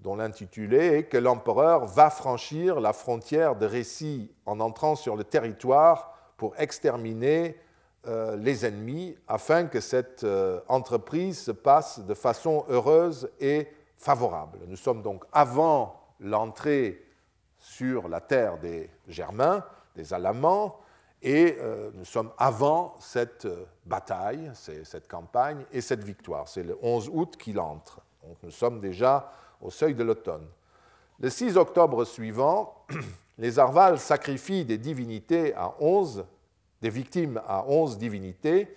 dont 0.01 0.17
l'intitulé 0.17 0.99
est 0.99 1.05
que 1.05 1.19
l'empereur 1.19 1.87
va 1.87 2.11
franchir 2.11 2.81
la 2.81 2.93
frontière 2.93 3.57
de 3.57 3.67
Récit 3.67 4.33
en 4.47 4.61
entrant 4.61 4.95
sur 4.95 5.17
le 5.17 5.25
territoire 5.25 6.15
pour 6.37 6.55
exterminer 6.59 7.57
euh, 8.07 8.37
les 8.37 8.65
ennemis 8.65 9.17
afin 9.27 9.67
que 9.67 9.81
cette 9.81 10.23
euh, 10.23 10.61
entreprise 10.69 11.41
se 11.41 11.51
passe 11.51 11.99
de 11.99 12.15
façon 12.15 12.65
heureuse 12.69 13.29
et 13.41 13.67
favorable. 13.97 14.61
Nous 14.69 14.77
sommes 14.77 15.03
donc 15.03 15.25
avant 15.33 16.01
l'entrée 16.21 17.05
sur 17.59 18.09
la 18.09 18.21
terre 18.21 18.59
des 18.59 18.89
Germains, 19.09 19.65
des 19.97 20.15
Alamans, 20.15 20.79
et 21.21 21.57
euh, 21.59 21.91
nous 21.95 22.05
sommes 22.05 22.31
avant 22.39 22.95
cette 23.01 23.49
bataille, 23.85 24.53
cette 24.55 25.09
campagne 25.09 25.65
et 25.73 25.81
cette 25.81 26.05
victoire. 26.05 26.47
C'est 26.47 26.63
le 26.63 26.79
11 26.81 27.11
août 27.13 27.37
qu'il 27.37 27.59
entre. 27.59 28.01
Donc 28.23 28.37
nous 28.45 28.53
sommes 28.53 28.81
déjà 28.81 29.33
au 29.61 29.71
seuil 29.71 29.95
de 29.95 30.05
l'automne. 30.05 30.47
Le 31.21 31.31
6 31.31 31.57
octobre 31.57 32.05
suivant, 32.05 32.85
les 33.39 33.59
Arvals 33.59 33.99
sacrifient 33.99 34.65
des 34.65 34.79
divinités 34.79 35.55
à 35.55 35.75
11, 35.81 36.25
des 36.81 36.91
victimes 36.91 37.41
à 37.47 37.65
11 37.67 37.99
divinités 37.99 38.69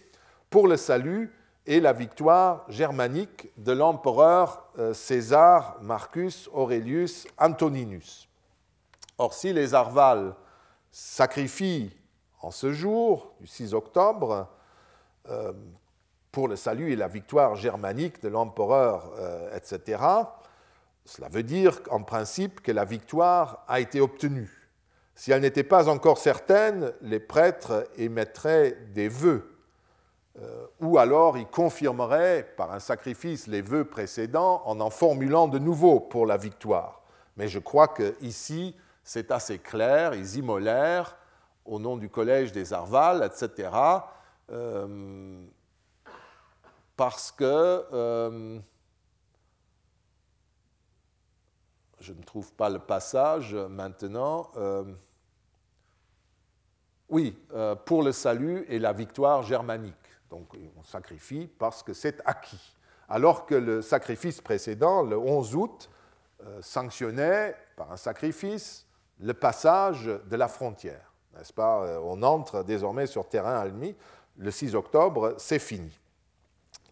pour 0.50 0.68
le 0.68 0.78
salut 0.78 1.32
et 1.66 1.80
la 1.80 1.94
victoire 1.94 2.66
germanique 2.70 3.52
de 3.58 3.72
l'empereur 3.72 4.68
euh, 4.80 4.94
César 4.94 5.78
Marcus 5.82 6.50
Aurelius 6.54 7.28
Antoninus. 7.38 8.28
Or, 9.18 9.34
si 9.34 9.54
les 9.54 9.76
Arvals 9.76 10.34
sacrifient 10.92 11.96
en 12.42 12.50
ce 12.50 12.74
jour, 12.74 13.34
du 13.40 13.46
6 13.46 13.76
octobre, 13.76 14.48
euh, 15.30 15.54
pour 16.32 16.48
le 16.48 16.56
salut 16.56 16.92
et 16.92 16.96
la 16.96 17.08
victoire 17.08 17.56
germanique 17.56 18.22
de 18.22 18.30
l'empereur, 18.30 19.12
euh, 19.20 19.56
etc., 19.56 20.02
cela 21.06 21.28
veut 21.30 21.44
dire 21.44 21.80
en 21.90 22.04
principe 22.04 22.62
que 22.62 22.72
la 22.72 22.86
victoire 22.86 23.66
a 23.68 23.80
été 23.80 24.00
obtenue. 24.02 24.70
Si 25.16 25.32
elle 25.32 25.42
n'était 25.42 25.64
pas 25.64 25.90
encore 25.90 26.18
certaine, 26.18 26.94
les 27.02 27.20
prêtres 27.20 27.88
émettraient 27.98 28.78
des 28.94 29.10
vœux, 29.10 29.58
euh, 30.40 30.66
ou 30.80 30.98
alors 30.98 31.38
ils 31.38 31.48
confirmeraient 31.48 32.54
par 32.56 32.72
un 32.72 32.80
sacrifice 32.80 33.48
les 33.48 33.62
vœux 33.62 33.86
précédents 33.86 34.62
en 34.66 34.80
en 34.80 34.90
formulant 34.90 35.48
de 35.48 35.60
nouveaux 35.60 36.00
pour 36.00 36.26
la 36.26 36.38
victoire. 36.38 37.02
Mais 37.36 37.48
je 37.48 37.60
crois 37.60 37.90
qu'ici, 37.90 38.76
c'est 39.04 39.32
assez 39.32 39.60
clair, 39.60 40.14
ils 40.14 40.38
immolèrent 40.38 41.18
au 41.66 41.80
nom 41.80 41.98
du 41.98 42.10
collège 42.10 42.52
des 42.52 42.74
Arvals, 42.74 43.24
etc., 43.24 43.70
euh, 44.52 45.42
parce 46.96 47.32
que 47.32 47.86
euh, 47.94 48.60
je 52.02 52.14
ne 52.14 52.22
trouve 52.24 52.52
pas 52.54 52.70
le 52.70 52.80
passage 52.80 53.56
maintenant. 53.56 54.52
Euh, 54.58 54.84
oui, 57.10 57.38
pour 57.86 58.04
le 58.04 58.12
salut 58.12 58.66
et 58.70 58.80
la 58.80 58.94
victoire 58.94 59.44
germanique. 59.44 59.96
Donc 60.30 60.48
on 60.78 60.84
sacrifie 60.84 61.50
parce 61.60 61.84
que 61.84 61.94
c'est 61.94 62.22
acquis. 62.26 62.76
Alors 63.10 63.46
que 63.46 63.56
le 63.56 63.82
sacrifice 63.82 64.40
précédent, 64.40 65.04
le 65.04 65.18
11 65.18 65.56
août, 65.56 65.90
sanctionnait 66.62 67.56
par 67.76 67.92
un 67.92 67.98
sacrifice 67.98 68.88
le 69.22 69.34
passage 69.34 70.06
de 70.06 70.36
la 70.36 70.48
frontière. 70.48 71.14
N'est-ce 71.38 71.54
pas? 71.54 71.84
Euh, 71.86 72.00
On 72.04 72.22
entre 72.24 72.64
désormais 72.64 73.08
sur 73.08 73.28
terrain 73.28 73.58
almi. 73.60 73.96
Le 74.38 74.52
6 74.52 74.76
octobre, 74.76 75.36
c'est 75.38 75.60
fini. 75.60 75.98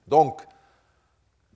Donc, 0.08 0.42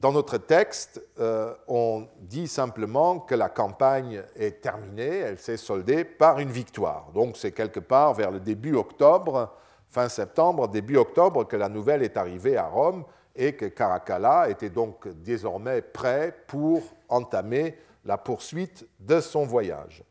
dans 0.04 0.12
notre 0.12 0.38
texte, 0.38 1.02
euh, 1.18 1.54
on 1.66 2.06
dit 2.20 2.50
simplement 2.50 3.20
que 3.20 3.36
la 3.36 3.48
campagne 3.48 4.22
est 4.36 4.60
terminée, 4.60 5.20
elle 5.20 5.38
s'est 5.38 5.56
soldée 5.56 6.04
par 6.04 6.40
une 6.40 6.52
victoire. 6.52 7.10
Donc 7.14 7.38
c'est 7.38 7.54
quelque 7.54 7.80
part 7.80 8.14
vers 8.14 8.30
le 8.30 8.42
début 8.42 8.76
octobre, 8.76 9.54
fin 9.88 10.10
septembre, 10.10 10.68
début 10.68 10.98
octobre, 10.98 11.46
que 11.46 11.56
la 11.56 11.70
nouvelle 11.70 12.04
est 12.04 12.18
arrivée 12.18 12.58
à 12.58 12.68
Rome 12.68 13.06
et 13.34 13.56
que 13.56 13.64
Caracalla 13.64 14.50
était 14.50 14.70
donc 14.70 15.08
désormais 15.08 15.82
prêt 15.82 16.36
pour 16.48 16.82
entamer 17.08 17.78
la 18.04 18.18
poursuite 18.18 18.86
de 19.00 19.22
son 19.22 19.46
voyage. 19.46 20.04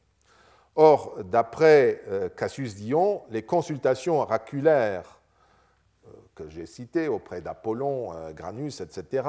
Or, 0.74 1.18
d'après 1.22 2.00
euh, 2.08 2.30
Cassius 2.30 2.76
Dion, 2.76 3.24
les 3.28 3.42
consultations 3.42 4.20
oraculaires 4.20 5.20
euh, 6.06 6.12
que 6.34 6.48
j'ai 6.48 6.64
citées 6.64 7.08
auprès 7.08 7.42
d'Apollon, 7.42 8.14
Granus, 8.34 8.80
etc., 8.80 9.24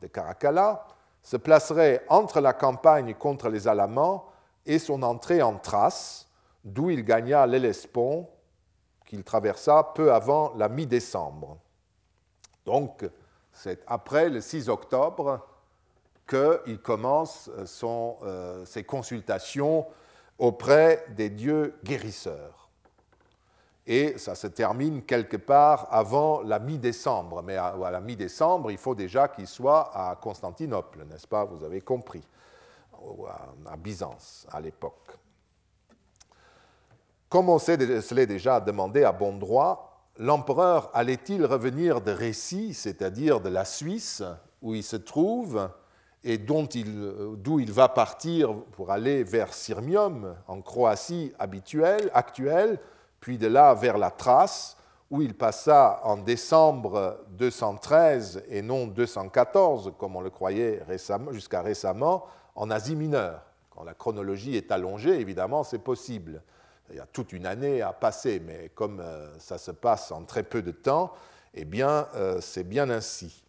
de 0.00 0.06
Caracalla, 0.06 0.86
se 1.22 1.36
placeraient 1.36 2.04
entre 2.08 2.40
la 2.40 2.52
campagne 2.52 3.14
contre 3.14 3.48
les 3.48 3.66
Alamans 3.66 4.26
et 4.64 4.78
son 4.78 5.02
entrée 5.02 5.42
en 5.42 5.58
Thrace, 5.58 6.28
d'où 6.64 6.90
il 6.90 7.04
gagna 7.04 7.46
l'Hellespont, 7.46 8.28
qu'il 9.04 9.22
traversa 9.24 9.92
peu 9.94 10.12
avant 10.12 10.52
la 10.54 10.68
mi-décembre. 10.68 11.58
Donc, 12.64 13.08
c'est 13.52 13.82
après 13.86 14.28
le 14.28 14.40
6 14.40 14.68
octobre 14.68 15.46
qu'il 16.28 16.80
commence 16.82 17.48
ses 18.64 18.84
consultations 18.84 19.86
auprès 20.38 21.06
des 21.10 21.30
dieux 21.30 21.78
guérisseurs. 21.84 22.65
Et 23.86 24.18
ça 24.18 24.34
se 24.34 24.48
termine 24.48 25.02
quelque 25.02 25.36
part 25.36 25.86
avant 25.90 26.42
la 26.42 26.58
mi-décembre. 26.58 27.42
Mais 27.42 27.56
à, 27.56 27.76
la 27.90 28.00
mi-décembre, 28.00 28.70
il 28.70 28.78
faut 28.78 28.96
déjà 28.96 29.28
qu'il 29.28 29.46
soit 29.46 29.90
à 29.94 30.16
Constantinople, 30.16 31.04
n'est-ce 31.08 31.26
pas? 31.26 31.44
Vous 31.44 31.64
avez 31.64 31.80
compris. 31.80 32.22
À 33.66 33.76
Byzance, 33.76 34.46
à 34.50 34.60
l'époque. 34.60 35.16
Comme 37.28 37.48
on 37.48 37.58
se 37.58 38.14
l'est 38.14 38.26
déjà 38.26 38.60
demandé 38.60 39.04
à 39.04 39.12
bon 39.12 39.36
droit, 39.36 40.02
l'empereur 40.18 40.90
allait-il 40.94 41.44
revenir 41.44 42.00
de 42.00 42.10
Récit, 42.10 42.74
c'est-à-dire 42.74 43.40
de 43.40 43.48
la 43.48 43.64
Suisse, 43.64 44.22
où 44.62 44.74
il 44.74 44.82
se 44.82 44.96
trouve, 44.96 45.68
et 46.24 46.38
d'où 46.38 47.60
il, 47.60 47.72
va 47.72 47.88
partir 47.88 48.54
pour 48.72 48.90
aller 48.90 49.22
vers 49.22 49.54
Sirmium, 49.54 50.34
en 50.48 50.60
Croatie 50.60 51.32
habituelle, 51.38 52.10
actuelle, 52.14 52.80
puis 53.20 53.38
de 53.38 53.46
là 53.46 53.74
vers 53.74 53.98
la 53.98 54.10
Thrace, 54.10 54.76
où 55.10 55.22
il 55.22 55.34
passa 55.34 56.00
en 56.04 56.16
décembre 56.16 57.24
213 57.30 58.44
et 58.48 58.62
non 58.62 58.86
214, 58.86 59.92
comme 59.98 60.16
on 60.16 60.20
le 60.20 60.30
croyait 60.30 60.82
jusqu'à 61.30 61.62
récemment, 61.62 62.24
en 62.54 62.70
Asie 62.70 62.96
mineure. 62.96 63.42
Quand 63.70 63.84
la 63.84 63.94
chronologie 63.94 64.56
est 64.56 64.72
allongée, 64.72 65.20
évidemment, 65.20 65.62
c'est 65.62 65.78
possible. 65.78 66.42
Il 66.90 66.96
y 66.96 67.00
a 67.00 67.06
toute 67.06 67.32
une 67.32 67.46
année 67.46 67.82
à 67.82 67.92
passer, 67.92 68.40
mais 68.44 68.70
comme 68.74 69.00
euh, 69.00 69.38
ça 69.38 69.58
se 69.58 69.70
passe 69.70 70.10
en 70.12 70.24
très 70.24 70.42
peu 70.42 70.62
de 70.62 70.70
temps, 70.70 71.12
eh 71.54 71.64
bien, 71.64 72.08
euh, 72.14 72.40
c'est 72.40 72.64
bien 72.64 72.90
ainsi 72.90 73.44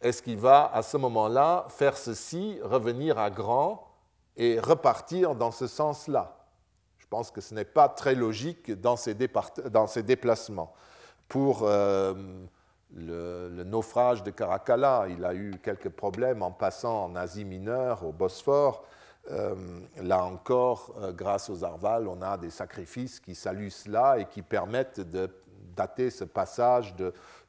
est-ce 0.00 0.22
qu'il 0.22 0.38
va 0.38 0.70
à 0.72 0.82
ce 0.82 0.96
moment-là 0.96 1.66
faire 1.68 1.96
ceci, 1.96 2.58
revenir 2.62 3.18
à 3.18 3.30
grand 3.30 3.86
et 4.36 4.58
repartir 4.58 5.34
dans 5.34 5.50
ce 5.50 5.66
sens-là? 5.66 6.39
Pense 7.10 7.32
que 7.32 7.40
ce 7.40 7.54
n'est 7.54 7.64
pas 7.64 7.88
très 7.88 8.14
logique 8.14 8.70
dans 8.80 8.96
ces, 8.96 9.14
déplacements. 9.14 10.72
Pour 11.28 11.64
euh, 11.64 12.14
le, 12.94 13.64
naufrage 13.64 14.22
de 14.22 14.30
Caracalla, 14.30 15.06
il 15.10 15.24
a 15.24 15.34
eu 15.34 15.54
quelques 15.62 15.88
problèmes 15.88 16.42
en 16.42 16.52
passant 16.52 17.04
en 17.04 17.16
Asie 17.16 17.44
mineure, 17.44 18.04
au 18.04 18.12
Bosphore. 18.12 18.84
Euh, 19.30 19.54
là 20.00 20.24
encore, 20.24 20.94
euh, 20.98 21.12
grâce 21.12 21.50
aux 21.50 21.64
Arvals, 21.64 22.08
on 22.08 22.22
a 22.22 22.38
des 22.38 22.50
sacrifices 22.50 23.20
qui 23.20 23.34
saluent 23.34 23.70
cela 23.70 24.18
et 24.18 24.24
qui 24.26 24.42
permettent 24.42 25.00
de 25.00 25.28
dater 25.76 26.10
ce 26.10 26.24
passage 26.24 26.94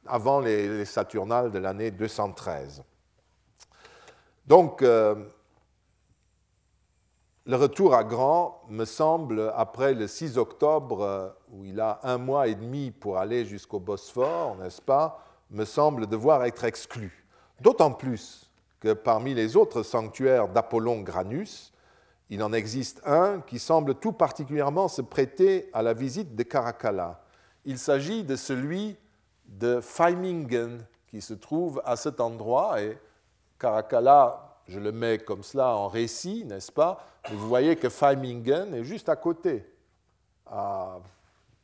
avant 0.06 0.40
les, 0.40 0.84
Saturnales 0.84 1.50
de 1.50 1.58
l'année 1.58 1.90
213. 1.90 2.82
Donc, 4.46 4.84
le 7.44 7.56
retour 7.56 7.94
à 7.94 8.04
Grand 8.04 8.62
me 8.68 8.84
semble, 8.84 9.52
après 9.56 9.94
le 9.94 10.06
6 10.06 10.38
octobre, 10.38 11.34
où 11.50 11.64
il 11.64 11.80
a 11.80 11.98
un 12.04 12.18
mois 12.18 12.46
et 12.46 12.54
demi 12.54 12.92
pour 12.92 13.18
aller 13.18 13.44
jusqu'au 13.44 13.80
Bosphore, 13.80 14.56
n'est-ce 14.56 14.80
pas, 14.80 15.24
me 15.50 15.64
semble 15.64 16.06
devoir 16.06 16.44
être 16.44 16.64
exclu. 16.64 17.26
D'autant 17.60 17.92
plus 17.92 18.50
que 18.78 18.92
parmi 18.92 19.34
les 19.34 19.56
autres 19.56 19.82
sanctuaires 19.82 20.48
d'Apollon 20.48 21.00
Granus, 21.00 21.72
il 22.30 22.42
en 22.42 22.52
existe 22.52 23.02
un 23.04 23.40
qui 23.40 23.58
semble 23.58 23.96
tout 23.96 24.12
particulièrement 24.12 24.88
se 24.88 25.02
prêter 25.02 25.68
à 25.72 25.82
la 25.82 25.94
visite 25.94 26.34
de 26.34 26.42
Caracalla. 26.44 27.24
Il 27.64 27.78
s'agit 27.78 28.24
de 28.24 28.36
celui 28.36 28.96
de 29.46 29.80
Feimingen 29.80 30.86
qui 31.08 31.20
se 31.20 31.34
trouve 31.34 31.82
à 31.84 31.96
cet 31.96 32.20
endroit. 32.20 32.80
Et 32.80 32.96
Caracalla, 33.58 34.51
je 34.68 34.78
le 34.78 34.92
mets 34.92 35.18
comme 35.18 35.42
cela 35.42 35.76
en 35.76 35.88
récit, 35.88 36.44
n'est-ce 36.44 36.72
pas? 36.72 37.04
Vous 37.30 37.48
voyez 37.48 37.76
que 37.76 37.88
Feimingen 37.88 38.74
est 38.74 38.84
juste 38.84 39.08
à 39.08 39.16
côté, 39.16 39.64
à 40.46 40.98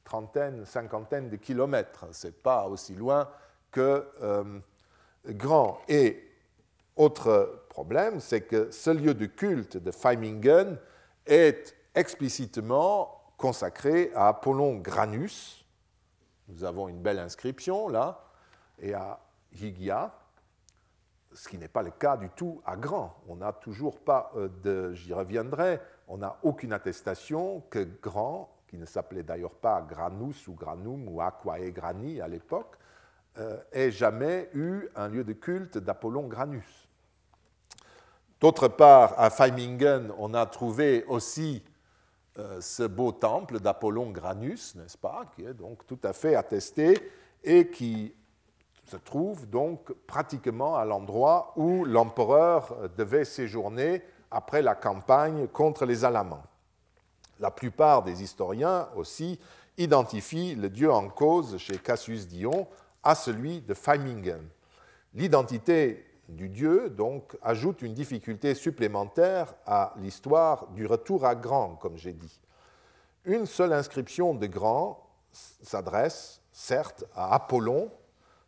trentaine, 0.05 0.65
cinquantaine 0.65 1.29
de 1.29 1.37
kilomètres. 1.37 2.07
Ce 2.13 2.27
n'est 2.27 2.33
pas 2.33 2.67
aussi 2.67 2.95
loin 2.95 3.29
que 3.71 4.07
euh, 4.23 4.59
Grand. 5.27 5.81
Et 5.89 6.25
autre 6.97 7.65
problème, 7.69 8.21
c'est 8.21 8.43
que 8.43 8.71
ce 8.71 8.91
lieu 8.91 9.15
de 9.15 9.27
culte 9.27 9.77
de 9.77 9.91
Feimingen 9.91 10.79
est 11.27 11.77
explicitement 11.95 13.19
consacré 13.37 14.11
à 14.15 14.29
Apollon 14.29 14.77
Granus, 14.77 15.65
nous 16.49 16.65
avons 16.65 16.89
une 16.89 17.01
belle 17.01 17.19
inscription 17.19 17.89
là, 17.89 18.25
et 18.81 18.95
à 18.95 19.21
Hygia, 19.53 20.13
ce 21.39 21.49
qui 21.49 21.59
n'est 21.59 21.69
pas 21.69 21.83
le 21.83 21.91
cas 21.91 22.17
du 22.17 22.31
tout 22.31 22.61
à 22.67 22.77
Grand. 22.77 23.15
On 23.29 23.37
n'a 23.37 23.53
toujours 23.53 24.01
pas 24.01 24.33
de, 24.63 24.93
j'y 24.95 25.15
reviendrai, 25.15 25.81
on 26.09 26.19
n'a 26.19 26.39
aucune 26.43 26.73
attestation 26.73 27.63
que 27.71 27.87
Grand, 28.03 28.51
qui 28.67 28.77
ne 28.77 28.85
s'appelait 28.85 29.23
d'ailleurs 29.23 29.55
pas 29.55 29.81
Granus 29.83 30.49
ou 30.49 30.55
Granum 30.55 31.09
ou 31.09 31.21
Aquae 31.21 31.71
Grani 31.71 32.21
à 32.21 32.29
l'époque, 32.29 32.77
ait 33.73 33.93
jamais 33.93 34.51
eu 34.53 34.89
un 34.97 35.09
lieu 35.09 35.23
de 35.23 35.33
culte 35.33 35.79
d'Apollon 35.79 36.27
Granus. 36.27 36.89
D'autre 38.41 38.69
part, 38.69 39.19
à 39.19 39.31
Feimingen, 39.31 40.13
on 40.19 40.33
a 40.35 40.47
trouvé 40.47 41.05
aussi 41.07 41.63
euh, 42.39 42.61
ce 42.61 42.85
beau 42.85 43.11
temple 43.11 43.59
d'Apollon 43.59 44.11
Granus, 44.11 44.77
n'est-ce 44.77 44.97
pas, 44.97 45.25
qui 45.35 45.45
est 45.45 45.55
donc 45.55 45.85
tout 45.87 45.99
à 46.05 46.13
fait 46.13 46.37
attesté 46.37 47.11
et 47.43 47.69
qui 47.69 48.15
se 48.89 48.97
trouve 48.97 49.47
donc 49.49 49.93
pratiquement 50.07 50.77
à 50.77 50.85
l'endroit 50.85 51.53
où 51.57 51.85
l'empereur 51.85 52.75
devait 52.97 53.25
séjourner 53.25 54.03
après 54.31 54.63
la 54.63 54.75
campagne 54.75 55.47
contre 55.49 55.85
les 55.85 56.05
Alamans. 56.05 56.43
La 57.39 57.51
plupart 57.51 58.03
des 58.03 58.23
historiens 58.23 58.89
aussi 58.97 59.39
identifient 59.77 60.55
le 60.55 60.71
dieu 60.71 60.91
en 60.91 61.09
cause 61.09 61.59
chez 61.59 61.79
Cassius 61.79 62.27
Dion 62.27 62.67
à 63.03 63.15
celui 63.15 63.61
de 63.61 63.75
Feimingen. 63.75 64.49
L'identité 65.15 66.05
du 66.29 66.49
dieu, 66.49 66.91
donc, 66.91 67.37
ajoute 67.43 67.83
une 67.83 67.95
difficulté 67.95 68.55
supplémentaire 68.55 69.55
à 69.67 69.95
l'histoire 69.97 70.67
du 70.69 70.87
retour 70.87 71.25
à 71.25 71.35
Grand, 71.35 71.77
comme 71.77 71.97
j'ai 71.97 72.13
dit. 72.13 72.41
Une 73.25 73.47
seule 73.47 73.73
inscription 73.73 74.35
de 74.35 74.47
Grand 74.47 75.07
s'adresse, 75.33 76.41
certes, 76.53 77.05
à 77.15 77.35
Apollon, 77.35 77.91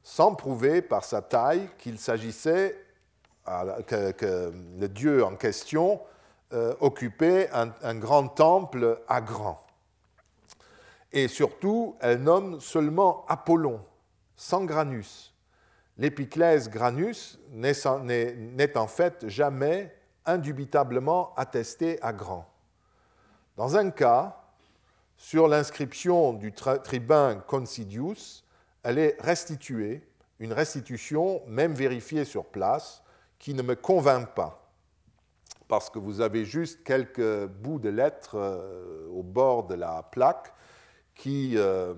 sans 0.03 0.35
prouver 0.35 0.83
par 0.83 1.05
sa 1.05 1.23
taille 1.23 1.69
qu'il 1.79 1.99
s'agissait 1.99 2.77
que, 3.87 4.53
le 4.79 4.89
dieu 4.89 5.25
en 5.25 5.37
question 5.37 6.01
euh, 6.53 6.75
occupait 6.81 7.49
un, 7.53 7.95
grand 7.95 8.29
temple 8.29 9.01
à 9.09 9.21
Grand. 9.21 9.65
Et 11.13 11.29
surtout, 11.29 11.97
elle 12.01 12.23
nomme 12.23 12.61
seulement 12.61 13.25
Apollon, 13.29 13.81
sans 14.37 14.65
Granus 14.65 15.31
l'épiclèse 16.01 16.71
granus 16.71 17.39
n'est 17.51 18.77
en 18.77 18.87
fait 18.87 19.29
jamais 19.29 19.95
indubitablement 20.25 21.35
attesté 21.37 22.03
à 22.03 22.13
grand. 22.13 22.51
Dans 23.57 23.77
un 23.77 23.91
cas, 23.91 24.43
sur 25.17 25.47
l'inscription 25.47 26.33
du 26.33 26.53
tribun 26.53 27.37
Considius, 27.47 28.45
elle 28.83 28.99
est 28.99 29.17
restituée, 29.21 30.03
une 30.39 30.53
restitution 30.53 31.43
même 31.47 31.75
vérifiée 31.75 32.25
sur 32.25 32.47
place, 32.47 33.03
qui 33.39 33.55
ne 33.55 33.63
me 33.63 33.75
convainc 33.75 34.35
pas, 34.35 34.71
parce 35.69 35.89
que 35.89 35.99
vous 35.99 36.21
avez 36.21 36.45
juste 36.45 36.83
quelques 36.85 37.47
bouts 37.47 37.79
de 37.79 37.89
lettres 37.89 38.37
euh, 38.37 39.09
au 39.11 39.23
bord 39.23 39.67
de 39.67 39.75
la 39.75 40.03
plaque 40.03 40.53
qui 41.15 41.55
euh, 41.57 41.95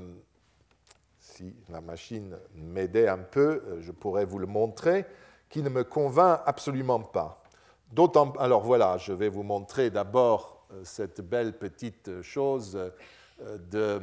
si 1.18 1.54
la 1.70 1.80
machine 1.80 2.36
m'aidait 2.54 3.08
un 3.08 3.18
peu, 3.18 3.62
euh, 3.66 3.80
je 3.80 3.92
pourrais 3.92 4.24
vous 4.24 4.38
le 4.38 4.46
montrer, 4.46 5.06
qui 5.48 5.62
ne 5.62 5.68
me 5.68 5.84
convainc 5.84 6.40
absolument 6.44 7.00
pas. 7.00 7.42
D'autant, 7.90 8.32
alors 8.32 8.62
voilà, 8.62 8.98
je 8.98 9.12
vais 9.12 9.28
vous 9.28 9.42
montrer 9.42 9.90
d'abord 9.90 10.66
cette 10.82 11.20
belle 11.20 11.58
petite 11.58 12.22
chose 12.22 12.78
euh, 13.74 14.00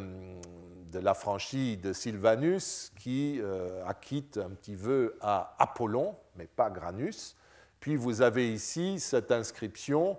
de, 0.89 0.99
de 0.99 1.03
l'affranchi 1.03 1.77
de 1.77 1.93
Sylvanus 1.93 2.91
qui 2.97 3.41
acquitte 3.85 4.37
un 4.37 4.49
petit 4.49 4.75
vœu 4.75 5.17
à 5.21 5.55
Apollon, 5.59 6.15
mais 6.35 6.47
pas 6.47 6.69
Granus. 6.69 7.35
Puis 7.79 7.95
vous 7.95 8.21
avez 8.21 8.51
ici 8.53 8.99
cette 8.99 9.31
inscription 9.31 10.17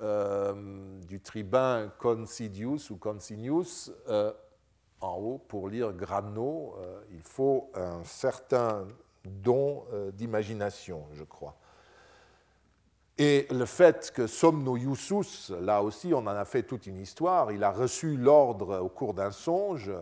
du 0.00 1.20
tribun 1.20 1.92
Considius 1.98 2.90
ou 2.90 2.96
Consinius 2.96 3.92
en 5.04 5.16
haut, 5.16 5.38
pour 5.38 5.68
lire 5.68 5.92
Grano, 5.92 6.74
euh, 6.78 7.02
il 7.10 7.20
faut 7.20 7.70
un 7.74 8.02
certain 8.04 8.86
don 9.24 9.84
euh, 9.92 10.10
d'imagination, 10.10 11.06
je 11.12 11.24
crois. 11.24 11.56
Et 13.16 13.46
le 13.50 13.64
fait 13.64 14.10
que 14.12 14.26
Somno 14.26 14.76
Iusus, 14.76 15.52
là 15.60 15.82
aussi 15.82 16.12
on 16.12 16.18
en 16.18 16.26
a 16.26 16.44
fait 16.44 16.64
toute 16.64 16.86
une 16.86 16.98
histoire, 16.98 17.52
il 17.52 17.62
a 17.62 17.70
reçu 17.70 18.16
l'ordre 18.16 18.78
au 18.80 18.88
cours 18.88 19.14
d'un 19.14 19.30
songe, 19.30 19.92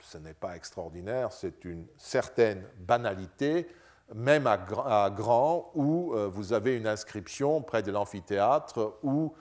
ce 0.00 0.18
n'est 0.18 0.34
pas 0.34 0.56
extraordinaire, 0.56 1.32
c'est 1.32 1.64
une 1.64 1.86
certaine 1.96 2.64
banalité, 2.78 3.68
même 4.14 4.46
à, 4.46 5.10
Grand, 5.10 5.70
où 5.74 6.14
euh, 6.14 6.28
vous 6.28 6.52
avez 6.52 6.76
une 6.76 6.88
inscription 6.88 7.62
près 7.62 7.82
de 7.82 7.92
l'amphithéâtre 7.92 8.98
où 9.02 9.32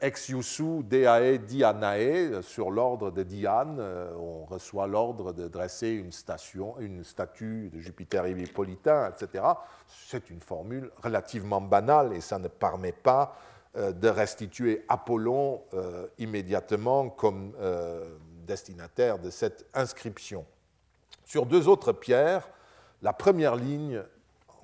ex 0.00 0.28
iusu 0.28 0.82
deae 0.82 1.38
dianae, 1.38 2.42
sur 2.42 2.70
l'ordre 2.70 3.10
de 3.12 3.22
Diane, 3.22 3.78
euh, 3.78 4.12
on 4.16 4.44
reçoit 4.44 4.88
l'ordre 4.88 5.32
de 5.32 5.46
dresser 5.46 5.90
une 5.90 6.10
statue 6.10 7.70
de 7.70 7.78
Jupiter 7.78 8.26
Hippolytain, 8.26 9.10
etc. 9.10 9.44
C'est 9.86 10.30
une 10.30 10.40
formule 10.40 10.90
relativement 11.02 11.60
banale 11.60 12.12
et 12.12 12.20
ça 12.20 12.38
ne 12.38 12.48
permet 12.48 12.92
pas 12.92 13.36
euh, 13.76 13.92
de 13.92 14.08
restituer 14.08 14.84
Apollon 14.88 15.62
immédiatement 16.18 17.08
comme 17.08 17.52
destinataire 18.46 19.18
de 19.18 19.30
cette 19.30 19.66
inscription. 19.74 20.44
Sur 21.24 21.46
deux 21.46 21.68
autres 21.68 21.92
pierres, 21.92 22.48
la 23.00 23.12
première 23.12 23.56
ligne, 23.56 24.02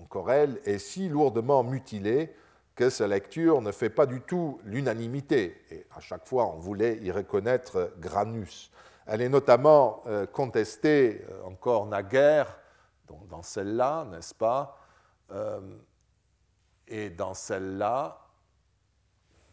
encore 0.01 0.31
elle, 0.31 0.61
est 0.65 0.79
si 0.79 1.09
lourdement 1.09 1.63
mutilée 1.65 2.35
que 2.79 2.91
sa 2.91 3.09
lecture 3.09 3.61
ne 3.61 3.73
fait 3.73 3.91
pas 3.91 4.07
du 4.07 4.21
tout 4.21 4.61
l'unanimité. 4.63 5.65
Et 5.73 5.85
à 5.97 5.99
chaque 5.99 6.29
fois, 6.29 6.47
on 6.47 6.59
voulait 6.59 6.99
y 6.99 7.11
reconnaître 7.11 7.93
Granus. 7.99 8.71
Elle 9.05 9.21
est 9.21 9.29
notamment 9.29 10.05
euh, 10.07 10.27
contestée 10.27 11.27
euh, 11.29 11.43
encore 11.43 11.87
naguère 11.87 12.57
dans 13.29 13.43
celle-là, 13.43 14.05
n'est-ce 14.05 14.33
pas 14.33 14.79
euh, 15.33 15.61
Et 16.87 17.11
dans 17.11 17.35
celle-là, 17.35 18.25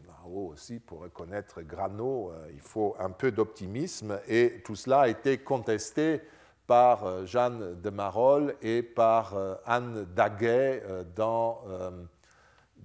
là-haut 0.06 0.52
aussi, 0.54 0.80
pour 0.80 1.00
reconnaître 1.00 1.64
Grano, 1.64 2.32
il 2.54 2.62
faut 2.62 2.96
un 3.00 3.10
peu 3.10 3.32
d'optimisme. 3.32 4.20
Et 4.28 4.62
tout 4.64 4.76
cela 4.76 5.00
a 5.00 5.08
été 5.08 5.40
contesté 5.40 6.22
par 6.68 7.26
Jeanne 7.26 7.82
de 7.82 7.90
Marolles 7.90 8.56
et 8.62 8.84
par 8.84 9.34
Anne 9.66 10.06
Daguet 10.14 10.84
dans 11.16 11.64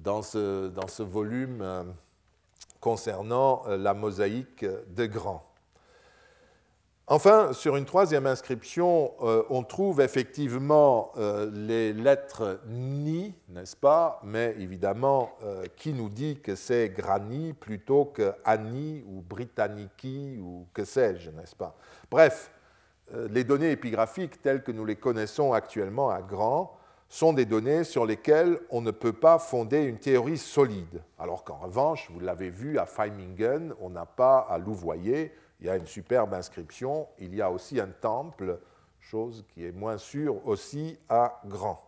dans 0.03 0.23
ce, 0.23 0.69
dans 0.69 0.89
ce 0.89 1.03
volume 1.03 1.61
euh, 1.63 1.85
concernant 2.81 3.63
euh, 3.67 3.77
la 3.77 3.95
mosaïque 3.95 4.65
de 4.65 5.07
Grand. 5.07 5.47
Enfin, 7.07 7.53
sur 7.53 7.77
une 7.77 7.87
troisième 7.87 8.27
inscription, 8.27 9.13
euh, 9.23 9.43
on 9.51 9.65
trouve 9.65 10.01
effectivement 10.01 11.13
les 11.53 11.93
lettres 11.93 12.61
Ni, 12.69 13.35
n'est-ce 13.49 13.75
pas 13.77 14.21
Mais 14.23 14.55
évidemment, 14.61 15.33
qui 15.75 15.93
nous 15.93 16.09
dit 16.09 16.39
que 16.41 16.55
c'est 16.55 16.89
Grani 16.91 17.53
plutôt 17.53 18.05
que 18.05 18.33
Ani 18.45 19.03
ou 19.09 19.23
Britannici 19.23 20.39
ou 20.41 20.69
que 20.73 20.85
sais-je, 20.85 21.31
n'est-ce 21.31 21.57
pas? 21.57 21.77
Bref, 22.09 22.53
les 23.29 23.43
données 23.43 23.73
épigraphiques 23.73 24.41
telles 24.41 24.63
que 24.63 24.71
nous 24.71 24.85
les 24.85 24.95
connaissons 24.95 25.53
actuellement 25.53 26.11
à 26.11 26.23
Grand 26.23 26.80
sont 27.11 27.33
des 27.33 27.45
données 27.45 27.83
sur 27.83 28.07
lesquelles 28.07 28.59
on 28.71 28.81
ne 28.81 28.93
peut 28.93 29.13
pas 29.13 29.41
fonder 29.41 29.83
une 29.83 29.99
théorie 29.99 30.39
solide. 30.39 31.03
Alors 31.19 31.43
qu'en 31.43 31.57
revanche, 31.57 32.09
vous 32.11 32.21
l'avez 32.21 32.51
vu 32.51 32.79
à 32.79 32.87
Feimingen, 32.87 33.75
on 33.81 33.91
n'a 33.91 34.07
pas 34.07 34.39
à 34.39 34.59
louvoyer, 34.59 35.35
il 35.61 35.67
y 35.67 35.71
a 35.71 35.77
une 35.77 35.89
superbe 35.89 36.33
inscription, 36.33 37.09
il 37.19 37.35
y 37.35 37.43
a 37.43 37.51
aussi 37.51 37.81
un 37.81 37.89
temple, 37.89 38.61
chose 39.01 39.45
qui 39.53 39.67
est 39.67 39.73
moins 39.73 39.99
sûre 39.99 40.47
aussi 40.47 40.99
à 41.09 41.41
Grand. 41.47 41.83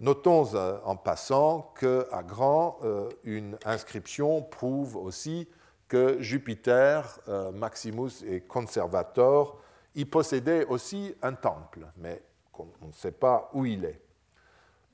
Notons 0.00 0.54
euh, 0.54 0.78
en 0.84 0.96
passant 0.96 1.72
qu'à 1.78 2.22
Grand, 2.24 2.78
euh, 2.82 3.08
une 3.22 3.56
inscription 3.64 4.42
prouve 4.42 4.96
aussi 4.96 5.48
que 5.86 6.20
Jupiter, 6.20 7.20
euh, 7.28 7.52
Maximus 7.52 8.24
et 8.26 8.40
Conservator 8.40 9.60
y 9.94 10.04
possédaient 10.04 10.66
aussi 10.66 11.14
un 11.22 11.32
temple, 11.32 11.86
mais 11.96 12.22
on 12.58 12.88
ne 12.88 12.92
sait 12.92 13.12
pas 13.12 13.50
où 13.54 13.64
il 13.64 13.84
est. 13.84 14.07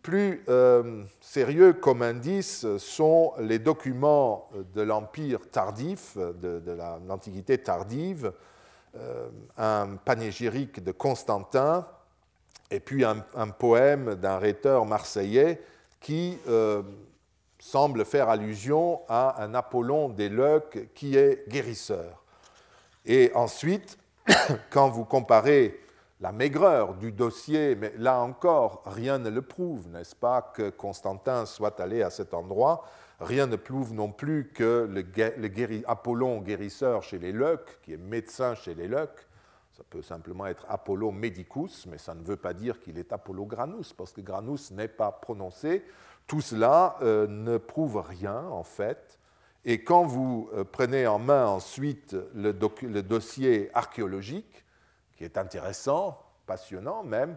Plus 0.05 0.45
euh, 0.51 1.03
sérieux 1.23 1.73
comme 1.73 2.03
indice 2.03 2.67
sont 2.77 3.33
les 3.39 3.59
documents 3.59 4.51
de 4.75 4.83
l'Empire 4.83 5.41
tardif, 5.51 6.19
de, 6.19 6.77
l'Antiquité 7.09 7.57
tardive, 7.57 8.31
euh, 8.97 9.29
un 9.57 9.97
panégyrique 9.97 10.85
de 10.85 10.93
Constantin 10.93 11.87
et 12.71 12.81
puis 12.81 13.03
un, 13.03 13.49
poème 13.49 14.15
d'un 14.17 14.37
rhéteur 14.37 14.85
marseillais 14.85 15.63
qui 16.01 16.37
euh, 16.49 16.83
semble 17.59 18.05
faire 18.05 18.29
allusion 18.29 19.01
à 19.09 19.43
un 19.43 19.55
Apollon 19.55 20.11
des 20.11 20.29
Leucs 20.29 20.93
qui 20.93 21.17
est 21.17 21.49
guérisseur. 21.49 22.23
Et 23.07 23.33
ensuite, 23.35 23.97
quand 24.71 24.91
vous 24.91 25.07
comparez 25.07 25.81
la 26.25 26.33
maigreur 26.33 26.95
du 26.95 27.13
dossier, 27.13 27.77
mais 27.77 27.93
là 27.99 28.19
encore, 28.23 28.83
rien 28.87 29.19
ne 29.19 29.29
le 29.29 29.43
prouve, 29.43 29.89
n'est-ce 29.89 30.17
pas, 30.17 30.41
que 30.41 30.71
Constantin 30.71 31.45
soit 31.45 31.79
allé 31.81 32.01
à 32.01 32.09
cet 32.09 32.33
endroit. 32.33 32.87
Rien 33.21 33.47
ne 33.47 33.57
prouve 33.57 33.93
non 33.93 34.11
plus 34.11 34.49
que 34.55 34.89
le, 34.91 35.85
Apollon 35.87 36.41
guérisseur 36.41 37.03
chez 37.03 37.19
les 37.19 37.31
Leucs, 37.31 37.79
qui 37.83 37.93
est 37.93 37.99
médecin 37.99 38.55
chez 38.55 38.75
les 38.75 38.89
Leucs, 38.89 39.29
ça 39.77 39.83
peut 39.91 40.01
simplement 40.01 40.47
être 40.47 40.65
Apollo 40.71 41.11
medicus, 41.11 41.85
mais 41.91 41.99
ça 41.99 42.15
ne 42.15 42.25
veut 42.25 42.39
pas 42.39 42.55
dire 42.55 42.81
qu'il 42.81 42.97
est 42.97 43.13
Apollo 43.13 43.45
granus, 43.45 43.93
parce 43.93 44.15
que 44.15 44.23
granus 44.23 44.71
n'est 44.71 44.89
pas 44.89 45.13
prononcé. 45.13 45.85
Tout 46.27 46.41
cela 46.41 46.97
euh, 47.03 47.27
ne 47.27 47.59
prouve 47.59 47.99
rien, 47.99 48.47
en 48.47 48.65
fait. 48.65 49.19
Et 49.67 49.85
quand 49.85 50.05
vous 50.05 50.49
euh, 50.55 50.65
prenez 50.65 51.07
en 51.07 51.19
main 51.19 51.45
ensuite 51.45 52.17
le, 52.35 52.57
le 52.81 53.03
dossier 53.03 53.69
archéologique, 53.75 54.64
qui 55.17 55.25
est 55.25 55.39
intéressant, 55.39 56.19
passionnant 56.47 57.03
même, 57.03 57.37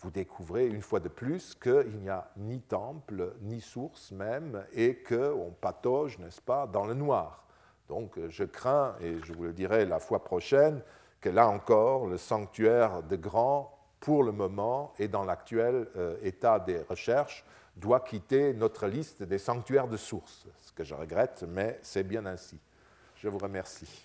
vous 0.00 0.10
découvrez 0.10 0.66
une 0.66 0.82
fois 0.82 1.00
de 1.00 1.08
plus 1.08 1.54
qu'il 1.54 1.98
n'y 2.00 2.10
a 2.10 2.30
ni 2.36 2.60
temple, 2.60 3.34
ni 3.40 3.60
source 3.60 4.12
même, 4.12 4.64
et 4.72 5.02
qu'on 5.02 5.54
patauge, 5.60 6.18
n'est-ce 6.18 6.40
pas, 6.40 6.66
dans 6.66 6.86
le 6.86 6.94
noir. 6.94 7.44
Donc 7.88 8.18
je 8.28 8.44
crains, 8.44 8.96
et 9.00 9.16
je 9.22 9.32
vous 9.32 9.44
le 9.44 9.52
dirai 9.52 9.86
la 9.86 9.98
fois 9.98 10.22
prochaine, 10.22 10.82
que 11.20 11.28
là 11.30 11.48
encore, 11.48 12.06
le 12.06 12.18
sanctuaire 12.18 13.02
de 13.02 13.16
Grand, 13.16 13.72
pour 14.00 14.22
le 14.22 14.32
moment 14.32 14.92
et 14.98 15.08
dans 15.08 15.24
l'actuel 15.24 15.88
euh, 15.96 16.16
état 16.22 16.60
des 16.60 16.80
recherches, 16.82 17.44
doit 17.76 18.00
quitter 18.00 18.54
notre 18.54 18.86
liste 18.86 19.22
des 19.22 19.38
sanctuaires 19.38 19.88
de 19.88 19.96
source, 19.96 20.46
ce 20.60 20.72
que 20.72 20.84
je 20.84 20.94
regrette, 20.94 21.44
mais 21.48 21.78
c'est 21.82 22.04
bien 22.04 22.24
ainsi. 22.26 22.58
Je 23.16 23.28
vous 23.28 23.38
remercie. 23.38 24.04